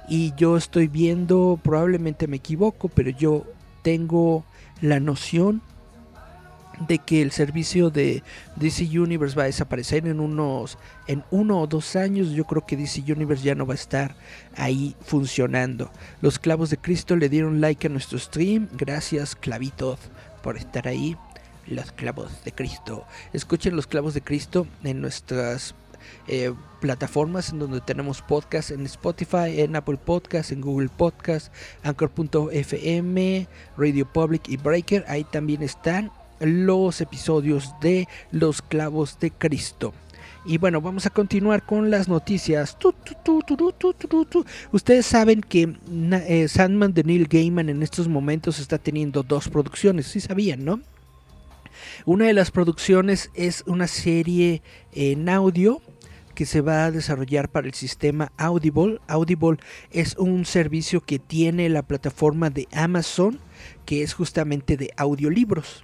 Y 0.09 0.33
yo 0.37 0.57
estoy 0.57 0.88
viendo, 0.88 1.61
probablemente 1.62 2.27
me 2.29 2.37
equivoco, 2.37 2.88
pero 2.88 3.11
yo 3.11 3.45
tengo 3.87 4.44
la 4.81 4.99
noción 4.99 5.62
de 6.88 6.99
que 6.99 7.22
el 7.22 7.31
servicio 7.31 7.88
de 7.88 8.25
DC 8.57 8.99
Universe 8.99 9.37
va 9.37 9.44
a 9.44 9.46
desaparecer 9.46 10.09
en 10.09 10.18
unos 10.18 10.77
en 11.07 11.22
uno 11.31 11.61
o 11.61 11.68
dos 11.68 11.94
años. 11.94 12.33
Yo 12.33 12.46
creo 12.46 12.66
que 12.66 12.77
DC 12.77 13.05
Universe 13.12 13.44
ya 13.44 13.55
no 13.55 13.64
va 13.64 13.75
a 13.75 13.77
estar 13.77 14.16
ahí 14.57 14.96
funcionando. 15.03 15.92
Los 16.20 16.40
clavos 16.40 16.70
de 16.70 16.79
Cristo 16.79 17.14
le 17.14 17.29
dieron 17.29 17.61
like 17.61 17.87
a 17.87 17.90
nuestro 17.90 18.18
stream. 18.18 18.66
Gracias 18.72 19.37
clavitos 19.37 20.01
por 20.42 20.57
estar 20.57 20.88
ahí. 20.88 21.16
Los 21.68 21.92
clavos 21.92 22.42
de 22.44 22.51
Cristo. 22.51 23.05
Escuchen 23.33 23.77
los 23.77 23.87
clavos 23.87 24.14
de 24.14 24.22
Cristo 24.22 24.66
en 24.83 25.01
nuestras 25.01 25.77
eh, 26.29 26.53
plataformas 26.81 27.51
en 27.51 27.59
donde 27.59 27.81
tenemos 27.81 28.23
podcast 28.23 28.71
en 28.71 28.87
Spotify, 28.87 29.61
en 29.61 29.77
Apple 29.77 29.99
Podcast, 29.99 30.53
en 30.53 30.61
Google 30.61 30.89
Podcast, 30.89 31.53
Anchor.fm, 31.83 33.47
Radio 33.77 34.07
Public 34.13 34.49
y 34.49 34.57
Breaker. 34.57 35.05
Ahí 35.09 35.25
también 35.25 35.63
están 35.63 36.11
los 36.41 37.01
episodios 37.01 37.73
de 37.81 38.09
Los 38.31 38.63
Clavos 38.63 39.19
de 39.19 39.31
Cristo. 39.31 39.93
Y 40.49 40.59
bueno, 40.59 40.81
vamos 40.81 41.07
a 41.07 41.11
continuar 41.11 41.67
con 41.67 41.91
las 41.91 42.09
noticias. 42.09 42.77
Ustedes 44.71 45.07
saben 45.07 45.41
que 45.41 45.75
eh, 46.13 46.47
Sandman 46.49 46.95
de 46.95 47.03
Neil 47.03 47.27
Gaiman 47.27 47.69
en 47.69 47.83
estos 47.83 48.07
momentos 48.07 48.61
está 48.61 48.79
teniendo 48.79 49.25
dos 49.25 49.49
producciones, 49.49 50.07
si 50.07 50.21
sabían, 50.21 50.65
¿no? 50.65 50.81
Una 52.05 52.27
de 52.27 52.35
las 52.35 52.51
producciones 52.51 53.31
es 53.35 53.65
una 53.67 53.87
serie 53.87 54.62
en 54.93 55.29
audio 55.29 55.81
que 56.37 56.47
se 56.47 56.61
va 56.61 56.85
a 56.85 56.93
desarrollar 56.93 57.49
para 57.49 57.67
el 57.67 57.75
sistema 57.75 58.31
Audible. 58.37 59.01
Audible 59.09 59.57
es 59.91 60.17
un 60.17 60.45
servicio 60.45 61.01
que 61.01 61.19
tiene 61.19 61.69
la 61.69 61.83
plataforma 61.83 62.51
de 62.51 62.69
Amazon, 62.73 63.41
que 63.87 64.03
es 64.03 64.15
justamente 64.15 64.77
de 64.77 64.93
audiolibros. 64.97 65.83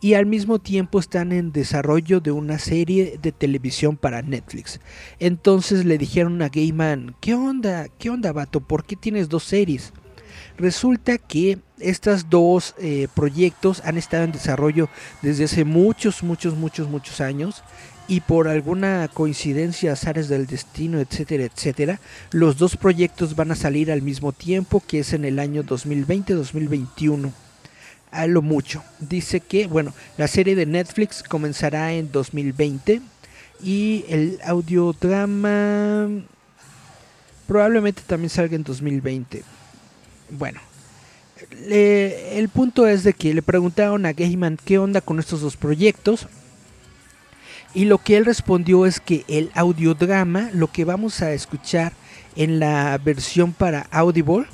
Y 0.00 0.14
al 0.14 0.26
mismo 0.26 0.60
tiempo 0.60 1.00
están 1.00 1.32
en 1.32 1.50
desarrollo 1.50 2.20
de 2.20 2.30
una 2.30 2.58
serie 2.58 3.18
de 3.20 3.32
televisión 3.32 3.96
para 3.96 4.22
Netflix. 4.22 4.78
Entonces 5.18 5.84
le 5.84 5.98
dijeron 5.98 6.40
a 6.42 6.50
Gaiman, 6.50 7.16
¿qué 7.20 7.34
onda? 7.34 7.88
¿Qué 7.98 8.10
onda, 8.10 8.32
vato? 8.32 8.60
¿Por 8.60 8.84
qué 8.84 8.94
tienes 8.94 9.28
dos 9.28 9.42
series? 9.42 9.92
Resulta 10.58 11.18
que 11.18 11.58
estos 11.78 12.28
dos 12.28 12.74
eh, 12.78 13.06
proyectos 13.14 13.80
han 13.84 13.96
estado 13.96 14.24
en 14.24 14.32
desarrollo 14.32 14.88
desde 15.22 15.44
hace 15.44 15.64
muchos, 15.64 16.24
muchos, 16.24 16.56
muchos, 16.56 16.88
muchos 16.88 17.20
años 17.20 17.62
y 18.08 18.22
por 18.22 18.48
alguna 18.48 19.08
coincidencia, 19.12 19.92
azares 19.92 20.28
del 20.28 20.46
destino, 20.46 20.98
etcétera, 20.98 21.44
etcétera, 21.44 22.00
los 22.32 22.56
dos 22.56 22.76
proyectos 22.76 23.36
van 23.36 23.52
a 23.52 23.54
salir 23.54 23.92
al 23.92 24.02
mismo 24.02 24.32
tiempo, 24.32 24.82
que 24.84 25.00
es 25.00 25.12
en 25.12 25.24
el 25.24 25.38
año 25.38 25.62
2020-2021. 25.62 27.30
A 28.10 28.26
lo 28.26 28.40
mucho. 28.40 28.82
Dice 28.98 29.40
que, 29.40 29.66
bueno, 29.66 29.92
la 30.16 30.26
serie 30.26 30.56
de 30.56 30.64
Netflix 30.64 31.22
comenzará 31.22 31.92
en 31.92 32.10
2020 32.10 33.02
y 33.62 34.06
el 34.08 34.40
audiodrama 34.42 36.08
probablemente 37.46 38.02
también 38.06 38.30
salga 38.30 38.56
en 38.56 38.64
2020. 38.64 39.57
Bueno, 40.30 40.60
el 41.70 42.48
punto 42.48 42.86
es 42.86 43.04
de 43.04 43.12
que 43.12 43.34
le 43.34 43.42
preguntaron 43.42 44.06
a 44.06 44.12
Gaiman 44.12 44.58
qué 44.64 44.78
onda 44.78 45.00
con 45.00 45.18
estos 45.18 45.40
dos 45.40 45.56
proyectos 45.56 46.28
y 47.74 47.84
lo 47.84 47.98
que 47.98 48.16
él 48.16 48.24
respondió 48.24 48.86
es 48.86 49.00
que 49.00 49.24
el 49.28 49.50
audiodrama, 49.54 50.50
lo 50.52 50.68
que 50.68 50.84
vamos 50.84 51.20
a 51.22 51.32
escuchar 51.32 51.92
en 52.34 52.58
la 52.58 52.98
versión 52.98 53.52
para 53.52 53.86
Audible 53.90 54.46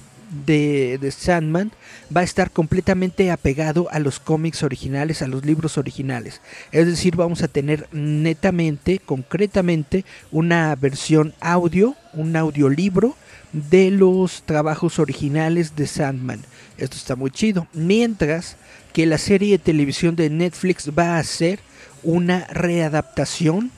de, 0.46 0.98
de 1.00 1.10
Sandman, 1.12 1.70
va 2.14 2.22
a 2.22 2.24
estar 2.24 2.50
completamente 2.50 3.30
apegado 3.30 3.88
a 3.92 4.00
los 4.00 4.18
cómics 4.18 4.64
originales, 4.64 5.22
a 5.22 5.28
los 5.28 5.44
libros 5.44 5.78
originales. 5.78 6.40
Es 6.72 6.87
decir, 6.87 7.14
vamos 7.14 7.42
a 7.42 7.48
tener 7.48 7.88
netamente, 7.92 8.98
concretamente, 8.98 10.04
una 10.32 10.74
versión 10.74 11.34
audio, 11.40 11.94
un 12.14 12.34
audiolibro 12.34 13.16
de 13.54 13.90
los 13.90 14.42
trabajos 14.42 14.98
originales 14.98 15.76
de 15.76 15.86
Sandman. 15.86 16.42
Esto 16.76 16.96
está 16.96 17.16
muy 17.16 17.30
chido. 17.30 17.66
Mientras 17.72 18.56
que 18.92 19.06
la 19.06 19.18
serie 19.18 19.52
de 19.52 19.64
televisión 19.64 20.16
de 20.16 20.28
Netflix 20.28 20.90
va 20.96 21.18
a 21.18 21.24
ser 21.24 21.60
una 22.02 22.46
readaptación 22.48 23.70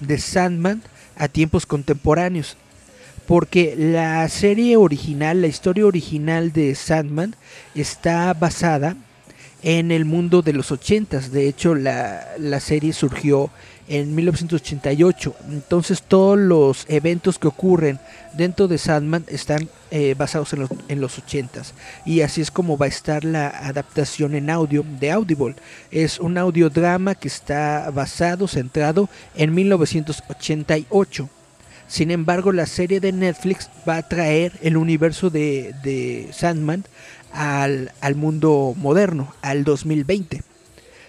de 0.00 0.18
Sandman 0.18 0.82
a 1.16 1.28
tiempos 1.28 1.66
contemporáneos. 1.66 2.56
Porque 3.26 3.74
la 3.76 4.28
serie 4.28 4.76
original, 4.76 5.40
la 5.40 5.48
historia 5.48 5.86
original 5.86 6.52
de 6.52 6.74
Sandman 6.74 7.34
está 7.74 8.32
basada 8.34 8.96
en 9.62 9.90
el 9.90 10.04
mundo 10.04 10.42
de 10.42 10.52
los 10.52 10.70
ochentas. 10.70 11.32
De 11.32 11.48
hecho, 11.48 11.74
la, 11.74 12.24
la 12.38 12.60
serie 12.60 12.92
surgió 12.92 13.50
en 13.88 14.14
1988. 14.14 15.34
Entonces 15.50 16.02
todos 16.02 16.38
los 16.38 16.84
eventos 16.88 17.38
que 17.38 17.48
ocurren 17.48 17.98
dentro 18.34 18.68
de 18.68 18.78
Sandman 18.78 19.24
están 19.28 19.68
eh, 19.90 20.14
basados 20.16 20.52
en 20.52 20.60
los, 20.60 20.70
en 20.88 21.00
los 21.00 21.18
80s. 21.18 21.72
Y 22.04 22.20
así 22.20 22.40
es 22.40 22.50
como 22.50 22.76
va 22.76 22.86
a 22.86 22.90
estar 22.90 23.24
la 23.24 23.48
adaptación 23.48 24.34
en 24.34 24.50
audio 24.50 24.84
de 25.00 25.10
Audible. 25.10 25.54
Es 25.90 26.18
un 26.18 26.38
audiodrama 26.38 27.14
que 27.14 27.28
está 27.28 27.90
basado, 27.90 28.48
centrado 28.48 29.08
en 29.34 29.54
1988. 29.54 31.28
Sin 31.88 32.10
embargo, 32.10 32.50
la 32.52 32.66
serie 32.66 32.98
de 32.98 33.12
Netflix 33.12 33.70
va 33.88 33.98
a 33.98 34.08
traer 34.08 34.52
el 34.60 34.76
universo 34.76 35.30
de, 35.30 35.72
de 35.84 36.28
Sandman 36.32 36.84
al, 37.32 37.92
al 38.00 38.16
mundo 38.16 38.74
moderno, 38.76 39.32
al 39.42 39.62
2020. 39.62 40.42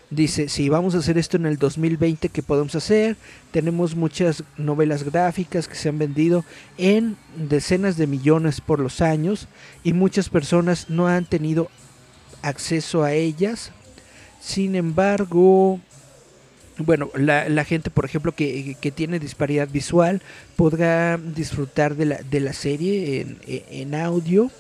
Dice, 0.09 0.47
si 0.47 0.69
vamos 0.69 0.95
a 0.95 0.99
hacer 0.99 1.17
esto 1.17 1.35
en 1.35 1.45
el 1.45 1.57
2020, 1.57 2.29
¿qué 2.29 2.41
podemos 2.41 2.75
hacer? 2.75 3.17
Tenemos 3.51 3.93
muchas 3.93 4.41
novelas 4.55 5.03
gráficas 5.03 5.67
que 5.67 5.75
se 5.75 5.89
han 5.89 5.97
vendido 5.97 6.45
en 6.77 7.17
decenas 7.35 7.97
de 7.97 8.07
millones 8.07 8.61
por 8.61 8.79
los 8.79 9.01
años 9.01 9.49
y 9.83 9.91
muchas 9.91 10.29
personas 10.29 10.89
no 10.89 11.07
han 11.07 11.25
tenido 11.25 11.69
acceso 12.41 13.03
a 13.03 13.11
ellas. 13.11 13.73
Sin 14.39 14.75
embargo, 14.75 15.81
bueno, 16.77 17.09
la, 17.13 17.65
gente, 17.65 17.89
por 17.89 18.05
ejemplo, 18.05 18.31
que, 18.31 18.77
tiene 18.95 19.19
disparidad 19.19 19.67
visual, 19.67 20.21
podrá 20.55 21.17
disfrutar 21.17 21.95
de 21.95 22.05
la, 22.05 22.17
de 22.17 22.39
la 22.39 22.53
serie 22.53 23.19
en, 23.21 23.39
en 23.45 23.93
audio. 23.93 24.51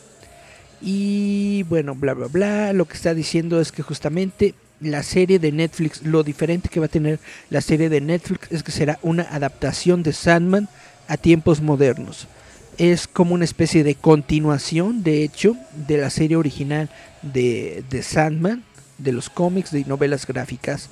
Y 0.81 1.63
bueno, 1.69 1.95
bla, 1.95 2.13
bla, 2.15 2.27
bla. 2.27 2.73
Lo 2.73 2.85
que 2.85 2.95
está 2.95 3.13
diciendo 3.13 3.61
es 3.61 3.71
que 3.71 3.81
justamente 3.81 4.53
la 4.79 5.03
serie 5.03 5.39
de 5.39 5.51
Netflix, 5.51 6.03
lo 6.03 6.23
diferente 6.23 6.69
que 6.69 6.79
va 6.79 6.85
a 6.85 6.89
tener 6.89 7.19
la 7.49 7.61
serie 7.61 7.89
de 7.89 8.01
Netflix 8.01 8.51
es 8.51 8.63
que 8.63 8.71
será 8.71 8.99
una 9.01 9.23
adaptación 9.23 10.03
de 10.03 10.13
Sandman 10.13 10.69
a 11.07 11.17
tiempos 11.17 11.61
modernos. 11.61 12.27
Es 12.77 13.07
como 13.07 13.33
una 13.33 13.45
especie 13.45 13.83
de 13.83 13.95
continuación, 13.95 15.03
de 15.03 15.23
hecho, 15.23 15.55
de 15.87 15.97
la 15.97 16.09
serie 16.09 16.37
original 16.37 16.89
de, 17.23 17.83
de 17.89 18.03
Sandman, 18.03 18.63
de 18.97 19.11
los 19.11 19.29
cómics, 19.29 19.71
de 19.71 19.85
novelas 19.85 20.27
gráficas, 20.27 20.89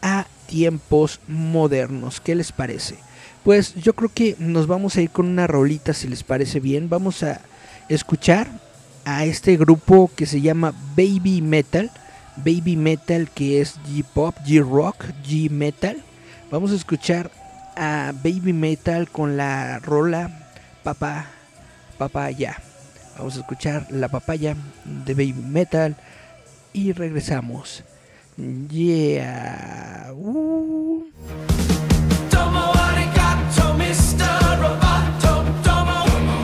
a 0.00 0.26
tiempos 0.46 1.20
modernos. 1.28 2.20
¿Qué 2.20 2.34
les 2.34 2.52
parece? 2.52 2.96
Pues 3.44 3.74
yo 3.74 3.94
creo 3.94 4.10
que 4.12 4.34
nos 4.38 4.66
vamos 4.66 4.96
a 4.96 5.02
ir 5.02 5.10
con 5.10 5.26
una 5.26 5.46
rolita, 5.46 5.92
si 5.92 6.08
les 6.08 6.22
parece 6.22 6.58
bien. 6.58 6.88
Vamos 6.88 7.22
a 7.22 7.40
escuchar 7.88 8.48
a 9.04 9.24
este 9.24 9.56
grupo 9.56 10.10
que 10.16 10.26
se 10.26 10.40
llama 10.40 10.74
Baby 10.96 11.42
Metal. 11.42 11.90
Baby 12.36 12.76
Metal 12.76 13.28
que 13.30 13.60
es 13.60 13.78
G-Pop, 13.88 14.36
G-Rock, 14.44 15.04
G-Metal. 15.24 16.02
Vamos 16.50 16.72
a 16.72 16.76
escuchar 16.76 17.30
a 17.76 18.12
Baby 18.22 18.52
Metal 18.52 19.08
con 19.10 19.36
la 19.36 19.78
rola 19.78 20.30
Papá, 20.82 21.26
Papaya. 21.98 22.56
Vamos 23.18 23.36
a 23.36 23.40
escuchar 23.40 23.86
la 23.90 24.08
papaya 24.08 24.54
de 24.84 25.14
Baby 25.14 25.32
Metal 25.32 25.96
y 26.72 26.92
regresamos. 26.92 27.82
Yeah. 28.36 30.12
Uh. 30.14 31.04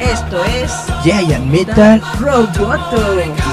Esto 0.00 0.44
es 0.44 0.72
Giant 1.04 1.46
Metal 1.46 2.02
Roboto. 2.18 3.51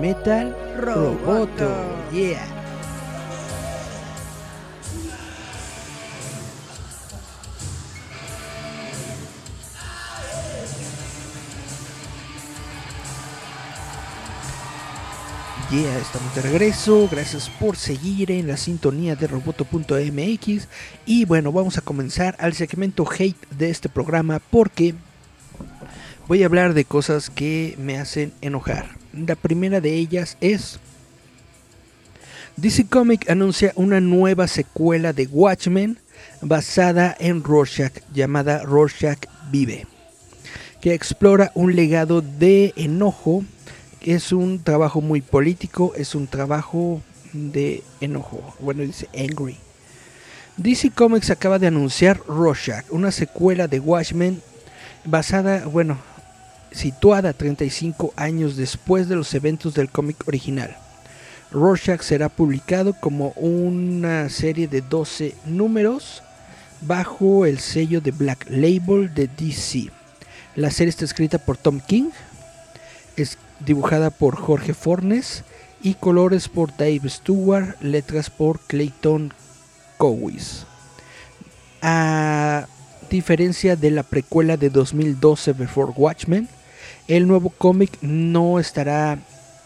Metal 0.00 0.54
Roboto. 0.78 1.70
Yeah. 2.12 2.56
Yeah, 15.70 15.98
estamos 15.98 16.32
de 16.34 16.42
regreso. 16.42 17.08
Gracias 17.10 17.50
por 17.50 17.76
seguir 17.76 18.30
en 18.30 18.46
la 18.46 18.56
sintonía 18.56 19.16
de 19.16 19.26
roboto.mx. 19.26 20.68
Y 21.06 21.24
bueno, 21.24 21.50
vamos 21.50 21.76
a 21.78 21.80
comenzar 21.80 22.36
al 22.38 22.54
segmento 22.54 23.04
hate 23.10 23.48
de 23.50 23.70
este 23.70 23.88
programa 23.88 24.40
porque 24.50 24.94
voy 26.28 26.42
a 26.42 26.46
hablar 26.46 26.74
de 26.74 26.84
cosas 26.84 27.30
que 27.30 27.74
me 27.78 27.98
hacen 27.98 28.32
enojar. 28.42 29.05
La 29.16 29.34
primera 29.34 29.80
de 29.80 29.94
ellas 29.94 30.36
es 30.40 30.78
DC 32.56 32.86
Comics 32.88 33.28
anuncia 33.30 33.72
una 33.76 34.00
nueva 34.00 34.46
secuela 34.46 35.12
de 35.12 35.26
Watchmen 35.26 35.98
basada 36.42 37.16
en 37.18 37.42
Rorschach 37.42 37.92
llamada 38.12 38.62
Rorschach 38.62 39.26
Vive, 39.50 39.86
que 40.80 40.92
explora 40.92 41.50
un 41.54 41.74
legado 41.74 42.20
de 42.20 42.74
enojo 42.76 43.44
es 44.06 44.32
un 44.32 44.62
trabajo 44.62 45.00
muy 45.00 45.20
político, 45.20 45.92
es 45.96 46.14
un 46.14 46.28
trabajo 46.28 47.02
de 47.32 47.82
enojo. 48.00 48.54
Bueno, 48.60 48.82
dice 48.82 49.08
angry. 49.16 49.56
DC 50.58 50.90
Comics 50.90 51.30
acaba 51.30 51.58
de 51.58 51.66
anunciar 51.66 52.20
Rorschach, 52.28 52.84
una 52.90 53.10
secuela 53.10 53.66
de 53.66 53.80
Watchmen 53.80 54.40
basada, 55.04 55.66
bueno, 55.66 55.98
situada 56.70 57.32
35 57.32 58.12
años 58.16 58.56
después 58.56 59.08
de 59.08 59.16
los 59.16 59.32
eventos 59.34 59.74
del 59.74 59.90
cómic 59.90 60.26
original. 60.26 60.76
Rorschach 61.50 62.02
será 62.02 62.28
publicado 62.28 62.94
como 62.94 63.30
una 63.36 64.28
serie 64.28 64.68
de 64.68 64.80
12 64.80 65.34
números 65.46 66.22
bajo 66.82 67.46
el 67.46 67.60
sello 67.60 68.00
de 68.00 68.10
Black 68.10 68.46
Label 68.50 69.12
de 69.14 69.28
DC. 69.28 69.90
La 70.54 70.70
serie 70.70 70.90
está 70.90 71.04
escrita 71.04 71.38
por 71.38 71.56
Tom 71.56 71.80
King, 71.80 72.10
es 73.16 73.38
dibujada 73.60 74.10
por 74.10 74.36
Jorge 74.36 74.74
Fornes 74.74 75.44
y 75.82 75.94
colores 75.94 76.48
por 76.48 76.76
Dave 76.76 77.08
Stewart, 77.08 77.76
letras 77.80 78.30
por 78.30 78.60
Clayton 78.60 79.32
Cowis. 79.98 80.66
A 81.82 82.66
diferencia 83.08 83.76
de 83.76 83.90
la 83.90 84.02
precuela 84.02 84.56
de 84.56 84.70
2012 84.70 85.52
Before 85.52 85.92
Watchmen, 85.96 86.48
el 87.08 87.26
nuevo 87.26 87.50
cómic 87.50 87.98
no 88.02 88.58
estará 88.58 89.18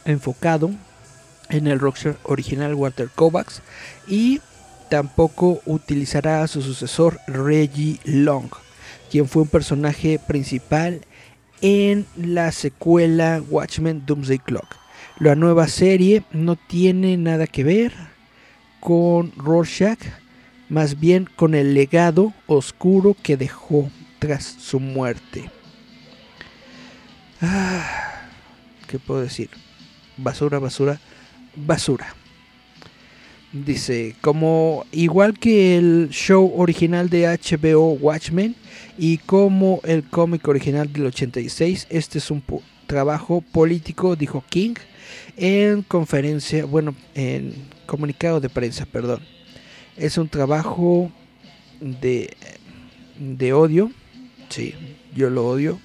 enfocado 0.05 0.71
en 1.49 1.67
el 1.67 1.81
rockstar 1.81 2.17
original 2.25 2.75
Walter 2.75 3.09
Kovacs 3.15 3.63
y 4.07 4.41
tampoco 4.89 5.61
utilizará 5.67 6.43
a 6.43 6.49
su 6.49 6.63
sucesor 6.63 7.21
Reggie 7.27 7.99
Long, 8.05 8.51
quien 9.11 9.27
fue 9.27 9.43
un 9.43 9.49
personaje 9.49 10.19
principal 10.19 11.01
en 11.61 12.07
la 12.17 12.53
secuela 12.53 13.43
Watchmen 13.49 14.05
Doomsday 14.07 14.39
Clock. 14.39 14.77
La 15.19 15.35
nueva 15.35 15.69
serie 15.69 16.25
no 16.33 16.57
tiene 16.57 17.17
nada 17.17 17.47
que 17.47 17.65
ver 17.65 17.93
con 18.81 19.33
Rorschach, 19.37 19.99
más 20.71 20.99
bien 20.99 21.29
con 21.37 21.55
el 21.55 21.75
legado 21.75 22.33
oscuro 22.47 23.15
que 23.23 23.37
dejó 23.37 23.91
tras 24.19 24.45
su 24.45 24.81
muerte. 24.81 25.51
Ah, 27.43 28.29
¿Qué 28.87 28.99
puedo 28.99 29.21
decir? 29.21 29.51
Basura, 30.17 30.59
basura, 30.59 30.99
basura. 31.57 32.15
Dice, 33.53 34.15
como 34.21 34.87
igual 34.93 35.37
que 35.39 35.77
el 35.77 36.09
show 36.11 36.53
original 36.57 37.11
de 37.11 37.27
HBO 37.27 37.93
Watchmen 37.95 38.55
y 38.97 39.19
como 39.19 39.81
el 39.83 40.05
cómic 40.05 40.47
original 40.47 40.93
del 40.93 41.07
86, 41.07 41.89
este 41.91 42.19
es 42.19 42.31
un 42.31 42.45
trabajo 42.87 43.41
político, 43.41 44.15
dijo 44.15 44.45
King 44.49 44.75
en 45.37 45.83
conferencia, 45.83 46.65
bueno, 46.65 46.95
en 47.15 47.55
comunicado 47.87 48.41
de 48.41 48.49
prensa, 48.49 48.87
perdón. 48.87 49.21
Es 50.01 50.17
un 50.17 50.29
trabajo 50.29 51.13
de, 51.79 52.35
de 53.19 53.53
odio, 53.53 53.93
sí, 54.49 54.75
yo 55.15 55.29
lo 55.29 55.47
odio, 55.47 55.79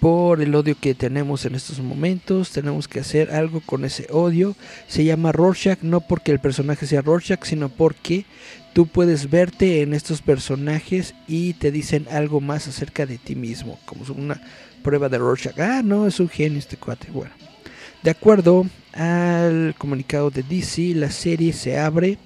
por 0.00 0.42
el 0.42 0.54
odio 0.54 0.76
que 0.78 0.94
tenemos 0.94 1.46
en 1.46 1.54
estos 1.54 1.80
momentos. 1.80 2.50
Tenemos 2.50 2.88
que 2.88 3.00
hacer 3.00 3.30
algo 3.30 3.60
con 3.60 3.86
ese 3.86 4.06
odio. 4.10 4.54
Se 4.86 5.02
llama 5.02 5.32
Rorschach 5.32 5.80
no 5.80 6.02
porque 6.02 6.30
el 6.30 6.38
personaje 6.38 6.86
sea 6.86 7.00
Rorschach, 7.00 7.42
sino 7.44 7.70
porque 7.70 8.26
tú 8.74 8.86
puedes 8.86 9.30
verte 9.30 9.80
en 9.80 9.94
estos 9.94 10.20
personajes 10.20 11.14
y 11.26 11.54
te 11.54 11.70
dicen 11.70 12.06
algo 12.10 12.42
más 12.42 12.68
acerca 12.68 13.06
de 13.06 13.16
ti 13.16 13.34
mismo, 13.34 13.80
como 13.86 14.04
una 14.14 14.42
prueba 14.82 15.08
de 15.08 15.16
Rorschach. 15.16 15.58
Ah, 15.58 15.80
no, 15.82 16.06
es 16.06 16.20
un 16.20 16.28
genio 16.28 16.58
este 16.58 16.76
cuate. 16.76 17.08
Bueno, 17.10 17.32
de 18.02 18.10
acuerdo 18.10 18.66
al 18.96 19.74
comunicado 19.76 20.30
de 20.30 20.42
DC, 20.42 20.94
la 20.94 21.10
serie 21.10 21.52
se 21.52 21.78
abre 21.78 22.18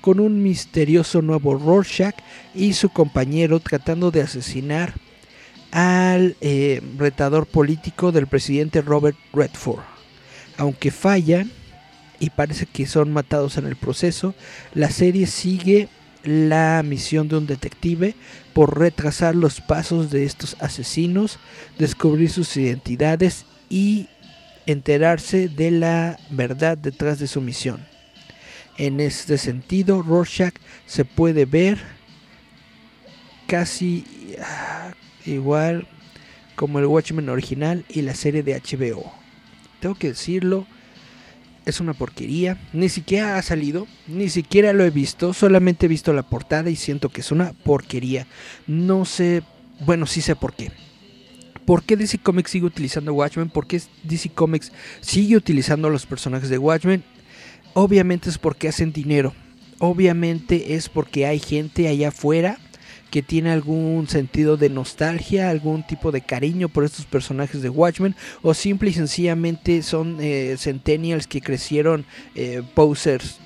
con 0.00 0.20
un 0.20 0.42
misterioso 0.42 1.22
nuevo 1.22 1.56
Rorschach 1.56 2.14
y 2.54 2.74
su 2.74 2.90
compañero 2.90 3.60
tratando 3.60 4.10
de 4.10 4.22
asesinar 4.22 4.94
al 5.70 6.36
eh, 6.40 6.82
retador 6.96 7.46
político 7.46 8.12
del 8.12 8.26
presidente 8.26 8.82
Robert 8.82 9.16
Redford. 9.32 9.82
Aunque 10.56 10.90
fallan 10.90 11.50
y 12.20 12.30
parece 12.30 12.66
que 12.66 12.86
son 12.86 13.12
matados 13.12 13.56
en 13.56 13.66
el 13.66 13.76
proceso, 13.76 14.34
la 14.74 14.90
serie 14.90 15.26
sigue 15.26 15.88
la 16.24 16.82
misión 16.84 17.28
de 17.28 17.36
un 17.36 17.46
detective 17.46 18.14
por 18.52 18.78
retrasar 18.78 19.34
los 19.34 19.60
pasos 19.60 20.10
de 20.10 20.24
estos 20.24 20.56
asesinos, 20.60 21.38
descubrir 21.78 22.30
sus 22.30 22.56
identidades 22.56 23.46
y 23.70 24.08
enterarse 24.68 25.48
de 25.48 25.70
la 25.70 26.18
verdad 26.28 26.76
detrás 26.76 27.18
de 27.18 27.26
su 27.26 27.40
misión. 27.40 27.86
En 28.76 29.00
este 29.00 29.38
sentido, 29.38 30.02
Rorschach 30.02 30.54
se 30.86 31.06
puede 31.06 31.46
ver 31.46 31.78
casi 33.46 34.04
ah, 34.42 34.92
igual 35.24 35.88
como 36.54 36.78
el 36.78 36.86
Watchmen 36.86 37.30
original 37.30 37.86
y 37.88 38.02
la 38.02 38.14
serie 38.14 38.42
de 38.42 38.60
HBO. 38.60 39.10
Tengo 39.80 39.94
que 39.94 40.08
decirlo, 40.08 40.66
es 41.64 41.80
una 41.80 41.94
porquería. 41.94 42.58
Ni 42.74 42.90
siquiera 42.90 43.38
ha 43.38 43.42
salido, 43.42 43.86
ni 44.06 44.28
siquiera 44.28 44.74
lo 44.74 44.84
he 44.84 44.90
visto. 44.90 45.32
Solamente 45.32 45.86
he 45.86 45.88
visto 45.88 46.12
la 46.12 46.24
portada 46.24 46.68
y 46.68 46.76
siento 46.76 47.08
que 47.08 47.22
es 47.22 47.32
una 47.32 47.54
porquería. 47.54 48.26
No 48.66 49.06
sé, 49.06 49.42
bueno, 49.80 50.04
sí 50.04 50.20
sé 50.20 50.36
por 50.36 50.54
qué. 50.54 50.72
¿Por 51.68 51.82
qué 51.82 51.98
DC 51.98 52.16
Comics 52.16 52.52
sigue 52.52 52.64
utilizando 52.64 53.12
Watchmen? 53.12 53.50
¿Por 53.50 53.66
qué 53.66 53.78
DC 54.02 54.30
Comics 54.30 54.72
sigue 55.02 55.36
utilizando 55.36 55.88
a 55.88 55.90
los 55.90 56.06
personajes 56.06 56.48
de 56.48 56.56
Watchmen? 56.56 57.04
Obviamente 57.74 58.30
es 58.30 58.38
porque 58.38 58.68
hacen 58.68 58.90
dinero. 58.90 59.34
Obviamente 59.78 60.76
es 60.76 60.88
porque 60.88 61.26
hay 61.26 61.38
gente 61.38 61.86
allá 61.86 62.08
afuera 62.08 62.56
que 63.10 63.20
tiene 63.20 63.50
algún 63.50 64.08
sentido 64.08 64.56
de 64.56 64.70
nostalgia, 64.70 65.50
algún 65.50 65.86
tipo 65.86 66.10
de 66.10 66.22
cariño 66.22 66.70
por 66.70 66.84
estos 66.84 67.04
personajes 67.04 67.60
de 67.60 67.68
Watchmen, 67.68 68.16
o 68.40 68.54
simple 68.54 68.88
y 68.88 68.94
sencillamente 68.94 69.82
son 69.82 70.16
eh, 70.22 70.56
centennials 70.56 71.26
que 71.26 71.42
crecieron 71.42 72.06
eh, 72.34 72.62
posers 72.74 73.40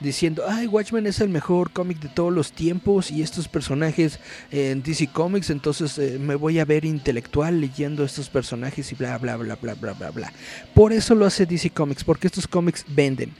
diciendo, 0.00 0.44
ay, 0.48 0.66
Watchmen 0.66 1.06
es 1.06 1.20
el 1.20 1.28
mejor 1.28 1.70
cómic 1.70 2.00
de 2.00 2.08
todos 2.08 2.32
los 2.32 2.52
tiempos 2.52 3.10
y 3.10 3.22
estos 3.22 3.48
personajes 3.48 4.18
en 4.50 4.82
DC 4.82 5.08
Comics, 5.08 5.50
entonces 5.50 5.98
eh, 5.98 6.18
me 6.18 6.34
voy 6.34 6.58
a 6.58 6.64
ver 6.64 6.84
intelectual 6.84 7.60
leyendo 7.60 8.04
estos 8.04 8.28
personajes 8.28 8.90
y 8.92 8.94
bla, 8.94 9.18
bla, 9.18 9.36
bla, 9.36 9.56
bla, 9.56 9.74
bla, 9.74 9.92
bla, 9.92 10.10
bla. 10.10 10.32
Por 10.74 10.92
eso 10.92 11.14
lo 11.14 11.26
hace 11.26 11.46
DC 11.46 11.70
Comics, 11.70 12.04
porque 12.04 12.26
estos 12.26 12.46
cómics 12.46 12.84
venden. 12.88 13.32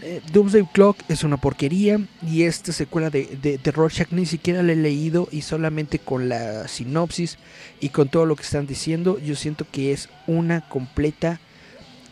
Eh, 0.00 0.20
Doomsday 0.32 0.66
Clock 0.72 0.98
es 1.08 1.24
una 1.24 1.36
porquería 1.36 2.00
y 2.22 2.42
esta 2.42 2.72
secuela 2.72 3.10
de, 3.10 3.26
de, 3.40 3.58
de, 3.58 3.70
Rorschach 3.70 4.10
ni 4.10 4.24
siquiera 4.24 4.62
la 4.62 4.72
he 4.72 4.76
leído 4.76 5.28
y 5.30 5.42
solamente 5.42 5.98
con 5.98 6.28
la 6.28 6.68
sinopsis 6.68 7.38
y 7.80 7.90
con 7.90 8.08
todo 8.08 8.24
lo 8.24 8.36
que 8.36 8.42
están 8.42 8.66
diciendo 8.66 9.18
yo 9.18 9.34
siento 9.34 9.66
que 9.70 9.92
es 9.92 10.08
una 10.26 10.68
completa 10.68 11.40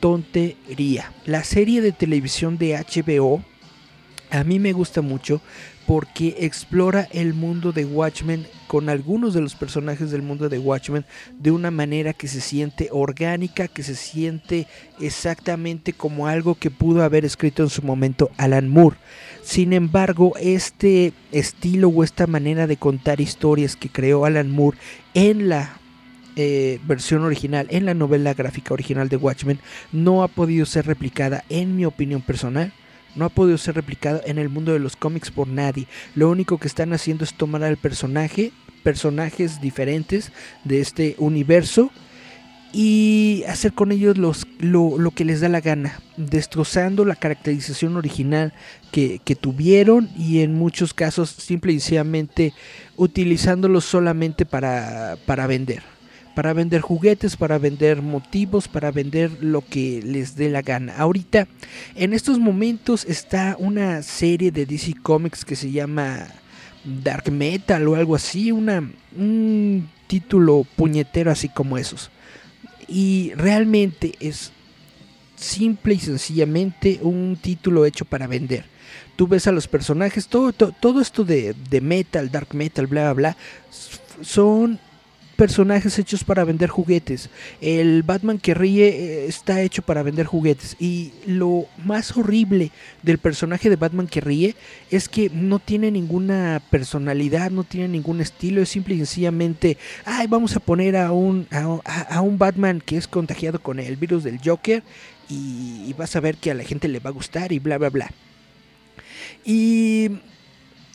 tontería. 0.01 1.13
La 1.25 1.45
serie 1.45 1.81
de 1.81 1.93
televisión 1.93 2.59
de 2.59 2.75
HBO 2.77 3.45
a 4.33 4.45
mí 4.45 4.59
me 4.59 4.73
gusta 4.73 5.03
mucho 5.03 5.43
porque 5.87 6.37
explora 6.41 7.07
el 7.13 7.35
mundo 7.35 7.73
de 7.73 7.85
Watchmen 7.85 8.47
con 8.67 8.89
algunos 8.89 9.35
de 9.35 9.43
los 9.43 9.55
personajes 9.55 10.11
del 10.11 10.23
mundo 10.23 10.49
de 10.49 10.59
Watchmen 10.59 11.05
de 11.39 11.51
una 11.51 11.71
manera 11.71 12.15
que 12.15 12.29
se 12.29 12.41
siente 12.41 12.89
orgánica, 12.93 13.69
que 13.69 13.83
se 13.83 13.95
siente 13.95 14.67
exactamente 15.01 15.93
como 15.93 16.29
algo 16.29 16.55
que 16.55 16.71
pudo 16.71 17.03
haber 17.03 17.27
escrito 17.27 17.63
en 17.63 17.69
su 17.69 17.83
momento 17.83 18.31
Alan 18.39 18.69
Moore. 18.69 18.97
Sin 19.43 19.75
embargo, 19.75 20.33
este 20.41 21.13
estilo 21.31 21.89
o 21.89 22.03
esta 22.03 22.27
manera 22.27 22.67
de 22.67 22.79
contar 22.79 23.21
historias 23.21 23.77
que 23.77 23.91
creó 23.91 24.25
Alan 24.25 24.51
Moore 24.51 24.79
en 25.13 25.51
la 25.51 25.77
eh, 26.37 26.81
versión 26.85 27.23
original, 27.23 27.67
en 27.69 27.85
la 27.85 27.93
novela 27.93 28.33
gráfica 28.33 28.73
original 28.73 29.11
de 29.11 29.19
Watchmen, 29.19 29.59
no 29.93 30.23
ha 30.23 30.29
podido 30.29 30.65
ser 30.65 30.87
replicada 30.87 31.45
en 31.51 31.77
mi 31.77 31.85
opinión 31.85 32.23
personal 32.23 32.73
no 33.15 33.25
ha 33.25 33.29
podido 33.29 33.59
ser 33.59 33.75
replicado 33.75 34.21
en 34.25 34.39
el 34.39 34.49
mundo 34.49 34.73
de 34.73 34.79
los 34.79 34.97
cómics 34.97 35.31
por 35.31 35.49
nadie. 35.49 35.87
Lo 36.15 36.31
único 36.31 36.59
que 36.59 36.69
están 36.69 36.93
haciendo 36.93 37.25
es 37.25 37.35
tomar 37.35 37.63
al 37.65 37.77
personaje, 37.77 38.53
personajes 38.83 39.61
diferentes 39.61 40.33
de 40.65 40.81
este 40.81 41.15
universo 41.19 41.91
y 42.73 43.45
hacer 43.49 43.75
con 43.75 43.93
ellos 43.93 44.17
los, 44.17 44.47
lo, 44.59 45.11
que 45.15 45.25
les 45.25 45.41
da 45.41 45.49
la 45.49 45.61
gana, 45.61 46.01
destrozando 46.17 47.05
la 47.05 47.17
caracterización 47.17 47.97
original 47.97 48.55
que, 48.91 49.21
tuvieron 49.39 50.09
y 50.17 50.41
en 50.41 50.55
muchos 50.55 50.95
casos 50.95 51.31
simple 51.31 51.73
y 51.73 51.81
sencillamente 51.81 52.55
utilizándolos 52.97 53.85
solamente 53.85 54.47
para, 54.47 55.17
para 55.27 55.47
vender. 55.47 55.92
Para 56.35 56.53
vender 56.53 56.81
juguetes, 56.81 57.37
para 57.37 57.59
vender 57.59 58.01
motivos, 58.01 58.69
para 58.69 58.91
vender 58.91 59.31
lo 59.41 59.63
que 59.63 60.01
les 60.03 60.35
dé 60.35 60.49
la 60.49 60.63
gana. 60.63 60.97
Ahorita, 60.97 61.47
en 61.95 62.15
estos 62.15 62.39
momentos 62.39 63.05
está 63.05 63.57
una 63.59 64.03
serie 64.03 64.51
de 64.51 64.65
DC 64.65 64.95
Comics 65.03 65.45
que 65.45 65.57
se 65.57 65.71
llama 65.71 66.27
Dark 66.85 67.31
Metal 67.31 67.87
o 67.87 67.95
algo 67.95 68.15
así, 68.15 68.51
una, 68.51 68.91
un 69.17 69.89
título 70.07 70.67
puñetero 70.77 71.31
así 71.31 71.49
como 71.49 71.79
esos. 71.79 72.11
Y 72.89 73.33
realmente 73.37 74.15
es 74.21 74.53
simple 75.37 75.95
y 75.95 75.99
sencillamente 75.99 77.01
un 77.03 77.39
título 77.41 77.85
hecho 77.85 78.05
para 78.05 78.27
vender. 78.27 78.65
Tú 79.17 79.27
ves 79.27 79.47
a 79.47 79.53
los 79.53 79.69
personajes, 79.69 80.29
todo, 80.29 80.53
todo, 80.53 81.01
esto 81.01 81.25
de, 81.25 81.55
de 81.71 81.81
metal, 81.81 82.31
dark 82.31 82.55
metal, 82.55 82.87
bla, 82.87 83.13
bla, 83.13 83.13
bla, 83.13 83.37
son 84.23 84.79
personajes 85.43 85.99
hechos 85.99 86.23
para 86.23 86.45
vender 86.45 86.71
juguetes. 86.71 87.29
El 87.61 88.05
Batman 88.05 88.39
que 88.39 88.55
ríe 88.55 88.87
eh, 88.87 89.27
está 89.27 89.61
hecho 89.61 89.83
para 89.83 90.05
vender 90.05 90.25
juguetes. 90.25 90.77
Y 90.79 91.11
lo 91.27 91.67
más 91.85 92.17
horrible 92.17 92.71
del 93.03 93.19
personaje 93.19 93.69
de 93.69 93.75
Batman 93.75 94.07
que 94.07 94.21
ríe 94.21 94.55
es 94.93 95.09
que 95.09 95.31
no 95.31 95.59
tiene 95.59 95.91
ninguna 95.91 96.63
personalidad, 96.71 97.51
no 97.51 97.65
tiene 97.65 97.89
ningún 97.89 98.21
estilo. 98.21 98.63
Es 98.63 98.69
simple 98.69 98.95
y 98.95 98.99
sencillamente, 98.99 99.79
ay, 100.05 100.29
vamos 100.29 100.55
a 100.55 100.61
poner 100.61 100.97
a 100.97 101.11
un, 101.11 101.49
a, 101.51 102.21
un 102.21 102.39
Batman 102.39 102.81
que 102.81 102.97
es 102.97 103.09
contagiado 103.09 103.61
con 103.61 103.81
el 103.81 103.97
virus 103.97 104.23
del 104.23 104.39
Joker. 104.39 104.85
Y, 105.29 105.87
y 105.89 105.93
vas 105.99 106.15
a 106.15 106.21
ver 106.21 106.37
que 106.37 106.53
a 106.53 106.55
la 106.55 106.63
gente 106.63 106.87
le 106.87 107.01
va 107.01 107.11
a 107.11 107.15
gustar 107.15 107.51
y 107.51 107.59
bla, 107.59 107.79
bla, 107.79 107.91
bla. 107.91 108.13
Y 109.45 110.09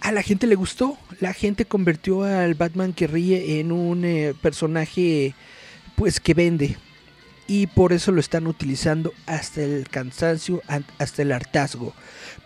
a 0.02 0.12
la 0.12 0.24
gente 0.24 0.48
le 0.48 0.56
gustó. 0.56 0.98
La 1.20 1.34
gente 1.34 1.66
convirtió 1.66 2.24
al 2.24 2.56
Batman 2.56 2.94
que 2.94 3.08
ríe 3.08 3.60
en 3.60 3.72
un 3.72 4.06
eh, 4.06 4.34
personaje 4.42 5.34
pues 5.96 6.20
que 6.20 6.34
vende. 6.34 6.78
Y 7.50 7.68
por 7.68 7.94
eso 7.94 8.12
lo 8.12 8.20
están 8.20 8.46
utilizando 8.46 9.14
hasta 9.26 9.64
el 9.64 9.88
cansancio, 9.90 10.62
hasta 10.98 11.22
el 11.22 11.32
hartazgo. 11.32 11.94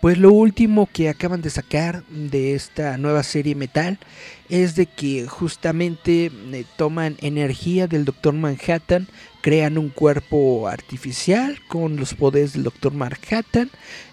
Pues 0.00 0.16
lo 0.16 0.32
último 0.32 0.88
que 0.92 1.08
acaban 1.08 1.42
de 1.42 1.50
sacar 1.50 2.04
de 2.06 2.54
esta 2.54 2.96
nueva 2.98 3.24
serie 3.24 3.56
Metal 3.56 3.98
es 4.48 4.76
de 4.76 4.86
que 4.86 5.26
justamente 5.26 6.26
eh, 6.52 6.64
toman 6.76 7.16
energía 7.20 7.88
del 7.88 8.04
Doctor 8.04 8.34
Manhattan, 8.34 9.08
crean 9.40 9.76
un 9.76 9.88
cuerpo 9.88 10.68
artificial 10.68 11.58
con 11.66 11.96
los 11.96 12.14
poderes 12.14 12.52
del 12.52 12.62
Doctor 12.62 12.92
Manhattan. 12.92 13.70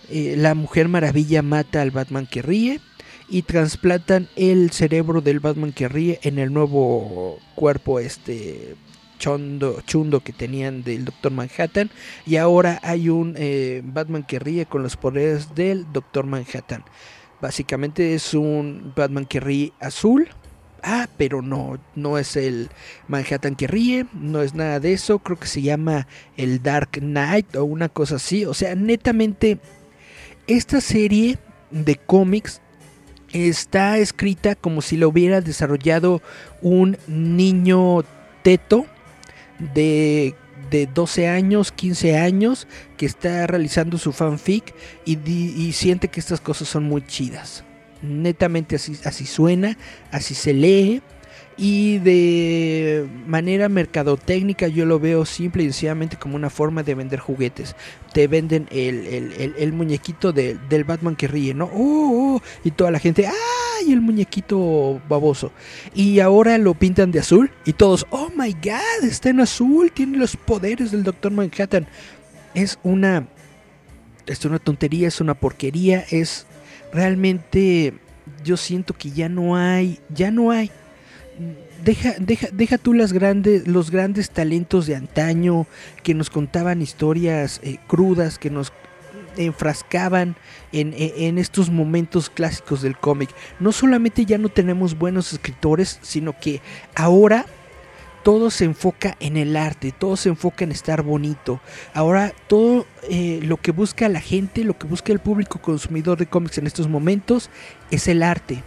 Eh, 0.09 0.33
la 0.37 0.55
Mujer 0.55 0.87
Maravilla 0.87 1.43
mata 1.43 1.83
al 1.83 1.91
Batman 1.91 2.25
que 2.25 2.41
ríe 2.41 2.81
y 3.29 3.43
trasplantan 3.43 4.27
el 4.35 4.71
cerebro 4.71 5.21
del 5.21 5.39
Batman 5.39 5.71
que 5.71 5.87
ríe 5.87 6.19
en 6.23 6.39
el 6.39 6.51
nuevo 6.51 7.39
cuerpo 7.55 7.99
este 7.99 8.75
chondo, 9.19 9.81
chundo 9.85 10.21
que 10.21 10.33
tenían 10.33 10.83
del 10.83 11.05
Doctor 11.05 11.31
Manhattan 11.31 11.91
y 12.25 12.37
ahora 12.37 12.79
hay 12.81 13.09
un 13.09 13.35
eh, 13.37 13.81
Batman 13.83 14.23
que 14.23 14.39
ríe 14.39 14.65
con 14.65 14.81
los 14.81 14.95
poderes 14.95 15.53
del 15.53 15.85
Doctor 15.91 16.25
Manhattan. 16.25 16.83
Básicamente 17.41 18.15
es 18.15 18.33
un 18.33 18.93
Batman 18.95 19.25
que 19.25 19.39
ríe 19.39 19.73
azul. 19.79 20.27
Ah, 20.81 21.09
pero 21.17 21.41
no, 21.41 21.77
no 21.95 22.17
es 22.17 22.37
el 22.37 22.69
Manhattan 23.09 23.57
que 23.57 23.67
ríe, 23.67 24.05
no 24.13 24.41
es 24.41 24.53
nada 24.53 24.79
de 24.79 24.93
eso, 24.93 25.19
creo 25.19 25.37
que 25.37 25.47
se 25.47 25.61
llama 25.61 26.07
el 26.37 26.63
Dark 26.63 26.91
Knight 26.99 27.57
o 27.57 27.65
una 27.65 27.89
cosa 27.89 28.15
así. 28.15 28.45
O 28.45 28.53
sea, 28.53 28.75
netamente, 28.75 29.59
esta 30.47 30.79
serie 30.79 31.37
de 31.69 31.97
cómics 31.97 32.61
está 33.33 33.97
escrita 33.97 34.55
como 34.55 34.81
si 34.81 34.97
lo 34.97 35.09
hubiera 35.09 35.41
desarrollado 35.41 36.21
un 36.61 36.97
niño 37.07 38.03
teto 38.43 38.85
de, 39.59 40.35
de 40.69 40.87
12 40.87 41.27
años, 41.27 41.71
15 41.71 42.17
años, 42.17 42.67
que 42.97 43.05
está 43.05 43.47
realizando 43.47 43.97
su 43.97 44.11
fanfic 44.11 44.73
y, 45.05 45.71
siente 45.73 46.07
que 46.07 46.19
estas 46.19 46.41
cosas 46.41 46.67
son 46.67 46.83
muy 46.83 47.05
chidas. 47.05 47.63
Netamente 48.01 48.75
así, 48.75 48.97
así 49.03 49.25
suena, 49.25 49.77
así 50.11 50.33
se 50.33 50.53
lee 50.53 51.01
y 51.61 51.97
de 51.97 53.05
manera 53.27 53.67
mercadotécnica 53.67 54.69
yo 54.69 54.85
lo 54.85 54.97
veo 54.97 55.25
simple 55.25 55.63
y 55.63 55.65
sencillamente 55.65 56.15
como 56.15 56.37
una 56.37 56.49
forma 56.49 56.83
de 56.83 56.95
vender 56.95 57.19
juguetes. 57.19 57.75
Te 58.13 58.27
venden 58.27 58.67
el, 58.71 59.73
muñequito 59.73 60.31
del 60.31 60.83
Batman 60.85 61.17
que 61.17 61.27
ríe, 61.27 61.53
¿no? 61.53 61.65
¡Oh, 61.65 62.37
oh! 62.37 62.41
Y 62.63 62.71
toda 62.71 62.91
la 62.91 62.99
gente, 62.99 63.27
¡ay! 63.27 63.91
El 63.91 63.99
muñequito 63.99 65.01
baboso. 65.09 65.51
Y 65.93 66.21
ahora 66.21 66.57
lo 66.57 66.75
pintan 66.75 67.11
de 67.11 67.19
azul 67.19 67.51
y 67.65 67.73
todos, 67.73 68.07
¡oh 68.09 68.29
my 68.33 68.53
god! 68.53 69.03
Está 69.03 69.29
en 69.29 69.41
azul, 69.41 69.91
tiene 69.91 70.17
los 70.17 70.37
poderes 70.37 70.91
del 70.91 71.03
Doctor 71.03 71.33
Manhattan. 71.33 71.87
Es 72.53 72.79
una... 72.83 73.27
Es 74.27 74.45
una 74.45 74.59
tontería, 74.59 75.09
es 75.09 75.19
una 75.19 75.33
porquería, 75.33 76.05
es 76.09 76.45
realmente... 76.93 77.95
Yo 78.45 78.55
siento 78.55 78.93
que 78.93 79.11
ya 79.11 79.27
no 79.27 79.57
hay, 79.57 79.99
ya 80.09 80.31
no 80.31 80.51
hay 80.51 80.71
deja, 81.83 82.15
deja, 82.19 82.47
deja 82.51 82.77
tú 82.77 82.93
las 82.93 83.13
grandes, 83.13 83.67
los 83.67 83.91
grandes 83.91 84.29
talentos 84.29 84.87
de 84.87 84.95
antaño 84.95 85.67
que 86.03 86.13
nos 86.13 86.29
contaban 86.29 86.81
historias 86.81 87.59
eh, 87.63 87.77
crudas, 87.87 88.39
que 88.39 88.49
nos 88.49 88.73
enfrascaban 89.37 90.35
en, 90.71 90.93
en, 90.97 91.37
estos 91.37 91.69
momentos 91.69 92.29
clásicos 92.29 92.81
del 92.81 92.97
cómic. 92.97 93.29
No 93.59 93.71
solamente 93.71 94.25
ya 94.25 94.37
no 94.37 94.49
tenemos 94.49 94.97
buenos 94.97 95.31
escritores, 95.31 95.99
sino 96.01 96.37
que 96.37 96.61
ahora 96.95 97.45
todo 98.23 98.51
se 98.51 98.65
enfoca 98.65 99.15
en 99.19 99.37
el 99.37 99.55
arte, 99.55 99.93
todo 99.97 100.17
se 100.17 100.29
enfoca 100.29 100.65
en 100.65 100.71
estar 100.71 101.03
bonito. 101.03 101.61
Ahora 101.93 102.33
todo 102.47 102.85
eh, 103.09 103.39
lo 103.43 103.57
que 103.57 103.71
busca 103.71 104.09
la 104.09 104.19
gente, 104.19 104.63
lo 104.63 104.77
que 104.77 104.87
busca 104.87 105.13
el 105.13 105.19
público 105.19 105.61
consumidor 105.61 106.17
de 106.17 106.25
cómics 106.25 106.57
en 106.57 106.67
estos 106.67 106.87
momentos 106.89 107.49
es 107.91 108.07
el 108.07 108.23
arte 108.23 108.63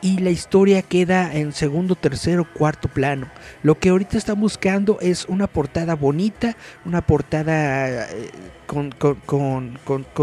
y 0.00 0.18
la 0.18 0.30
historia 0.30 0.82
queda 0.82 1.34
en 1.34 1.52
segundo, 1.52 1.94
tercero, 1.94 2.46
cuarto 2.52 2.88
plano. 2.88 3.28
Lo 3.62 3.78
que 3.78 3.88
ahorita 3.88 4.16
están 4.16 4.40
buscando 4.40 4.98
es 5.00 5.26
una 5.26 5.46
portada 5.46 5.94
bonita, 5.94 6.56
una 6.84 7.02
portada 7.02 8.08
eh, 8.08 8.30
con, 8.66 8.94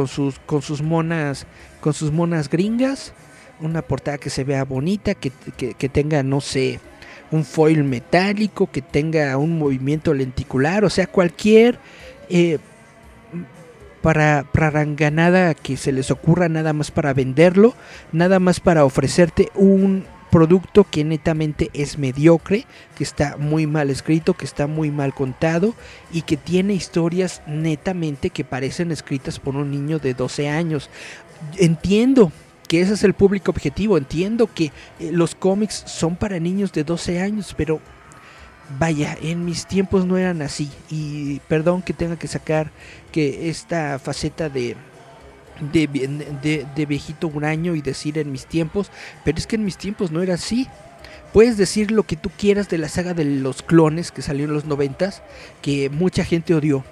sus, 0.08 0.40
con 0.40 0.62
sus 0.62 0.82
monas, 0.82 1.46
con 1.82 1.94
sus 1.94 2.12
monas 2.12 2.50
gringas, 2.50 3.14
una 3.60 3.82
portada 3.82 4.18
que 4.18 4.30
se 4.30 4.44
vea 4.44 4.64
bonita, 4.64 5.14
que, 5.14 5.32
tenga, 5.90 6.24
no 6.24 6.42
sé, 6.42 6.80
un 7.32 7.44
foil 7.44 7.84
metálico, 7.84 8.70
que 8.72 8.82
tenga 8.82 9.36
un 9.38 9.58
movimiento 9.58 10.14
lenticular, 10.14 10.86
o 10.86 10.90
sea, 10.90 11.08
cualquier 11.08 11.80
eh, 12.30 12.60
para, 14.06 14.46
para 14.54 14.86
que 15.56 15.78
se 15.78 15.92
les 15.92 16.12
ocurra 16.12 16.48
nada 16.48 16.74
más 16.74 16.92
para 16.92 17.12
venderlo, 17.12 17.74
nada 18.12 18.40
más 18.40 18.60
para 18.60 18.86
ofrecerte 18.86 19.50
un 19.56 20.06
producto 20.30 20.84
que 20.84 21.04
netamente 21.04 21.72
es 21.74 21.98
mediocre, 21.98 22.68
que 22.96 23.04
está 23.04 23.36
muy 23.38 23.66
mal 23.66 23.90
escrito, 23.90 24.36
que 24.36 24.46
está 24.46 24.68
muy 24.68 24.92
mal 24.92 25.16
contado 25.16 25.74
y 26.14 26.22
que 26.22 26.38
tiene 26.38 26.76
historias 26.76 27.42
netamente 27.48 28.30
que 28.30 28.44
parecen 28.44 28.92
escritas 28.92 29.40
por 29.40 29.56
un 29.56 29.72
niño 29.72 29.98
de 29.98 30.14
12 30.14 30.50
años. 30.50 30.92
Entiendo 31.58 32.32
que 32.68 32.82
ese 32.82 32.94
es 32.94 33.04
el 33.04 33.16
público 33.16 33.50
objetivo, 33.50 33.98
entiendo 33.98 34.48
que 34.54 34.66
eh, 35.00 35.10
los 35.12 35.34
cómics 35.34 35.84
son 35.88 36.16
para 36.16 36.40
niños 36.40 36.72
de 36.74 36.84
12 36.84 37.22
años, 37.22 37.56
pero 37.58 37.82
vaya, 38.80 39.18
en 39.22 39.46
mis 39.46 39.66
tiempos 39.66 40.06
no 40.06 40.18
eran 40.18 40.42
así. 40.42 40.70
Y 40.90 41.40
perdón 41.48 41.82
que 41.82 41.94
tenga 41.94 42.18
que 42.18 42.28
sacar 42.28 42.72
que 43.12 43.50
esta 43.50 44.00
faceta 44.00 44.50
de, 44.50 44.76
de, 45.72 46.66
de, 46.76 46.86
viejito 46.86 47.28
un 47.28 47.44
año 47.44 47.76
y 47.76 47.82
decir 47.82 48.18
en 48.18 48.32
mis 48.32 48.46
tiempos, 48.46 48.92
pero 49.24 49.38
es 49.38 49.48
que 49.48 49.56
en 49.56 49.66
mis 49.66 49.78
tiempos 49.78 50.12
no 50.12 50.22
era 50.22 50.36
así. 50.36 50.68
Puedes 51.34 51.58
decir 51.58 51.92
lo 51.92 52.04
que 52.04 52.16
tú 52.16 52.30
quieras 52.38 52.70
de 52.70 52.78
la 52.78 52.88
saga 52.88 53.14
de 53.14 53.26
los 53.26 53.62
clones 53.62 54.12
que 54.12 54.22
salió 54.22 54.46
en 54.46 54.54
los 54.54 54.66
noventas, 54.66 55.22
que 55.62 55.90
mucha 55.90 56.24
gente 56.24 56.56
odió. 56.56 56.84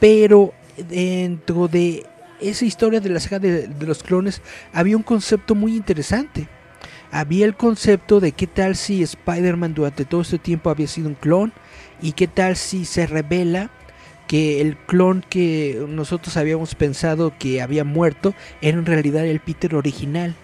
Pero 0.00 0.52
dentro 0.88 1.68
de 1.68 2.04
esa 2.40 2.64
historia 2.64 3.00
de 3.00 3.08
la 3.08 3.20
saga 3.20 3.38
de 3.38 3.70
los 3.80 4.02
clones 4.02 4.42
había 4.72 4.96
un 4.96 5.02
concepto 5.02 5.54
muy 5.54 5.76
interesante 5.76 6.48
había 7.18 7.46
el 7.46 7.56
concepto 7.56 8.20
de 8.20 8.32
qué 8.32 8.46
tal 8.46 8.76
si 8.76 9.02
Spider-Man 9.02 9.72
durante 9.72 10.04
todo 10.04 10.20
este 10.20 10.38
tiempo 10.38 10.68
había 10.68 10.86
sido 10.86 11.08
un 11.08 11.14
clon 11.14 11.50
y 12.02 12.12
qué 12.12 12.26
tal 12.26 12.56
si 12.56 12.84
se 12.84 13.06
revela 13.06 13.70
que 14.26 14.60
el 14.60 14.76
clon 14.76 15.24
que 15.26 15.82
nosotros 15.88 16.36
habíamos 16.36 16.74
pensado 16.74 17.32
que 17.38 17.62
había 17.62 17.84
muerto 17.84 18.34
era 18.60 18.76
en 18.76 18.84
realidad 18.84 19.24
el 19.24 19.40
Peter 19.40 19.74
original. 19.76 20.34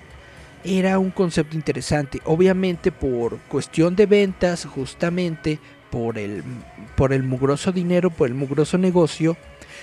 Era 0.64 0.98
un 0.98 1.10
concepto 1.10 1.56
interesante. 1.56 2.20
Obviamente 2.24 2.90
por 2.90 3.36
cuestión 3.48 3.94
de 3.94 4.06
ventas, 4.06 4.64
justamente 4.64 5.58
por 5.90 6.16
el, 6.16 6.42
por 6.96 7.12
el 7.12 7.22
mugroso 7.22 7.72
dinero, 7.72 8.08
por 8.08 8.28
el 8.28 8.34
mugroso 8.34 8.78
negocio, 8.78 9.36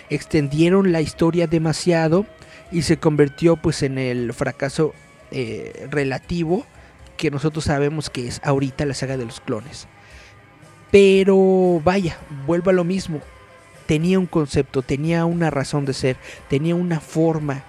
extendieron 0.09 0.91
la 0.91 1.01
historia 1.01 1.45
demasiado 1.45 2.25
y 2.71 2.81
se 2.81 2.97
convirtió 2.97 3.57
pues 3.57 3.83
en 3.83 3.99
el 3.99 4.33
fracaso 4.33 4.95
eh, 5.29 5.87
relativo 5.91 6.65
que 7.20 7.30
nosotros 7.30 7.65
sabemos 7.65 8.09
que 8.09 8.30
es 8.30 8.39
ahorita 8.45 8.86
la 8.86 8.93
saga 8.93 9.17
de 9.17 9.26
los 9.26 9.41
clones. 9.41 9.88
Pero 10.89 11.82
vaya, 11.84 12.17
vuelvo 12.47 12.70
a 12.70 12.74
lo 12.74 12.86
mismo. 12.86 13.20
Tenía 13.86 14.17
un 14.17 14.26
concepto, 14.26 14.84
tenía 14.84 15.26
una 15.26 15.49
razón 15.49 15.84
de 15.84 15.93
ser, 15.93 16.15
tenía 16.47 16.76
una 16.76 17.01
forma 17.01 17.65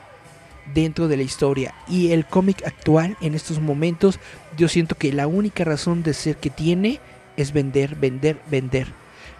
dentro 0.72 1.08
de 1.08 1.16
la 1.16 1.24
historia. 1.24 1.74
Y 1.88 2.12
el 2.12 2.26
cómic 2.26 2.64
actual, 2.64 3.16
en 3.20 3.34
estos 3.34 3.58
momentos, 3.58 4.20
yo 4.56 4.68
siento 4.68 4.94
que 4.94 5.12
la 5.12 5.26
única 5.26 5.64
razón 5.64 6.04
de 6.04 6.14
ser 6.14 6.36
que 6.36 6.50
tiene 6.50 7.00
es 7.36 7.52
vender, 7.52 7.96
vender, 7.96 8.38
vender. 8.48 8.86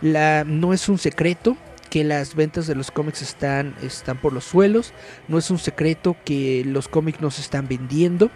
No 0.02 0.72
es 0.72 0.88
un 0.88 0.98
secreto 0.98 1.56
que 1.88 2.02
las 2.02 2.34
ventas 2.34 2.66
de 2.66 2.74
los 2.74 2.90
cómics 2.90 3.22
están, 3.22 3.76
están 3.80 4.20
por 4.20 4.32
los 4.32 4.44
suelos. 4.44 4.92
No 5.28 5.38
es 5.38 5.52
un 5.52 5.58
secreto 5.58 6.16
que 6.24 6.64
los 6.66 6.88
cómics 6.88 7.20
no 7.20 7.30
se 7.30 7.42
están 7.42 7.68
vendiendo. 7.68 8.28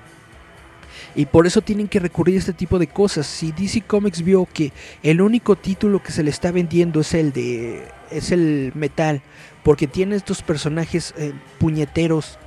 Y 1.15 1.27
por 1.27 1.47
eso 1.47 1.61
tienen 1.62 1.89
que 1.89 2.01
recurrir 2.01 2.37
a 2.37 2.41
este 2.41 2.53
tipo 2.53 2.79
de 2.79 2.89
cosas. 2.89 3.27
Si 3.27 3.53
DC 3.53 3.83
Comics 3.83 4.23
vio 4.23 4.47
que 4.53 4.73
el 5.03 5.21
único 5.21 5.57
título 5.57 6.03
que 6.03 6.12
se 6.12 6.23
le 6.23 6.31
está 6.31 6.51
vendiendo 6.51 7.01
es 7.01 7.15
el 7.15 7.33
de 7.33 7.87
es 8.11 8.33
el 8.33 8.73
metal, 8.75 9.23
porque 9.62 9.87
tiene 9.87 10.17
estos 10.17 10.43
personajes 10.43 11.15
eh, 11.17 11.33
puñeteros 11.59 12.39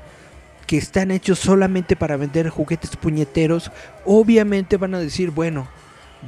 que 0.65 0.77
están 0.77 1.11
hechos 1.11 1.39
solamente 1.39 1.95
para 1.95 2.17
vender 2.17 2.49
juguetes 2.49 2.95
puñeteros, 2.97 3.71
obviamente 4.05 4.75
van 4.75 4.95
a 4.95 4.99
decir, 4.99 5.31
bueno, 5.31 5.67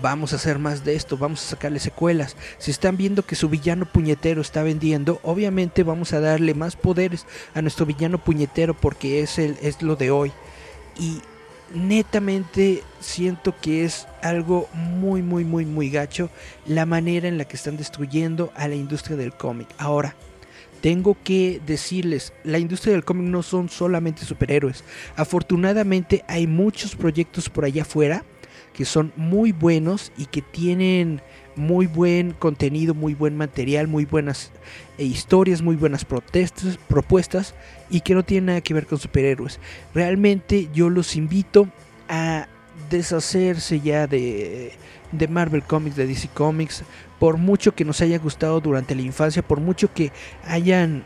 vamos 0.01 0.31
a 0.31 0.37
hacer 0.37 0.59
más 0.59 0.85
de 0.85 0.95
esto, 0.95 1.17
vamos 1.17 1.43
a 1.43 1.49
sacarle 1.49 1.79
secuelas. 1.79 2.37
Si 2.57 2.71
están 2.71 2.95
viendo 2.95 3.25
que 3.25 3.35
su 3.35 3.49
villano 3.49 3.85
puñetero 3.85 4.41
está 4.41 4.63
vendiendo, 4.63 5.19
obviamente 5.23 5.83
vamos 5.83 6.13
a 6.13 6.21
darle 6.21 6.53
más 6.53 6.77
poderes 6.77 7.25
a 7.53 7.61
nuestro 7.61 7.85
villano 7.85 8.17
puñetero 8.17 8.73
porque 8.73 9.21
es 9.21 9.37
el 9.39 9.57
es 9.61 9.81
lo 9.81 9.97
de 9.97 10.09
hoy. 10.09 10.31
Y 10.97 11.21
netamente 11.73 12.83
siento 12.99 13.55
que 13.61 13.85
es 13.85 14.07
algo 14.21 14.69
muy 14.73 15.21
muy 15.21 15.45
muy 15.45 15.65
muy 15.65 15.89
gacho 15.89 16.29
la 16.65 16.85
manera 16.85 17.27
en 17.27 17.37
la 17.37 17.45
que 17.45 17.55
están 17.55 17.77
destruyendo 17.77 18.51
a 18.55 18.67
la 18.67 18.75
industria 18.75 19.17
del 19.17 19.33
cómic. 19.33 19.67
Ahora, 19.77 20.15
tengo 20.81 21.17
que 21.23 21.61
decirles, 21.65 22.33
la 22.43 22.59
industria 22.59 22.93
del 22.93 23.03
cómic 23.03 23.27
no 23.27 23.43
son 23.43 23.69
solamente 23.69 24.25
superhéroes. 24.25 24.83
Afortunadamente 25.15 26.23
hay 26.27 26.47
muchos 26.47 26.95
proyectos 26.95 27.49
por 27.49 27.65
allá 27.65 27.81
afuera 27.81 28.23
que 28.73 28.85
son 28.85 29.11
muy 29.15 29.51
buenos 29.51 30.11
y 30.17 30.25
que 30.25 30.41
tienen 30.41 31.21
muy 31.59 31.85
buen 31.85 32.31
contenido, 32.31 32.95
muy 32.95 33.13
buen 33.13 33.37
material, 33.37 33.87
muy 33.87 34.05
buenas 34.05 34.51
eh, 34.97 35.03
historias, 35.03 35.61
muy 35.61 35.75
buenas 35.75 36.05
protestas, 36.05 36.79
propuestas 36.87 37.53
y 37.89 38.01
que 38.01 38.15
no 38.15 38.23
tienen 38.23 38.47
nada 38.47 38.61
que 38.61 38.73
ver 38.73 38.87
con 38.87 38.97
superhéroes. 38.97 39.59
Realmente 39.93 40.69
yo 40.73 40.89
los 40.89 41.15
invito 41.15 41.69
a 42.07 42.47
deshacerse 42.89 43.79
ya 43.81 44.07
de, 44.07 44.73
de 45.11 45.27
Marvel 45.27 45.63
Comics, 45.63 45.95
de 45.95 46.07
DC 46.07 46.29
Comics, 46.29 46.83
por 47.19 47.37
mucho 47.37 47.75
que 47.75 47.85
nos 47.85 48.01
haya 48.01 48.17
gustado 48.17 48.59
durante 48.61 48.95
la 48.95 49.01
infancia, 49.01 49.41
por 49.41 49.59
mucho 49.59 49.93
que 49.93 50.11
hayan 50.45 51.03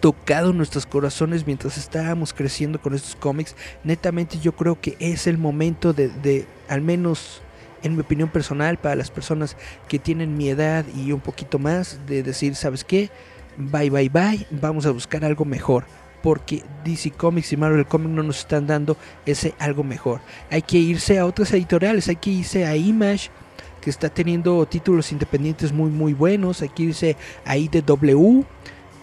tocado 0.00 0.52
nuestros 0.52 0.86
corazones 0.86 1.46
mientras 1.46 1.76
estábamos 1.78 2.32
creciendo 2.32 2.80
con 2.80 2.94
estos 2.94 3.16
cómics, 3.16 3.56
netamente 3.84 4.38
yo 4.38 4.52
creo 4.52 4.80
que 4.80 4.96
es 5.00 5.26
el 5.26 5.38
momento 5.38 5.92
de, 5.92 6.08
de, 6.08 6.46
al 6.68 6.80
menos 6.80 7.42
en 7.82 7.94
mi 7.94 8.00
opinión 8.00 8.28
personal, 8.28 8.78
para 8.78 8.96
las 8.96 9.10
personas 9.10 9.56
que 9.88 9.98
tienen 9.98 10.36
mi 10.36 10.48
edad 10.48 10.84
y 10.94 11.12
un 11.12 11.20
poquito 11.20 11.58
más, 11.58 11.98
de 12.06 12.22
decir, 12.22 12.54
¿sabes 12.54 12.84
qué? 12.84 13.10
Bye, 13.56 13.90
bye, 13.90 14.08
bye, 14.08 14.46
vamos 14.50 14.86
a 14.86 14.90
buscar 14.90 15.24
algo 15.24 15.44
mejor 15.44 15.84
porque 16.22 16.64
DC 16.84 17.12
Comics 17.12 17.52
y 17.52 17.56
Marvel 17.56 17.86
Comics 17.86 18.10
no 18.10 18.22
nos 18.24 18.40
están 18.40 18.66
dando 18.66 18.96
ese 19.26 19.54
algo 19.60 19.84
mejor. 19.84 20.20
Hay 20.50 20.62
que 20.62 20.76
irse 20.76 21.20
a 21.20 21.24
otras 21.24 21.52
editoriales, 21.52 22.08
hay 22.08 22.16
que 22.16 22.30
irse 22.30 22.66
a 22.66 22.74
Image, 22.74 23.30
que 23.80 23.90
está 23.90 24.08
teniendo 24.08 24.66
títulos 24.66 25.12
independientes 25.12 25.72
muy 25.72 25.88
muy 25.88 26.14
buenos, 26.14 26.62
hay 26.62 26.70
que 26.70 26.82
irse 26.82 27.16
a 27.44 27.56
IDW, 27.56 28.42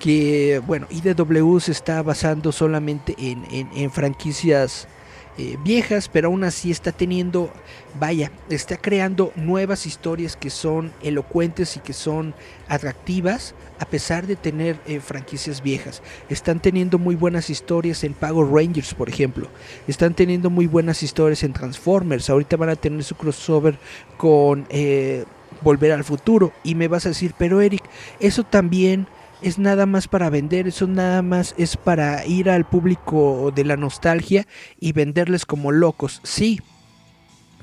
que 0.01 0.61
bueno, 0.67 0.85
IDW 0.89 1.59
se 1.59 1.71
está 1.71 2.01
basando 2.01 2.51
solamente 2.51 3.15
en, 3.17 3.45
en, 3.49 3.69
en 3.73 3.89
franquicias 3.89 4.89
eh, 5.37 5.57
viejas, 5.63 6.09
pero 6.09 6.27
aún 6.27 6.43
así 6.43 6.69
está 6.69 6.91
teniendo, 6.91 7.51
vaya, 7.99 8.31
está 8.49 8.77
creando 8.77 9.31
nuevas 9.35 9.87
historias 9.87 10.35
que 10.35 10.49
son 10.49 10.91
elocuentes 11.01 11.75
y 11.75 11.79
que 11.79 11.93
son 11.93 12.35
atractivas 12.67 13.55
a 13.79 13.85
pesar 13.85 14.27
de 14.27 14.35
tener 14.35 14.77
eh, 14.85 14.99
franquicias 14.99 15.63
viejas. 15.63 16.01
Están 16.29 16.59
teniendo 16.59 16.99
muy 16.99 17.15
buenas 17.15 17.49
historias 17.49 18.03
en 18.03 18.13
Power 18.13 18.47
Rangers, 18.47 18.93
por 18.93 19.09
ejemplo. 19.09 19.47
Están 19.87 20.13
teniendo 20.13 20.49
muy 20.49 20.67
buenas 20.67 21.01
historias 21.01 21.43
en 21.43 21.53
Transformers. 21.53 22.29
Ahorita 22.29 22.55
van 22.55 22.69
a 22.69 22.75
tener 22.75 23.03
su 23.03 23.15
crossover 23.15 23.77
con 24.17 24.67
eh, 24.69 25.25
Volver 25.61 25.93
al 25.93 26.03
Futuro. 26.03 26.53
Y 26.63 26.75
me 26.75 26.87
vas 26.87 27.05
a 27.07 27.09
decir, 27.09 27.33
pero 27.37 27.59
Eric, 27.59 27.83
eso 28.19 28.43
también 28.43 29.07
es 29.43 29.59
nada 29.59 29.85
más 29.85 30.07
para 30.07 30.29
vender, 30.29 30.67
eso 30.67 30.87
nada 30.87 31.21
más 31.21 31.53
es 31.57 31.75
para 31.77 32.25
ir 32.25 32.49
al 32.49 32.65
público 32.65 33.51
de 33.53 33.65
la 33.65 33.75
nostalgia 33.75 34.47
y 34.79 34.93
venderles 34.93 35.45
como 35.45 35.71
locos. 35.71 36.21
Sí, 36.23 36.61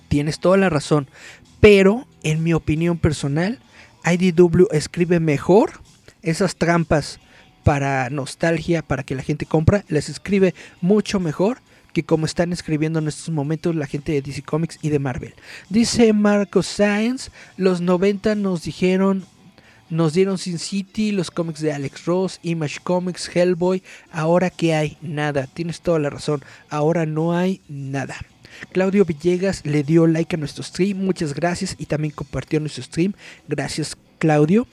tienes 0.09 0.41
toda 0.41 0.59
la 0.59 0.69
razón, 0.69 1.09
pero 1.59 2.07
en 2.23 2.43
mi 2.43 2.53
opinión 2.53 2.99
personal, 2.99 3.59
IDW 4.05 4.67
escribe 4.73 5.21
mejor 5.21 5.81
esas 6.23 6.57
trampas 6.57 7.19
para 7.65 8.11
nostalgia, 8.11 8.83
para 8.83 9.03
que 9.03 9.15
la 9.15 9.23
gente 9.23 9.47
compra, 9.47 9.85
les 9.89 10.09
escribe 10.09 10.55
mucho 10.81 11.19
mejor 11.19 11.59
que 11.93 12.05
como 12.05 12.27
están 12.27 12.53
escribiendo 12.53 12.99
en 12.99 13.09
estos 13.09 13.31
momentos 13.31 13.75
la 13.75 13.87
gente 13.87 14.13
de 14.13 14.23
DC 14.23 14.43
Comics 14.43 14.79
y 14.83 14.91
de 14.91 14.99
Marvel. 14.99 15.35
Dice 15.71 16.13
Marco 16.13 16.63
Science, 16.63 17.31
los 17.57 17.81
90 17.81 18.35
nos 18.37 18.63
dijeron 18.63 19.25
nos 19.91 20.13
dieron 20.15 20.39
Sin 20.39 20.61
City, 20.61 21.11
los 21.11 21.33
cómics 21.33 21.61
de 21.61 21.73
Alex 21.73 22.05
Ross, 22.05 22.39
Image 22.45 22.79
Comics, 22.83 23.29
Hellboy. 23.35 23.83
Ahora 24.13 24.49
que 24.49 24.73
hay 24.75 24.97
nada. 25.03 25.49
Tienes 25.53 25.81
toda 25.81 25.99
la 25.99 26.11
razón. 26.11 26.43
Ahora 26.69 27.07
no 27.07 27.37
hay 27.37 27.61
nada. 27.69 28.17
Claudio 28.73 29.05
Villegas 29.05 29.67
le 29.67 29.83
dio 29.83 30.07
like 30.07 30.37
a 30.37 30.39
nuestro 30.39 30.63
stream. 30.63 30.99
Muchas 30.99 31.35
gracias. 31.35 31.75
Y 31.77 31.87
también 31.87 32.15
compartió 32.15 32.61
nuestro 32.61 32.85
stream. 32.85 33.15
Gracias, 33.49 33.97
Claudio. 34.19 34.69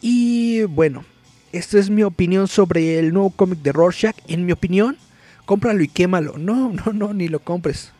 Y 0.00 0.62
bueno, 0.62 1.04
esta 1.50 1.78
es 1.78 1.90
mi 1.90 2.04
opinión 2.04 2.46
sobre 2.46 3.00
el 3.00 3.12
nuevo 3.12 3.30
cómic 3.30 3.58
de 3.62 3.72
Rorschach. 3.72 4.16
En 4.28 4.46
mi 4.46 4.52
opinión, 4.52 4.96
cómpralo 5.44 5.82
y 5.82 5.88
quémalo. 5.88 6.38
No, 6.38 6.72
no, 6.86 6.92
no, 6.92 7.12
ni 7.12 7.26
lo 7.26 7.40
compres. 7.40 7.90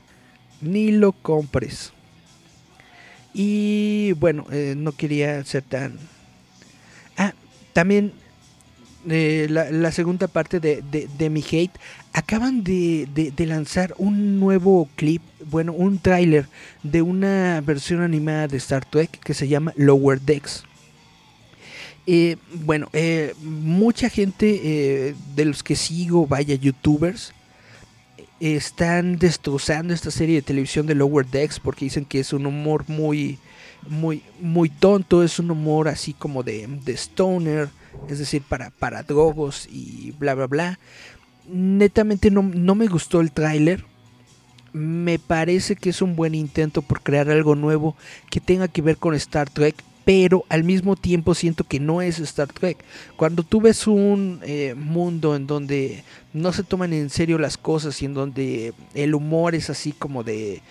Ni 0.60 0.92
lo 0.92 1.10
compres. 1.10 1.92
Y 3.34 4.12
bueno, 4.12 4.46
eh, 4.52 4.74
no 4.76 4.92
quería 4.92 5.44
ser 5.44 5.62
tan 5.62 5.98
también 7.76 8.14
eh, 9.06 9.48
la, 9.50 9.92
segunda 9.92 10.28
parte 10.28 10.60
de, 10.60 10.80
de, 10.80 11.10
de, 11.18 11.28
mi 11.28 11.42
hate, 11.42 11.78
acaban 12.14 12.64
de, 12.64 13.06
de, 13.36 13.46
lanzar 13.46 13.92
un 13.98 14.40
nuevo 14.40 14.88
clip, 14.96 15.20
bueno, 15.44 15.74
un 15.74 15.98
tráiler 15.98 16.48
de 16.82 17.02
una 17.02 17.60
versión 17.60 18.00
animada 18.00 18.48
de 18.48 18.56
Star 18.56 18.86
Trek 18.86 19.20
que 19.20 19.34
se 19.34 19.46
llama 19.46 19.74
Lower 19.76 20.22
Decks. 20.22 20.64
Eh, 22.06 22.36
bueno, 22.64 22.88
eh, 22.94 23.34
mucha 23.42 24.08
gente 24.08 24.60
eh, 24.64 25.14
de 25.34 25.44
los 25.44 25.62
que 25.62 25.76
sigo, 25.76 26.26
vaya 26.26 26.54
youtubers, 26.54 27.34
están 28.40 29.18
destrozando 29.18 29.92
esta 29.92 30.10
serie 30.10 30.36
de 30.36 30.42
televisión 30.42 30.86
de 30.86 30.94
Lower 30.94 31.26
Decks 31.26 31.60
porque 31.60 31.84
dicen 31.84 32.06
que 32.06 32.20
es 32.20 32.32
un 32.32 32.46
humor 32.46 32.84
muy 32.88 33.38
muy, 33.88 34.22
muy 34.40 34.68
tonto, 34.68 35.22
es 35.22 35.38
un 35.38 35.50
humor 35.50 35.88
así 35.88 36.12
como 36.12 36.42
de, 36.42 36.66
de 36.84 36.92
stoner, 36.92 37.68
es 38.08 38.18
decir, 38.18 38.42
para, 38.42 38.70
para 38.70 39.02
drogos 39.02 39.68
y 39.70 40.12
bla, 40.18 40.34
bla, 40.34 40.46
bla. 40.46 40.78
Netamente 41.48 42.30
no, 42.30 42.42
no 42.42 42.74
me 42.74 42.86
gustó 42.86 43.20
el 43.20 43.32
tráiler. 43.32 43.84
Me 44.72 45.18
parece 45.18 45.76
que 45.76 45.90
es 45.90 46.02
un 46.02 46.16
buen 46.16 46.34
intento 46.34 46.82
por 46.82 47.02
crear 47.02 47.30
algo 47.30 47.54
nuevo 47.54 47.96
que 48.30 48.40
tenga 48.40 48.68
que 48.68 48.82
ver 48.82 48.98
con 48.98 49.14
Star 49.14 49.48
Trek, 49.48 49.74
pero 50.04 50.44
al 50.48 50.62
mismo 50.62 50.94
tiempo 50.94 51.34
siento 51.34 51.64
que 51.64 51.80
no 51.80 52.02
es 52.02 52.20
Star 52.20 52.46
Trek. 52.46 52.78
Cuando 53.16 53.42
tú 53.42 53.60
ves 53.60 53.86
un 53.86 54.40
eh, 54.44 54.74
mundo 54.76 55.34
en 55.34 55.46
donde 55.46 56.04
no 56.32 56.52
se 56.52 56.62
toman 56.62 56.92
en 56.92 57.10
serio 57.10 57.38
las 57.38 57.56
cosas 57.56 58.00
y 58.02 58.04
en 58.04 58.14
donde 58.14 58.74
el 58.94 59.14
humor 59.14 59.54
es 59.54 59.70
así 59.70 59.92
como 59.92 60.22
de 60.22 60.62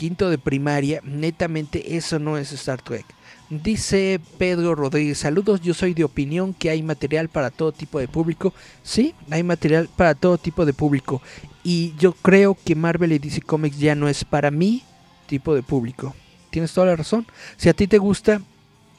quinto 0.00 0.30
de 0.30 0.38
primaria, 0.38 1.02
netamente 1.04 1.94
eso 1.98 2.18
no 2.18 2.38
es 2.38 2.52
Star 2.52 2.80
Trek. 2.80 3.04
Dice 3.50 4.18
Pedro 4.38 4.74
Rodríguez, 4.74 5.18
saludos, 5.18 5.60
yo 5.60 5.74
soy 5.74 5.92
de 5.92 6.04
opinión 6.04 6.54
que 6.54 6.70
hay 6.70 6.82
material 6.82 7.28
para 7.28 7.50
todo 7.50 7.70
tipo 7.70 7.98
de 8.00 8.08
público. 8.08 8.54
Sí, 8.82 9.14
hay 9.28 9.42
material 9.42 9.90
para 9.94 10.14
todo 10.14 10.38
tipo 10.38 10.64
de 10.64 10.72
público. 10.72 11.20
Y 11.62 11.92
yo 11.98 12.14
creo 12.14 12.56
que 12.64 12.74
Marvel 12.74 13.12
y 13.12 13.18
DC 13.18 13.42
Comics 13.42 13.78
ya 13.78 13.94
no 13.94 14.08
es 14.08 14.24
para 14.24 14.50
mí 14.50 14.84
tipo 15.26 15.54
de 15.54 15.62
público. 15.62 16.14
tienes 16.48 16.72
toda 16.72 16.86
la 16.86 16.96
razón. 16.96 17.26
Si 17.58 17.68
a 17.68 17.74
ti 17.74 17.86
te 17.86 17.98
gusta, 17.98 18.40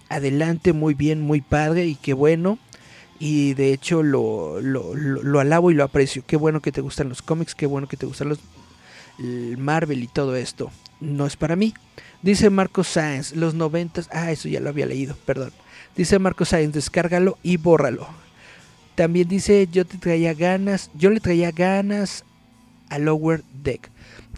adelante, 0.08 0.72
muy 0.72 0.94
bien, 0.94 1.20
muy 1.20 1.42
padre 1.42 1.88
y 1.88 1.96
qué 1.96 2.14
bueno. 2.14 2.60
Y 3.18 3.56
de 3.56 3.74
hecho 3.74 4.04
lo, 4.04 4.62
lo, 4.62 4.94
lo, 4.94 5.40
alabo 5.40 5.72
y 5.72 5.74
lo 5.74 5.84
aprecio. 5.84 6.24
Qué 6.28 6.38
bueno 6.38 6.62
que 6.62 6.72
te 6.72 6.82
gustan 6.82 7.10
los 7.10 7.24
cómics, 7.24 7.56
qué 7.56 7.66
bueno 7.66 7.88
que 7.88 7.98
te 7.98 8.06
gustan 8.06 8.30
los 8.30 8.40
Marvel 9.58 10.04
y 10.04 10.08
todo 10.08 10.36
esto. 10.36 10.72
No 11.00 11.26
es 11.26 11.36
para 11.36 11.56
mí. 11.56 11.74
Dice 12.22 12.50
Marco 12.50 12.84
Sáenz, 12.84 13.36
los 13.36 13.54
noventas. 13.54 14.10
Ah, 14.12 14.32
eso 14.32 14.48
ya 14.48 14.60
lo 14.60 14.70
había 14.70 14.86
leído, 14.86 15.16
perdón. 15.26 15.52
Dice 15.96 16.20
Marco 16.20 16.46
Sáenz, 16.46 16.74
descárgalo 16.74 17.38
y 17.44 17.58
bórralo. 17.58 18.08
También 18.96 19.28
dice, 19.28 19.68
yo 19.72 19.86
te 19.86 19.98
traía 19.98 20.34
ganas, 20.34 20.92
yo 20.94 21.10
le 21.10 21.20
traía 21.20 21.52
ganas 21.52 22.24
a 22.90 23.00
Lower 23.00 23.44
Deck 23.64 23.90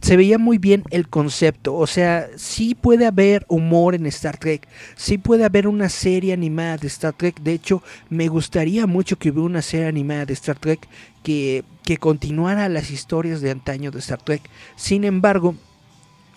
se 0.03 0.17
veía 0.17 0.37
muy 0.37 0.57
bien 0.57 0.83
el 0.91 1.07
concepto. 1.07 1.75
O 1.75 1.87
sea, 1.87 2.27
sí 2.35 2.75
puede 2.75 3.05
haber 3.05 3.45
humor 3.47 3.95
en 3.95 4.05
Star 4.07 4.37
Trek. 4.37 4.67
Sí 4.97 5.17
puede 5.17 5.45
haber 5.45 5.65
una 5.65 5.87
serie 5.87 6.33
animada 6.33 6.75
de 6.75 6.87
Star 6.87 7.13
Trek. 7.13 7.39
De 7.39 7.53
hecho, 7.53 7.81
me 8.09 8.27
gustaría 8.27 8.85
mucho 8.85 9.17
que 9.17 9.29
hubiera 9.29 9.45
una 9.45 9.61
serie 9.61 9.87
animada 9.87 10.25
de 10.25 10.33
Star 10.33 10.59
Trek 10.59 10.85
que, 11.23 11.63
que 11.83 11.97
continuara 11.97 12.69
las 12.69 12.91
historias 12.91 13.41
de 13.41 13.51
antaño 13.51 13.91
de 13.91 13.99
Star 13.99 14.21
Trek. 14.21 14.41
Sin 14.75 15.03
embargo, 15.03 15.55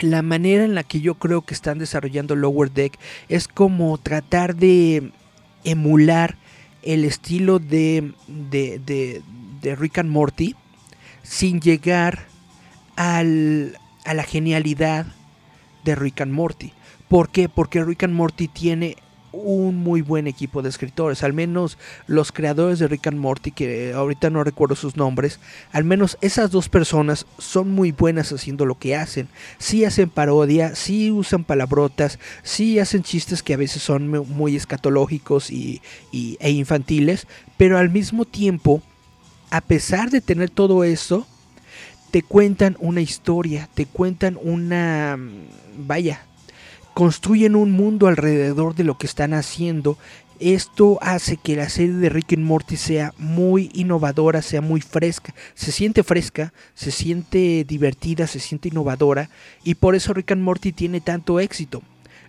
la 0.01 0.23
manera 0.23 0.65
en 0.65 0.75
la 0.75 0.83
que 0.83 1.01
yo 1.01 1.15
creo 1.15 1.43
que 1.43 1.55
están 1.55 1.79
desarrollando 1.79 2.37
Lower 2.37 2.71
Deck 2.71 2.99
es 3.29 3.49
como 3.49 3.97
tratar 3.99 4.57
de 4.57 5.13
emular 5.65 6.37
el 6.83 7.05
estilo 7.05 7.59
de, 7.59 8.13
de, 8.29 8.79
de, 8.79 9.23
de 9.63 9.77
Rick 9.77 9.99
and 9.99 10.11
Morty 10.11 10.55
sin 11.23 11.61
llegar 11.61 12.27
al, 12.97 13.79
a 14.05 14.15
la 14.15 14.23
genialidad 14.23 15.07
de 15.85 15.95
Rick 15.95 16.21
and 16.21 16.33
Morty. 16.33 16.73
¿Por 17.09 17.31
qué? 17.31 17.49
Porque 17.49 17.85
Rick 17.85 18.05
and 18.05 18.15
Morty 18.15 18.49
tiene 18.49 18.97
un 19.37 19.77
muy 19.77 20.03
buen 20.03 20.27
equipo 20.27 20.63
de 20.63 20.69
escritores, 20.69 21.23
al 21.23 21.33
menos 21.33 21.79
los 22.07 22.33
creadores 22.33 22.79
de 22.79 22.89
Rick 22.89 23.07
and 23.09 23.19
Morty, 23.19 23.51
que 23.51 23.93
ahorita 23.93 24.31
no 24.31 24.45
recuerdo 24.45 24.75
sus 24.75 24.97
nombres, 24.97 25.41
al 25.73 25.85
menos 25.85 26.19
esas 26.21 26.51
dos 26.51 26.69
personas 26.69 27.27
son 27.39 27.71
muy 27.71 27.93
buenas 27.93 28.33
haciendo 28.33 28.67
lo 28.67 28.79
que 28.79 28.97
hacen. 28.97 29.29
Sí 29.59 29.85
hacen 29.85 30.11
parodia, 30.11 30.75
sí 30.75 31.11
usan 31.11 31.45
palabrotas, 31.45 32.19
sí 32.43 32.79
hacen 32.79 33.03
chistes 33.03 33.43
que 33.43 33.55
a 33.55 33.59
veces 33.59 33.83
son 33.83 34.09
muy 34.09 34.57
escatológicos 34.57 35.51
y, 35.51 35.81
e 36.13 36.51
infantiles, 36.51 37.27
pero 37.57 37.79
al 37.79 37.91
mismo 37.91 38.25
tiempo, 38.25 38.83
a 39.51 39.61
pesar 39.61 40.11
de 40.11 40.21
tener 40.21 40.51
todo 40.51 40.85
eso, 40.85 41.27
te 42.11 42.23
cuentan 42.23 42.77
una 42.81 43.01
historia, 43.01 43.69
te 43.75 43.87
cuentan 43.87 44.39
una... 44.43 45.19
vaya, 45.77 46.23
construyen 46.97 47.57
un 47.57 47.73
mundo 47.73 48.07
alrededor 48.07 48.75
de 48.75 48.83
lo 48.83 48.97
que 48.97 49.07
están 49.07 49.35
haciendo. 49.35 49.99
Esto 50.41 50.99
hace 51.03 51.37
que 51.37 51.55
la 51.55 51.69
serie 51.69 51.93
de 51.93 52.09
Rick 52.09 52.33
and 52.33 52.45
Morty 52.45 52.79
sea 52.79 53.13
muy 53.19 53.71
innovadora, 53.75 54.41
sea 54.41 54.63
muy 54.63 54.81
fresca. 54.81 55.35
Se 55.55 55.73
siente 55.73 56.03
fresca, 56.03 56.55
se 56.73 56.91
siente 56.91 57.67
divertida, 57.69 58.27
se 58.27 58.41
siente 58.41 58.69
innovadora 58.69 59.29
y 59.63 59.75
por 59.75 59.95
eso 59.95 60.15
Rick 60.15 60.33
and 60.33 60.41
Morty 60.41 60.73
tiene 60.73 61.03
tanto 61.03 61.39
éxito. 61.39 61.83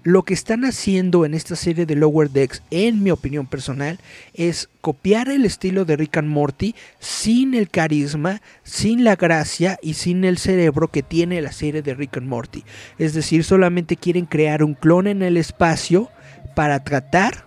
Lo 0.07 0.23
que 0.23 0.33
están 0.33 0.63
haciendo 0.63 1.25
en 1.25 1.33
esta 1.33 1.57
serie 1.57 1.85
de 1.85 1.97
Lower 1.97 2.29
Decks, 2.29 2.63
en 2.71 3.03
mi 3.03 3.11
opinión 3.11 3.45
personal, 3.45 3.99
es 4.33 4.69
copiar 4.79 5.27
el 5.27 5.43
estilo 5.43 5.83
de 5.83 5.97
Rick 5.97 6.15
and 6.15 6.29
Morty 6.29 6.75
sin 6.97 7.53
el 7.53 7.69
carisma, 7.69 8.41
sin 8.63 9.03
la 9.03 9.17
gracia 9.17 9.77
y 9.81 9.95
sin 9.95 10.23
el 10.23 10.37
cerebro 10.37 10.87
que 10.87 11.03
tiene 11.03 11.41
la 11.41 11.51
serie 11.51 11.81
de 11.81 11.93
Rick 11.93 12.15
and 12.15 12.27
Morty. 12.29 12.63
Es 12.97 13.13
decir, 13.15 13.43
solamente 13.43 13.97
quieren 13.97 14.27
crear 14.27 14.63
un 14.63 14.75
clon 14.75 15.07
en 15.07 15.23
el 15.23 15.35
espacio 15.35 16.09
para 16.55 16.81
tratar 16.85 17.43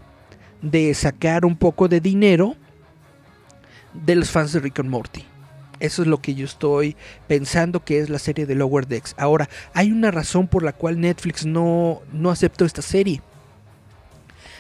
de 0.61 0.93
sacar 0.93 1.47
un 1.47 1.57
poco 1.57 1.89
de 1.89 2.03
dinero 2.03 2.57
de 3.95 4.17
los 4.17 4.31
fans 4.31 4.53
de 4.53 4.61
Rick 4.61 4.81
and 4.81 4.91
Morty. 4.91 5.25
Eso 5.81 6.03
es 6.03 6.09
lo 6.09 6.21
que 6.21 6.35
yo 6.35 6.45
estoy 6.45 6.97
pensando 7.27 7.85
que 7.85 7.99
es 7.99 8.11
la 8.11 8.19
serie 8.19 8.47
de 8.47 8.55
Lower 8.55 8.87
Decks. 8.87 9.15
Ahora, 9.19 9.49
hay 9.73 9.91
una 9.91 10.11
razón 10.11 10.47
por 10.47 10.63
la 10.63 10.73
cual 10.73 11.01
Netflix 11.01 11.47
no, 11.47 12.03
no 12.13 12.31
aceptó 12.31 12.65
esta 12.65 12.83
serie. 12.83 13.23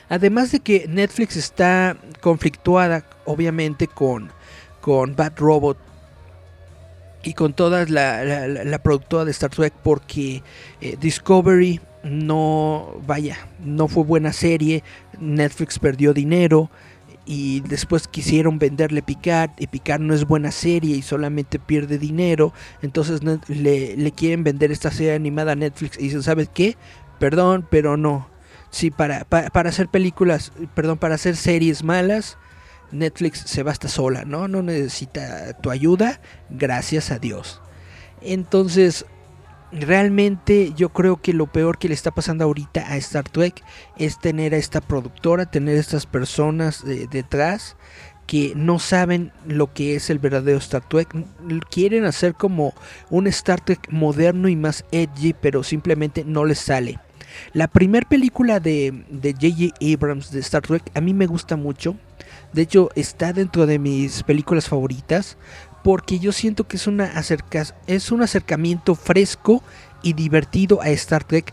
Además 0.08 0.50
de 0.50 0.58
que 0.58 0.86
Netflix 0.88 1.36
está 1.36 1.96
conflictuada, 2.20 3.04
obviamente, 3.26 3.86
con, 3.86 4.32
con 4.80 5.14
Bad 5.14 5.34
Robot 5.36 5.78
y 7.22 7.34
con 7.34 7.52
toda 7.52 7.84
la, 7.86 8.80
productora 8.82 9.24
de 9.24 9.30
Star 9.30 9.50
Trek, 9.50 9.72
porque 9.82 10.42
eh, 10.80 10.96
Discovery 11.00 11.80
no, 12.02 13.00
vaya, 13.06 13.36
no 13.62 13.88
fue 13.88 14.04
buena 14.04 14.32
serie, 14.32 14.82
Netflix 15.18 15.78
perdió 15.78 16.14
dinero, 16.14 16.70
y 17.26 17.60
después 17.60 18.08
quisieron 18.08 18.58
venderle 18.58 19.02
Picard 19.02 19.50
y 19.58 19.66
Picard 19.66 20.00
no 20.00 20.14
es 20.14 20.24
buena 20.24 20.50
serie 20.50 20.96
y 20.96 21.02
solamente 21.02 21.58
pierde 21.58 21.98
dinero, 21.98 22.52
entonces 22.82 23.20
le, 23.48 24.12
quieren 24.12 24.44
vender 24.44 24.72
esta 24.72 24.90
serie 24.90 25.14
animada 25.14 25.52
a 25.52 25.56
Netflix 25.56 25.98
y 25.98 26.04
dicen, 26.04 26.22
¿sabes 26.22 26.48
qué? 26.52 26.76
Perdón, 27.18 27.66
pero 27.70 27.96
no. 27.96 28.28
Sí, 28.70 28.90
para, 28.90 29.24
para, 29.24 29.68
hacer 29.68 29.88
películas, 29.88 30.52
perdón, 30.74 30.98
para 30.98 31.16
hacer 31.16 31.36
series 31.36 31.82
malas, 31.82 32.38
Netflix 32.92 33.40
se 33.40 33.62
basta 33.62 33.88
sola, 33.88 34.24
¿no? 34.24 34.48
No 34.48 34.62
necesita 34.62 35.54
tu 35.54 35.70
ayuda, 35.70 36.20
gracias 36.50 37.10
a 37.10 37.18
Dios. 37.18 37.60
Entonces, 38.22 39.06
realmente 39.72 40.72
yo 40.76 40.90
creo 40.90 41.20
que 41.20 41.32
lo 41.32 41.46
peor 41.46 41.78
que 41.78 41.88
le 41.88 41.94
está 41.94 42.10
pasando 42.10 42.44
ahorita 42.44 42.92
a 42.92 42.96
Star 42.96 43.28
Trek 43.28 43.62
es 43.96 44.18
tener 44.18 44.54
a 44.54 44.58
esta 44.58 44.80
productora, 44.80 45.46
tener 45.46 45.76
a 45.76 45.80
estas 45.80 46.06
personas 46.06 46.84
detrás 46.84 47.76
que 48.26 48.52
no 48.54 48.78
saben 48.78 49.32
lo 49.44 49.72
que 49.72 49.96
es 49.96 50.08
el 50.08 50.20
verdadero 50.20 50.58
Star 50.58 50.88
Trek. 50.88 51.08
Quieren 51.68 52.04
hacer 52.04 52.34
como 52.34 52.74
un 53.10 53.26
Star 53.26 53.60
Trek 53.60 53.88
moderno 53.90 54.48
y 54.48 54.54
más 54.54 54.84
edgy, 54.92 55.32
pero 55.32 55.64
simplemente 55.64 56.24
no 56.24 56.44
les 56.44 56.60
sale. 56.60 57.00
La 57.52 57.68
primera 57.68 58.08
película 58.08 58.60
de 58.60 59.04
J.J. 59.10 59.74
Abrams 59.94 60.30
de 60.30 60.40
Star 60.40 60.62
Trek 60.62 60.82
a 60.94 61.00
mí 61.00 61.12
me 61.14 61.26
gusta 61.26 61.56
mucho. 61.56 61.96
De 62.52 62.62
hecho, 62.62 62.90
está 62.94 63.32
dentro 63.32 63.66
de 63.66 63.78
mis 63.78 64.22
películas 64.22 64.68
favoritas 64.68 65.36
porque 65.82 66.18
yo 66.18 66.32
siento 66.32 66.66
que 66.66 66.76
es, 66.76 66.86
una 66.86 67.12
es 67.86 68.12
un 68.12 68.22
acercamiento 68.22 68.94
fresco 68.94 69.62
y 70.02 70.14
divertido 70.14 70.80
a 70.82 70.88
Star 70.90 71.24
Trek 71.24 71.52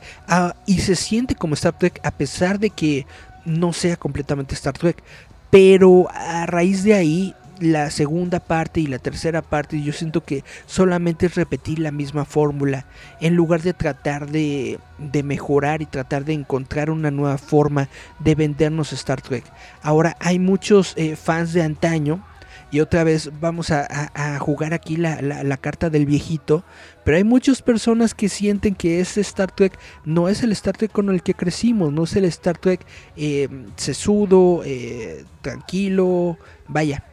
y 0.66 0.80
se 0.80 0.96
siente 0.96 1.36
como 1.36 1.54
Star 1.54 1.78
Trek 1.78 2.00
a 2.04 2.12
pesar 2.12 2.60
de 2.60 2.70
que 2.70 3.06
no 3.46 3.74
sea 3.74 3.96
completamente 3.96 4.56
Star 4.56 4.78
Trek. 4.78 5.02
Pero 5.50 6.08
a 6.12 6.46
raíz 6.46 6.84
de 6.84 6.94
ahí, 6.94 7.34
la 7.60 7.90
segunda 7.90 8.40
parte 8.40 8.82
y 8.82 8.88
la 8.88 9.00
tercera 9.00 9.42
parte, 9.42 9.82
yo 9.82 9.94
siento 9.94 10.24
que 10.24 10.44
solamente 10.66 11.26
es 11.26 11.36
repetir 11.36 11.80
la 11.80 11.92
misma 11.92 12.26
fórmula 12.26 12.86
en 13.22 13.36
lugar 13.36 13.62
de 13.62 13.74
tratar 13.74 14.30
de, 14.30 14.80
de 14.98 15.24
mejorar 15.24 15.82
y 15.82 15.86
tratar 15.86 16.26
de 16.26 16.34
encontrar 16.34 16.90
una 16.90 17.12
nueva 17.12 17.38
forma 17.38 17.88
de 18.20 18.36
vendernos 18.36 18.94
Star 18.94 19.22
Trek. 19.22 19.46
Ahora 19.82 20.18
hay 20.20 20.38
muchos 20.38 20.94
eh, 20.98 21.16
fans 21.16 21.54
de 21.54 21.64
antaño 21.64 22.24
y 22.70 22.82
otra 22.82 23.04
vez 23.04 23.32
vamos 23.40 23.72
a, 23.72 24.40
jugar 24.40 24.74
aquí 24.74 24.98
la, 24.98 25.58
carta 25.58 25.90
del 25.90 26.06
viejito. 26.06 26.64
Pero 27.04 27.18
hay 27.18 27.24
muchas 27.24 27.62
personas 27.62 28.14
que 28.14 28.30
sienten 28.30 28.76
que 28.76 29.00
ese 29.00 29.22
Star 29.22 29.52
Trek 29.52 29.78
no 30.04 30.28
es 30.28 30.44
el 30.44 30.52
Star 30.52 30.76
Trek 30.76 30.92
con 30.92 31.10
el 31.10 31.24
que 31.24 31.34
crecimos, 31.34 31.94
no 31.94 32.04
es 32.04 32.16
el 32.16 32.26
Star 32.26 32.58
Trek 32.58 32.86
eh, 33.16 33.48
sesudo, 33.76 34.62
eh, 34.66 35.24
tranquilo, 35.42 36.38
vaya. 36.68 37.04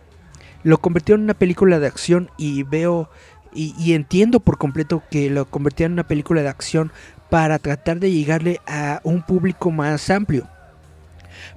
Lo 0.65 0.79
convirtió 0.79 1.15
en 1.15 1.23
una 1.23 1.35
película 1.35 1.79
de 1.79 1.87
acción 1.87 2.31
y 2.37 2.63
veo 2.65 3.11
y, 3.53 3.75
y 3.79 3.93
entiendo 3.93 4.41
por 4.41 4.59
completo 4.59 5.03
que 5.11 5.31
lo 5.31 5.49
convirtió 5.49 5.87
en 5.87 5.93
una 5.93 6.09
película 6.09 6.43
de 6.43 6.49
acción 6.49 6.91
para 7.31 7.59
tratar 7.59 8.01
de 8.01 8.11
llegarle 8.11 8.61
a 8.67 9.01
un 9.05 9.23
público 9.23 9.71
más 9.71 10.11
amplio 10.11 10.49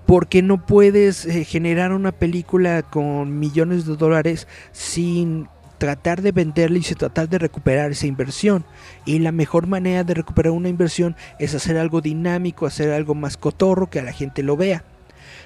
porque 0.08 0.42
no 0.42 0.66
puedes 0.66 1.26
eh, 1.26 1.44
generar 1.44 1.92
una 1.92 2.14
película 2.14 2.82
con 2.82 3.40
millones 3.40 3.86
de 3.86 3.98
dólares 3.98 4.48
sin 4.72 5.50
tratar 5.78 6.22
de 6.22 6.32
venderla 6.32 6.78
y 6.78 6.82
tratar 6.82 7.28
de 7.28 7.38
recuperar 7.38 7.92
esa 7.92 8.08
inversión. 8.08 8.64
Y 9.06 9.20
la 9.20 9.34
mejor 9.34 9.68
manera 9.68 10.06
de 10.06 10.14
recuperar 10.14 10.54
una 10.54 10.70
inversión 10.70 11.18
es 11.40 11.54
hacer 11.54 11.78
algo 11.78 12.00
dinámico, 12.00 12.66
hacer 12.66 12.92
algo 12.94 13.16
más 13.16 13.36
cotorro, 13.36 13.90
que 13.90 14.00
a 14.00 14.04
la 14.04 14.14
gente 14.14 14.42
lo 14.42 14.58
vea. 14.58 14.84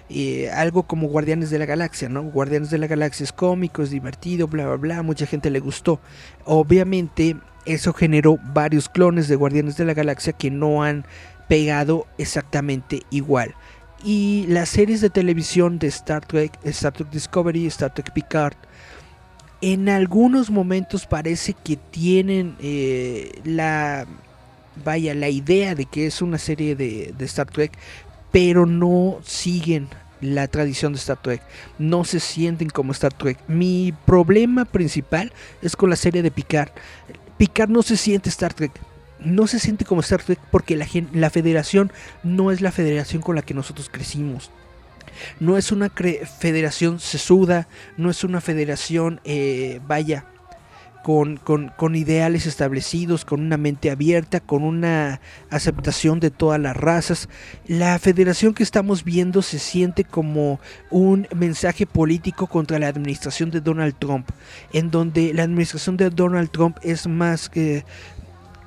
y 0.07 0.45
algo 0.45 0.83
como 0.83 1.07
Guardianes 1.07 1.49
de 1.49 1.59
la 1.59 1.65
Galaxia, 1.65 2.07
¿no? 2.09 2.21
Guardianes 2.23 2.69
de 2.69 2.77
la 2.77 2.87
Galaxia 2.87 3.23
es 3.23 3.31
cómico, 3.31 3.81
es 3.81 3.89
divertido, 3.89 4.47
bla, 4.47 4.67
bla, 4.67 4.75
bla, 4.75 5.01
mucha 5.01 5.25
gente 5.25 5.49
le 5.49 5.59
gustó. 5.59 5.99
Obviamente 6.45 7.35
eso 7.65 7.93
generó 7.93 8.37
varios 8.53 8.89
clones 8.89 9.27
de 9.27 9.35
Guardianes 9.35 9.77
de 9.77 9.85
la 9.85 9.93
Galaxia 9.95 10.33
que 10.33 10.51
no 10.51 10.83
han 10.83 11.05
pegado 11.47 12.07
exactamente 12.17 13.01
igual 13.09 13.55
y 14.03 14.45
las 14.47 14.69
series 14.69 15.01
de 15.01 15.09
televisión 15.09 15.79
de 15.79 15.87
Star 15.87 16.25
Trek, 16.25 16.57
Star 16.63 16.93
Trek 16.93 17.09
Discovery, 17.09 17.65
Star 17.67 17.93
Trek 17.93 18.11
Picard, 18.13 18.55
en 19.61 19.89
algunos 19.89 20.49
momentos 20.49 21.05
parece 21.05 21.53
que 21.53 21.77
tienen 21.77 22.55
eh, 22.59 23.39
la 23.43 24.07
vaya, 24.83 25.13
la 25.13 25.29
idea 25.29 25.75
de 25.75 25.85
que 25.85 26.07
es 26.07 26.21
una 26.21 26.37
serie 26.37 26.75
de, 26.75 27.13
de 27.17 27.25
Star 27.25 27.47
Trek, 27.47 27.71
pero 28.31 28.65
no 28.65 29.19
siguen 29.23 29.87
la 30.21 30.47
tradición 30.47 30.93
de 30.93 30.99
Star 30.99 31.21
Trek. 31.21 31.41
No 31.77 32.03
se 32.05 32.19
sienten 32.19 32.69
como 32.69 32.91
Star 32.91 33.13
Trek. 33.13 33.37
Mi 33.47 33.93
problema 34.05 34.65
principal 34.65 35.33
es 35.61 35.75
con 35.75 35.89
la 35.89 35.95
serie 35.95 36.21
de 36.21 36.31
Picard. 36.31 36.71
Picard 37.37 37.69
no 37.69 37.81
se 37.81 37.97
siente 37.97 38.29
Star 38.29 38.53
Trek. 38.53 38.71
No 39.23 39.47
se 39.47 39.59
siente 39.59 39.85
como 39.85 40.01
Star 40.01 40.21
Trek 40.23 40.39
porque 40.51 40.75
la, 40.75 40.87
la 41.13 41.29
federación 41.29 41.91
no 42.23 42.51
es 42.51 42.61
la 42.61 42.71
federación 42.71 43.21
con 43.21 43.35
la 43.35 43.41
que 43.41 43.53
nosotros 43.53 43.89
crecimos. 43.89 44.51
No 45.39 45.57
es 45.57 45.71
una 45.71 45.89
federación 45.89 46.99
sesuda, 46.99 47.67
no 47.97 48.09
es 48.09 48.23
una 48.23 48.41
federación, 48.41 49.19
eh, 49.23 49.79
vaya, 49.87 50.25
con, 51.03 51.37
con, 51.37 51.95
ideales 51.95 52.45
establecidos, 52.45 53.25
con 53.25 53.41
una 53.41 53.57
mente 53.57 53.89
abierta, 53.89 54.39
con 54.39 54.63
una 54.63 55.19
aceptación 55.49 56.19
de 56.19 56.29
todas 56.29 56.59
las 56.59 56.77
razas. 56.77 57.27
La 57.65 57.97
federación 57.97 58.53
que 58.53 58.63
estamos 58.63 59.03
viendo 59.03 59.41
se 59.41 59.59
siente 59.59 60.03
como 60.03 60.59
un 60.89 61.27
mensaje 61.35 61.85
político 61.85 62.47
contra 62.47 62.77
la 62.79 62.87
administración 62.87 63.49
de 63.49 63.61
Donald 63.61 63.95
Trump, 63.97 64.29
en 64.73 64.91
donde 64.91 65.33
la 65.33 65.43
administración 65.43 65.97
de 65.97 66.09
Donald 66.09 66.51
Trump 66.51 66.77
es 66.83 67.07
más 67.07 67.49
que 67.49 67.83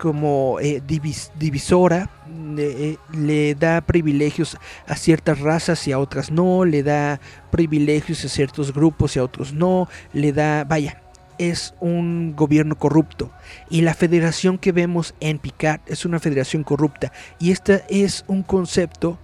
como 0.05 0.61
eh, 0.61 0.83
divisora, 0.87 2.11
eh, 2.59 2.99
le 3.15 3.55
da 3.55 3.81
privilegios 3.81 4.59
a 4.87 4.97
ciertas 4.97 5.41
razas 5.41 5.89
y 5.89 5.93
a 5.93 5.99
otras 5.99 6.31
no, 6.31 6.67
le 6.67 6.83
da 6.83 7.21
privilegios 7.51 8.23
a 8.23 8.29
ciertos 8.29 8.75
grupos 8.75 9.17
y 9.17 9.19
a 9.19 9.25
otros 9.25 9.55
no, 9.55 9.89
le 10.13 10.35
da, 10.35 10.65
vaya, 10.65 11.01
es 11.39 11.75
un 11.81 12.37
gobierno 12.37 12.77
corrupto. 12.77 13.31
Y 13.71 13.81
la 13.81 13.95
federación 13.95 14.59
que 14.59 14.73
vemos 14.73 15.15
en 15.21 15.39
Picard 15.39 15.81
es 15.87 16.05
una 16.05 16.21
federación 16.21 16.65
corrupta. 16.65 17.11
Y 17.39 17.51
este 17.51 17.83
es 17.89 18.27
un 18.29 18.43
concepto 18.43 19.19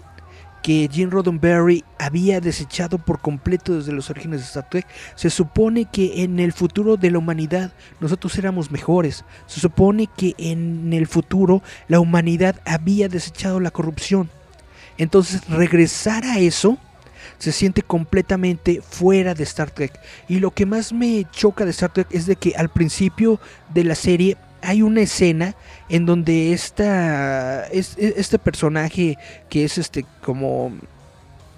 que 0.62 0.88
Gene 0.90 1.10
Roddenberry 1.10 1.84
había 1.98 2.40
desechado 2.40 2.98
por 2.98 3.20
completo 3.20 3.76
desde 3.76 3.92
los 3.92 4.10
orígenes 4.10 4.40
de 4.40 4.46
Star 4.46 4.68
Trek. 4.68 4.86
Se 5.14 5.30
supone 5.30 5.86
que 5.86 6.22
en 6.22 6.38
el 6.38 6.52
futuro 6.52 6.96
de 6.96 7.10
la 7.10 7.18
humanidad 7.18 7.72
nosotros 8.00 8.36
éramos 8.38 8.70
mejores. 8.70 9.24
Se 9.46 9.60
supone 9.60 10.08
que 10.16 10.34
en 10.38 10.92
el 10.92 11.06
futuro 11.06 11.62
la 11.88 12.00
humanidad 12.00 12.60
había 12.64 13.08
desechado 13.08 13.60
la 13.60 13.70
corrupción. 13.70 14.30
Entonces 14.98 15.48
regresar 15.48 16.24
a 16.24 16.38
eso 16.38 16.78
se 17.38 17.52
siente 17.52 17.82
completamente 17.82 18.82
fuera 18.82 19.34
de 19.34 19.44
Star 19.44 19.70
Trek. 19.70 19.98
Y 20.28 20.40
lo 20.40 20.50
que 20.50 20.66
más 20.66 20.92
me 20.92 21.26
choca 21.32 21.64
de 21.64 21.70
Star 21.70 21.92
Trek 21.92 22.08
es 22.10 22.26
de 22.26 22.36
que 22.36 22.54
al 22.56 22.68
principio 22.68 23.40
de 23.72 23.84
la 23.84 23.94
serie 23.94 24.36
hay 24.62 24.82
una 24.82 25.02
escena 25.02 25.54
en 25.88 26.06
donde 26.06 26.52
esta, 26.52 27.66
este 27.66 28.38
personaje 28.38 29.16
que 29.48 29.64
es 29.64 29.78
este 29.78 30.04
como 30.22 30.72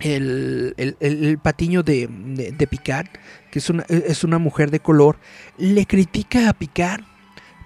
el, 0.00 0.74
el, 0.76 1.38
patiño 1.38 1.82
de, 1.82 2.08
de, 2.08 2.66
Picard, 2.66 3.06
que 3.50 3.58
es 3.58 3.70
una, 3.70 3.84
es 3.88 4.24
una 4.24 4.38
mujer 4.38 4.70
de 4.70 4.80
color, 4.80 5.16
le 5.58 5.86
critica 5.86 6.48
a 6.48 6.52
Picard 6.52 7.02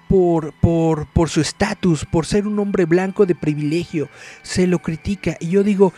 por, 0.09 0.53
por, 0.61 1.07
por, 1.13 1.29
su 1.29 1.41
estatus, 1.41 2.05
por 2.05 2.27
ser 2.27 2.47
un 2.47 2.59
hombre 2.59 2.85
blanco 2.85 3.27
de 3.27 3.35
privilegio. 3.35 4.09
Se 4.43 4.67
lo 4.67 4.81
critica. 4.81 5.37
Y 5.41 5.49
yo 5.49 5.63
digo, 5.63 5.93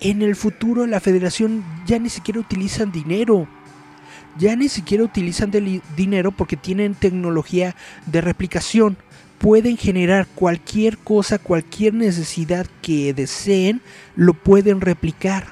en 0.00 0.22
el 0.22 0.36
futuro 0.36 0.86
la 0.86 1.00
federación 1.00 1.64
ya 1.86 1.98
ni 1.98 2.08
siquiera 2.08 2.40
utilizan 2.40 2.92
dinero. 2.92 3.48
Ya 4.38 4.56
ni 4.56 4.68
siquiera 4.68 5.04
utilizan 5.04 5.50
dinero 5.96 6.32
porque 6.32 6.56
tienen 6.56 6.94
tecnología 6.94 7.76
de 8.06 8.20
replicación. 8.20 8.96
Pueden 9.38 9.76
generar 9.76 10.26
cualquier 10.34 10.98
cosa, 10.98 11.38
cualquier 11.38 11.94
necesidad 11.94 12.66
que 12.80 13.12
deseen, 13.12 13.82
lo 14.14 14.34
pueden 14.34 14.80
replicar. 14.80 15.48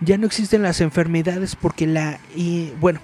Ya 0.00 0.18
no 0.18 0.26
existen 0.26 0.62
las 0.62 0.80
enfermedades 0.80 1.56
porque 1.56 1.86
la... 1.86 2.20
Y, 2.34 2.70
bueno, 2.80 3.00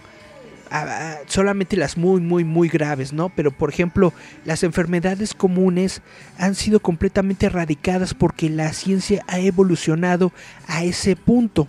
solamente 1.26 1.76
las 1.76 1.96
muy, 1.96 2.20
muy, 2.20 2.44
muy 2.44 2.68
graves, 2.68 3.12
¿no? 3.12 3.28
Pero 3.30 3.50
por 3.50 3.70
ejemplo, 3.70 4.12
las 4.44 4.62
enfermedades 4.62 5.34
comunes 5.34 6.02
han 6.38 6.54
sido 6.54 6.80
completamente 6.80 7.46
erradicadas 7.46 8.14
porque 8.14 8.48
la 8.48 8.72
ciencia 8.72 9.24
ha 9.28 9.38
evolucionado 9.38 10.32
a 10.66 10.84
ese 10.84 11.16
punto. 11.16 11.68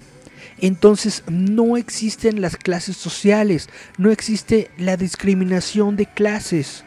Entonces 0.63 1.23
no 1.29 1.75
existen 1.75 2.39
las 2.39 2.55
clases 2.55 2.95
sociales, 2.95 3.67
no 3.97 4.11
existe 4.11 4.71
la 4.77 4.95
discriminación 4.95 5.97
de 5.97 6.05
clases. 6.05 6.85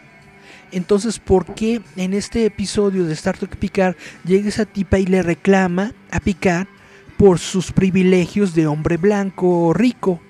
Entonces, 0.73 1.19
¿por 1.19 1.55
qué 1.55 1.83
en 1.97 2.15
este 2.15 2.47
episodio 2.47 3.05
de 3.05 3.13
Star 3.13 3.37
Trek 3.37 3.55
Picard 3.57 3.95
llega 4.25 4.49
esa 4.49 4.65
tipa 4.65 4.99
y 4.99 5.05
le 5.05 5.23
reclama 5.23 5.93
a 6.11 6.21
Picard 6.21 6.67
por 7.19 7.39
sus 7.39 7.71
privilegios 7.71 8.55
de 8.55 8.67
hombre 8.67 8.97
blanco 8.97 9.75
rico? 9.75 10.23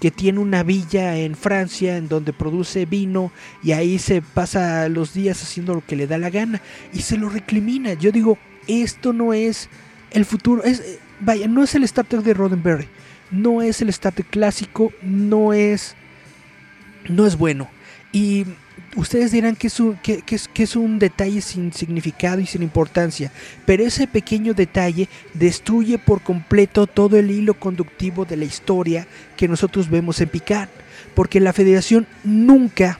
que 0.00 0.10
tiene 0.10 0.40
una 0.40 0.64
villa 0.64 1.16
en 1.16 1.36
Francia 1.36 1.96
en 1.96 2.08
donde 2.08 2.32
produce 2.32 2.86
vino 2.86 3.30
y 3.62 3.70
ahí 3.70 4.00
se 4.00 4.20
pasa 4.20 4.88
los 4.88 5.14
días 5.14 5.40
haciendo 5.40 5.74
lo 5.74 5.86
que 5.86 5.94
le 5.94 6.08
da 6.08 6.18
la 6.18 6.28
gana 6.28 6.60
y 6.92 7.02
se 7.02 7.16
lo 7.16 7.28
recrimina. 7.28 7.94
Yo 7.94 8.10
digo, 8.10 8.36
esto 8.66 9.12
no 9.12 9.32
es 9.32 9.68
el 10.10 10.24
futuro, 10.24 10.64
es, 10.64 10.98
vaya, 11.24 11.48
no 11.48 11.62
es 11.62 11.74
el 11.74 11.84
Star 11.84 12.04
Trek 12.04 12.22
de 12.22 12.34
Roddenberry, 12.34 12.88
no 13.30 13.62
es 13.62 13.80
el 13.80 13.88
Star 13.88 14.12
Trek 14.12 14.28
clásico, 14.28 14.92
no 15.02 15.52
es, 15.52 15.94
no 17.08 17.26
es 17.26 17.36
bueno. 17.36 17.68
Y 18.12 18.44
ustedes 18.96 19.32
dirán 19.32 19.56
que 19.56 19.68
es, 19.68 19.80
un, 19.80 19.96
que, 19.96 20.22
es, 20.28 20.76
un 20.76 20.98
detalle 20.98 21.40
sin 21.40 21.72
significado 21.72 22.40
y 22.40 22.46
sin 22.46 22.62
importancia, 22.62 23.32
pero 23.64 23.84
ese 23.84 24.06
pequeño 24.06 24.54
detalle 24.54 25.08
destruye 25.34 25.98
por 25.98 26.20
completo 26.20 26.86
todo 26.86 27.16
el 27.18 27.30
hilo 27.30 27.54
conductivo 27.54 28.24
de 28.24 28.36
la 28.36 28.44
historia 28.44 29.06
que 29.36 29.48
nosotros 29.48 29.88
vemos 29.88 30.20
en 30.20 30.28
Picard, 30.28 30.68
porque 31.14 31.40
la 31.40 31.52
federación 31.52 32.06
nunca, 32.24 32.98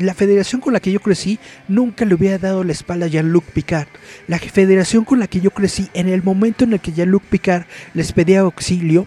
la 0.00 0.14
federación 0.14 0.60
con 0.60 0.72
la 0.72 0.80
que 0.80 0.92
yo 0.92 1.00
crecí, 1.00 1.38
nunca 1.68 2.04
le 2.04 2.14
hubiera 2.14 2.38
dado 2.38 2.64
la 2.64 2.72
espalda 2.72 3.06
a 3.06 3.08
Jean-Luc 3.08 3.44
Picard. 3.44 3.88
La 4.26 4.38
federación 4.38 5.04
con 5.04 5.20
la 5.20 5.26
que 5.26 5.40
yo 5.40 5.50
crecí, 5.50 5.88
en 5.94 6.08
el 6.08 6.22
momento 6.22 6.64
en 6.64 6.72
el 6.72 6.80
que 6.80 6.92
Jean-Luc 6.92 7.22
Picard 7.24 7.64
les 7.94 8.12
pedía 8.12 8.40
auxilio, 8.40 9.06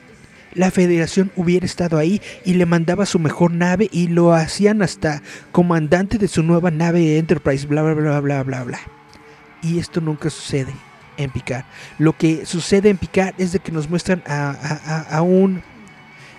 la 0.53 0.69
federación 0.69 1.31
hubiera 1.35 1.65
estado 1.65 1.97
ahí 1.97 2.21
y 2.45 2.53
le 2.53 2.65
mandaba 2.65 3.05
su 3.05 3.17
mejor 3.17 3.51
nave 3.51 3.89
y 3.91 4.07
lo 4.07 4.33
hacían 4.33 4.83
hasta 4.83 5.23
comandante 5.51 6.19
de 6.19 6.27
su 6.27 6.43
nueva 6.43 6.69
nave 6.69 7.17
Enterprise, 7.17 7.65
bla, 7.65 7.81
bla, 7.81 7.93
bla, 7.95 8.19
bla, 8.19 8.43
bla, 8.43 8.63
bla. 8.63 8.79
Y 9.63 9.79
esto 9.79 9.99
nunca 9.99 10.29
sucede 10.29 10.73
en 11.17 11.31
Picard. 11.31 11.65
Lo 11.97 12.13
que 12.13 12.45
sucede 12.45 12.89
en 12.89 12.97
Picard 12.97 13.33
es 13.37 13.51
de 13.51 13.59
que 13.59 13.71
nos 13.71 13.89
muestran 13.89 14.23
a, 14.27 15.21
un 15.21 15.63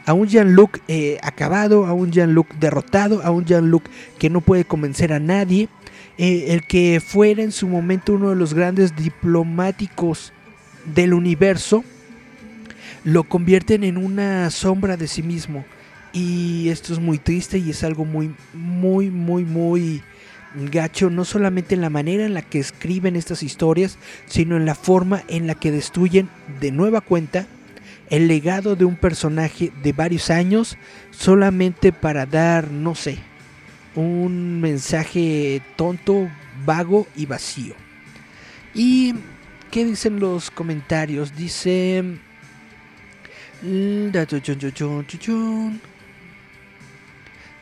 a 0.07 0.13
un 0.13 0.29
Jean-Luc 0.29 0.81
eh, 0.89 1.19
acabado, 1.23 1.87
a 1.87 1.93
un 1.93 2.11
Jean-Luc 2.11 2.55
derrotado, 2.55 3.23
a 3.23 3.31
un 3.31 3.45
Jean-Luc 3.45 3.85
que 4.19 4.31
no 4.31 4.41
puede 4.41 4.65
convencer 4.65 5.13
a 5.13 5.21
nadie, 5.21 5.69
eh, 6.19 6.47
el 6.49 6.67
que 6.67 7.03
fuera 7.05 7.43
en 7.43 7.53
su 7.53 7.69
momento 7.69 8.15
uno 8.15 8.31
de 8.31 8.37
los 8.37 8.55
grandes 8.55 8.95
diplomáticos 8.97 10.33
del 10.95 11.15
universo, 11.15 11.85
lo 13.05 13.25
convierten 13.25 13.85
en 13.85 13.97
una 13.97 14.51
sombra 14.51 14.97
de 14.97 15.09
sí 15.09 15.23
mismo. 15.23 15.65
Y 16.13 16.69
esto 16.69 16.93
es 16.93 17.01
muy 17.01 17.19
triste 17.19 17.59
y 17.59 17.71
es 17.71 17.83
algo 17.83 18.05
muy, 18.05 18.33
muy, 18.53 19.11
muy, 19.11 19.45
muy 19.45 20.03
gacho, 20.71 21.11
no 21.11 21.25
solamente 21.25 21.75
en 21.75 21.81
la 21.81 21.91
manera 21.91 22.25
en 22.25 22.35
la 22.35 22.43
que 22.43 22.61
escriben 22.61 23.17
estas 23.17 23.43
historias, 23.43 23.99
sino 24.27 24.57
en 24.57 24.67
la 24.67 24.77
forma 24.77 25.25
en 25.29 25.47
la 25.47 25.57
que 25.57 25.73
destruyen 25.73 26.29
de 26.61 26.71
nueva 26.71 27.01
cuenta 27.01 27.47
el 28.15 28.29
legado 28.29 28.77
de 28.77 28.85
un 28.85 28.95
personaje 28.95 29.73
de 29.83 29.93
varios 29.93 30.31
años 30.31 30.77
solamente 31.11 31.93
para 31.93 32.27
dar, 32.27 32.71
no 32.71 32.95
sé, 32.95 33.19
un 33.97 34.61
mensaje 34.61 35.61
tonto, 35.75 36.31
vago 36.65 37.09
y 37.17 37.27
vacío. 37.27 37.75
¿Y 38.73 39.17
qué 39.73 39.85
dicen 39.85 40.21
los 40.21 40.53
comentarios? 40.53 41.35
Dice... 41.35 42.05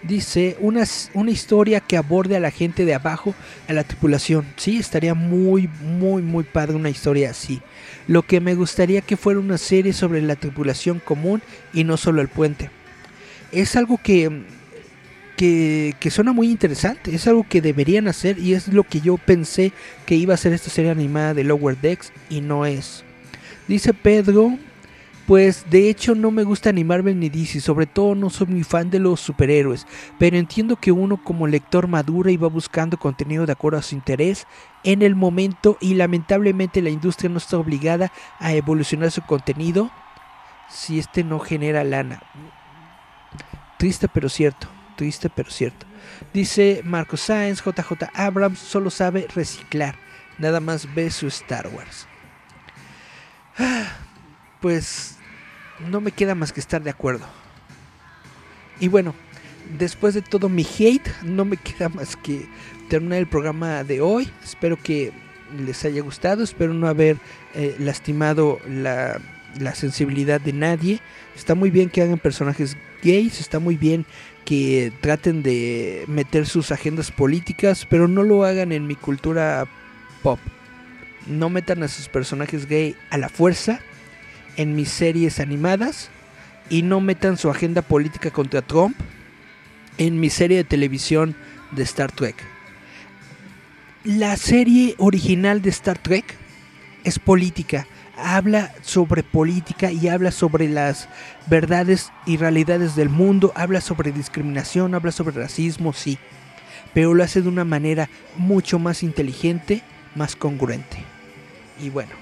Dice 0.03 0.57
una, 0.61 0.84
una 1.14 1.30
historia 1.30 1.80
que 1.80 1.96
aborde 1.96 2.36
a 2.36 2.40
la 2.40 2.50
gente 2.50 2.84
de 2.84 2.92
abajo, 2.92 3.34
a 3.68 3.72
la 3.72 3.84
tripulación. 3.84 4.44
Sí, 4.57 4.76
estaría 4.76 5.14
muy, 5.14 5.70
muy, 5.80 6.20
muy 6.20 6.44
padre 6.44 6.74
una 6.74 6.90
historia 6.90 7.30
así. 7.30 7.62
Lo 8.09 8.22
que 8.22 8.40
me 8.40 8.55
gustaría 8.55 9.00
que 9.00 9.16
fuera 9.16 9.40
una 9.40 9.59
serie 9.59 9.92
sobre 9.92 10.22
la 10.22 10.36
tripulación 10.36 10.98
común 10.98 11.42
y 11.72 11.84
no 11.84 11.96
solo 11.96 12.20
el 12.20 12.28
puente. 12.28 12.70
Es 13.53 13.76
algo 13.76 13.98
que, 14.03 14.42
que, 15.36 15.94
que 16.00 16.11
suena 16.11 16.32
muy 16.32 16.50
interesante. 16.50 17.14
Es 17.14 17.26
algo 17.26 17.46
que 17.48 17.61
deberían 17.61 18.09
hacer 18.09 18.38
y 18.38 18.55
es 18.55 18.68
lo 18.68 18.84
que 18.84 19.00
yo 19.00 19.16
pensé 19.18 19.72
que 20.07 20.16
iba 20.16 20.34
a 20.34 20.38
ser 20.38 20.53
esta 20.53 20.70
serie 20.70 20.90
animada 20.90 21.34
de 21.34 21.44
Lower 21.44 21.76
Decks 21.76 22.12
y 22.28 22.40
no 22.40 22.66
es. 22.66 23.05
Dice 23.68 23.94
Pedro, 23.94 24.59
Pues 25.33 25.70
de 25.70 25.89
hecho 25.89 26.14
no 26.14 26.30
me 26.30 26.45
gusta 26.45 26.72
ni 26.72 26.85
Marvel 26.85 27.18
ni 27.18 27.30
DC, 27.30 27.62
sobre 27.62 27.87
todo 27.87 28.14
no 28.14 28.28
soy 28.28 28.49
muy 28.49 28.64
fan 28.64 28.91
de 28.91 28.99
los 28.99 29.18
superhéroes, 29.18 29.87
pero 30.18 30.37
entiendo 30.37 30.76
que 30.76 30.93
uno 30.93 31.24
como 31.24 31.47
lector 31.47 31.89
madura 31.89 32.30
y 32.30 32.37
va 32.37 32.49
buscando 32.49 32.99
contenido 32.99 33.47
de 33.47 33.53
acuerdo 33.53 33.78
a 33.78 33.83
su 33.83 33.95
interés 33.95 34.47
en 34.85 35.01
el 35.01 35.14
momento 35.16 35.78
y 35.80 35.95
lamentablemente 35.95 36.83
la 36.83 36.91
industria 36.91 37.30
no 37.30 37.39
está 37.39 37.57
obligada 37.57 38.12
a 38.41 38.53
evolucionar 38.53 39.11
su 39.11 39.22
contenido 39.22 39.91
si 40.68 40.99
este 40.99 41.24
no 41.24 41.39
genera 41.39 41.83
lana. 41.83 42.22
Triste 43.78 44.09
pero 44.09 44.28
cierto, 44.28 44.68
triste 44.97 45.30
pero 45.30 45.51
cierto. 45.51 45.87
Dice 46.35 46.83
Marco 46.85 47.16
Sáenz, 47.16 47.64
JJ 47.64 48.11
Abrams 48.12 48.59
solo 48.59 48.91
sabe 48.91 49.26
reciclar, 49.35 49.95
nada 50.37 50.61
más 50.61 50.95
ve 50.95 51.11
su 51.11 51.26
Star 51.28 51.68
Wars. 51.68 52.07
Pues 54.61 55.18
no 55.81 56.01
me 56.01 56.12
queda 56.12 56.35
más 56.35 56.53
que 56.53 56.61
estar 56.61 56.83
de 56.83 56.91
acuerdo. 56.91 57.27
Y 58.81 58.89
bueno, 58.89 59.14
después 59.79 60.14
de 60.14 60.23
todo 60.23 60.49
mi 60.49 60.66
hate, 60.79 61.09
no 61.23 61.45
me 61.45 61.57
queda 61.57 61.89
más 61.89 62.16
que 62.16 62.47
terminar 62.89 63.18
el 63.18 63.27
programa 63.27 63.85
de 63.85 64.01
hoy. 64.01 64.31
Espero 64.43 64.77
que 64.77 65.12
les 65.64 65.85
haya 65.85 66.03
gustado, 66.03 66.43
espero 66.43 66.75
no 66.75 66.89
haber 66.89 67.18
eh, 67.55 67.77
lastimado 67.79 68.59
la, 68.68 69.20
la 69.59 69.75
sensibilidad 69.75 70.41
de 70.41 70.53
nadie. 70.53 71.01
Está 71.37 71.55
muy 71.55 71.70
bien 71.70 71.91
que 71.91 72.03
hagan 72.03 72.18
personajes 72.18 72.77
gays, 73.03 73.41
está 73.41 73.59
muy 73.59 73.77
bien 73.77 74.07
que 74.45 74.93
traten 75.01 75.43
de 75.43 76.05
meter 76.09 76.47
sus 76.47 76.73
agendas 76.73 77.11
políticas, 77.11 77.87
pero 77.89 78.09
no 78.09 78.23
lo 78.23 78.45
hagan 78.45 78.73
en 78.73 78.87
mi 78.87 78.97
cultura 78.97 79.66
pop. 80.23 80.39
No 81.27 81.51
metan 81.51 81.83
a 81.83 81.89
sus 81.89 82.09
personajes 82.09 82.66
gay 82.66 82.97
a 83.11 83.18
la 83.18 83.29
fuerza 83.29 83.81
en 84.57 84.74
mis 84.74 84.90
series 84.90 85.40
animadas 85.40 86.11
y 86.70 86.82
no 86.82 87.00
metan 87.00 87.36
su 87.36 87.50
agenda 87.50 87.82
política 87.82 88.30
contra 88.30 88.62
Trump 88.62 88.96
en 89.98 90.20
mi 90.20 90.30
serie 90.30 90.59
de 90.59 90.64
televisión 90.64 91.36
de 91.70 91.82
Star 91.82 92.12
Trek. 92.12 92.36
La 94.05 94.36
serie 94.36 94.94
original 94.98 95.62
de 95.62 95.70
Star 95.70 95.98
Trek 95.98 96.36
es 97.05 97.18
política, 97.18 97.86
habla 98.16 98.72
sobre 98.82 99.22
política 99.22 99.92
y 99.92 100.09
habla 100.09 100.30
sobre 100.30 100.68
las 100.68 101.09
verdades 101.46 102.11
y 102.26 102.36
realidades 102.36 102.96
del 102.96 103.09
mundo, 103.09 103.53
habla 103.55 103.80
sobre 103.80 104.12
discriminación, 104.12 104.94
habla 104.94 105.12
sobre 105.12 105.40
racismo, 105.40 105.92
sí, 105.92 106.18
pero 106.94 107.14
lo 107.14 107.22
hace 107.22 107.42
de 107.42 107.48
una 107.48 107.64
manera 107.64 108.09
mucho 108.36 108.78
más 108.78 109.03
inteligente, 109.03 109.82
más 110.14 110.36
congruente. 110.36 110.98
Y 111.80 111.90
bueno, 111.90 112.22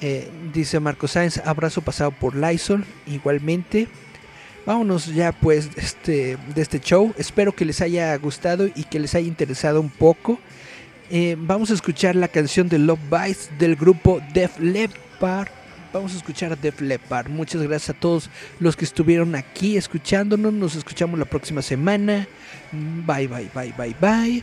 eh, 0.00 0.28
dice 0.52 0.80
Marco 0.80 1.08
Sáenz, 1.08 1.38
abrazo 1.38 1.82
pasado 1.82 2.10
por 2.10 2.36
Lysol, 2.36 2.84
igualmente. 3.06 3.88
Vámonos 4.66 5.06
ya 5.06 5.32
pues 5.32 5.74
de 5.74 5.80
este, 5.80 6.38
de 6.54 6.62
este 6.62 6.78
show. 6.78 7.14
Espero 7.16 7.52
que 7.52 7.64
les 7.64 7.80
haya 7.80 8.14
gustado 8.18 8.66
y 8.66 8.84
que 8.84 9.00
les 9.00 9.14
haya 9.14 9.26
interesado 9.26 9.80
un 9.80 9.88
poco. 9.88 10.38
Eh, 11.10 11.36
vamos 11.38 11.70
a 11.70 11.74
escuchar 11.74 12.16
la 12.16 12.28
canción 12.28 12.68
de 12.68 12.78
Love 12.78 13.00
Bites 13.10 13.50
del 13.58 13.76
grupo 13.76 14.20
Def 14.34 14.58
Leppard. 14.58 15.48
Vamos 15.92 16.12
a 16.12 16.18
escuchar 16.18 16.52
a 16.52 16.56
Def 16.56 16.82
Leppard. 16.82 17.30
Muchas 17.30 17.62
gracias 17.62 17.96
a 17.96 17.98
todos 17.98 18.28
los 18.60 18.76
que 18.76 18.84
estuvieron 18.84 19.34
aquí 19.34 19.78
escuchándonos. 19.78 20.52
Nos 20.52 20.76
escuchamos 20.76 21.18
la 21.18 21.24
próxima 21.24 21.62
semana. 21.62 22.28
Bye, 22.70 23.26
bye, 23.26 23.48
bye, 23.54 23.72
bye, 23.76 23.96
bye. 23.98 24.42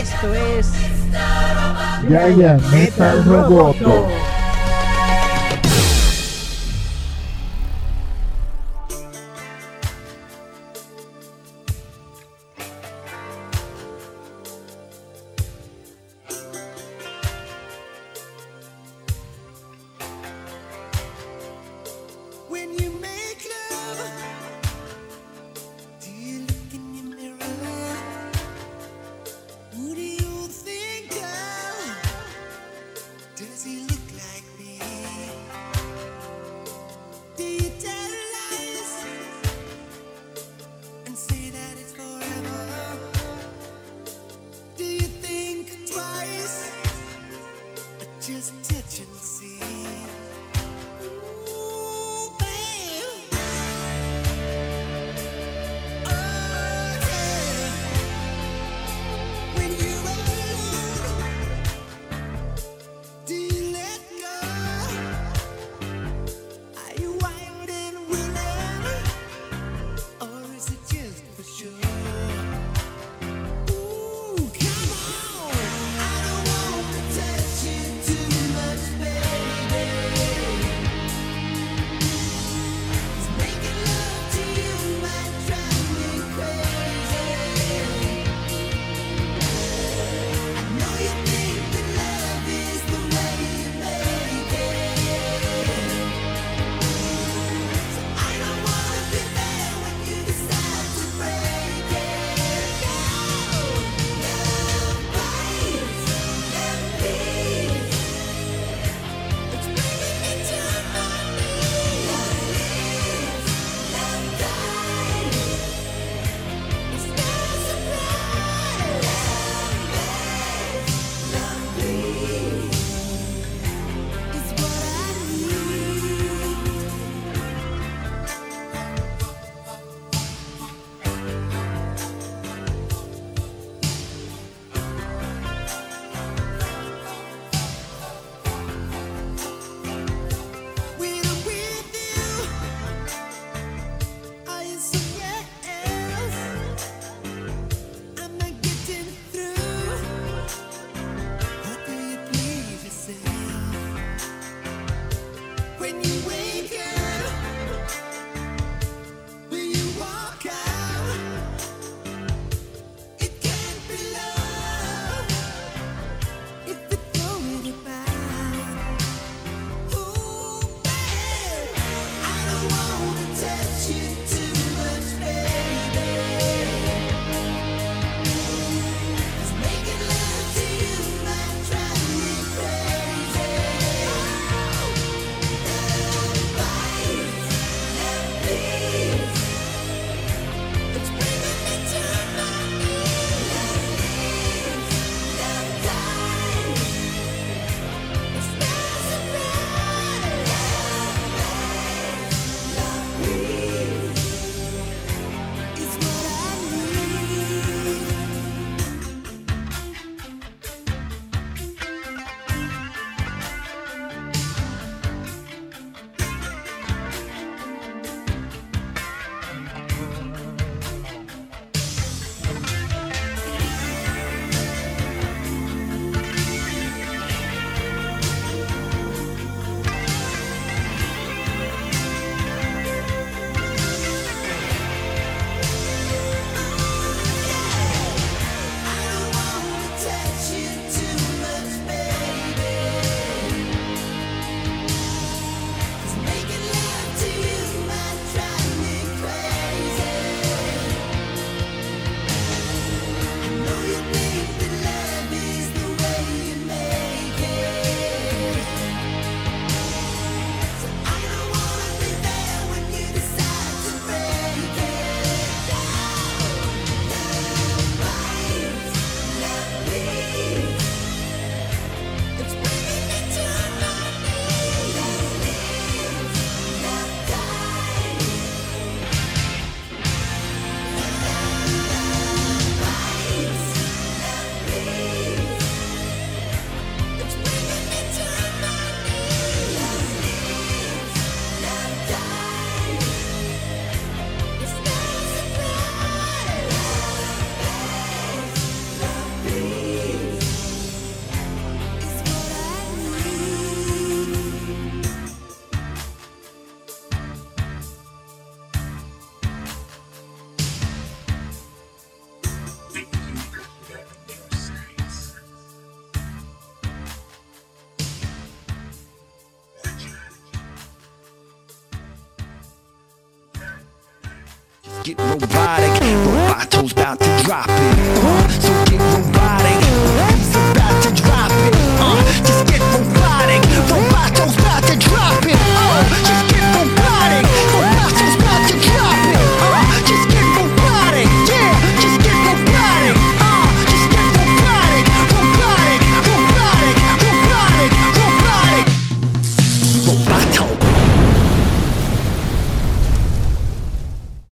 Esto 0.00 0.32
es 0.32 0.72
Yaya 2.08 2.58
Metal 2.72 3.22
Roboto. 3.26 4.29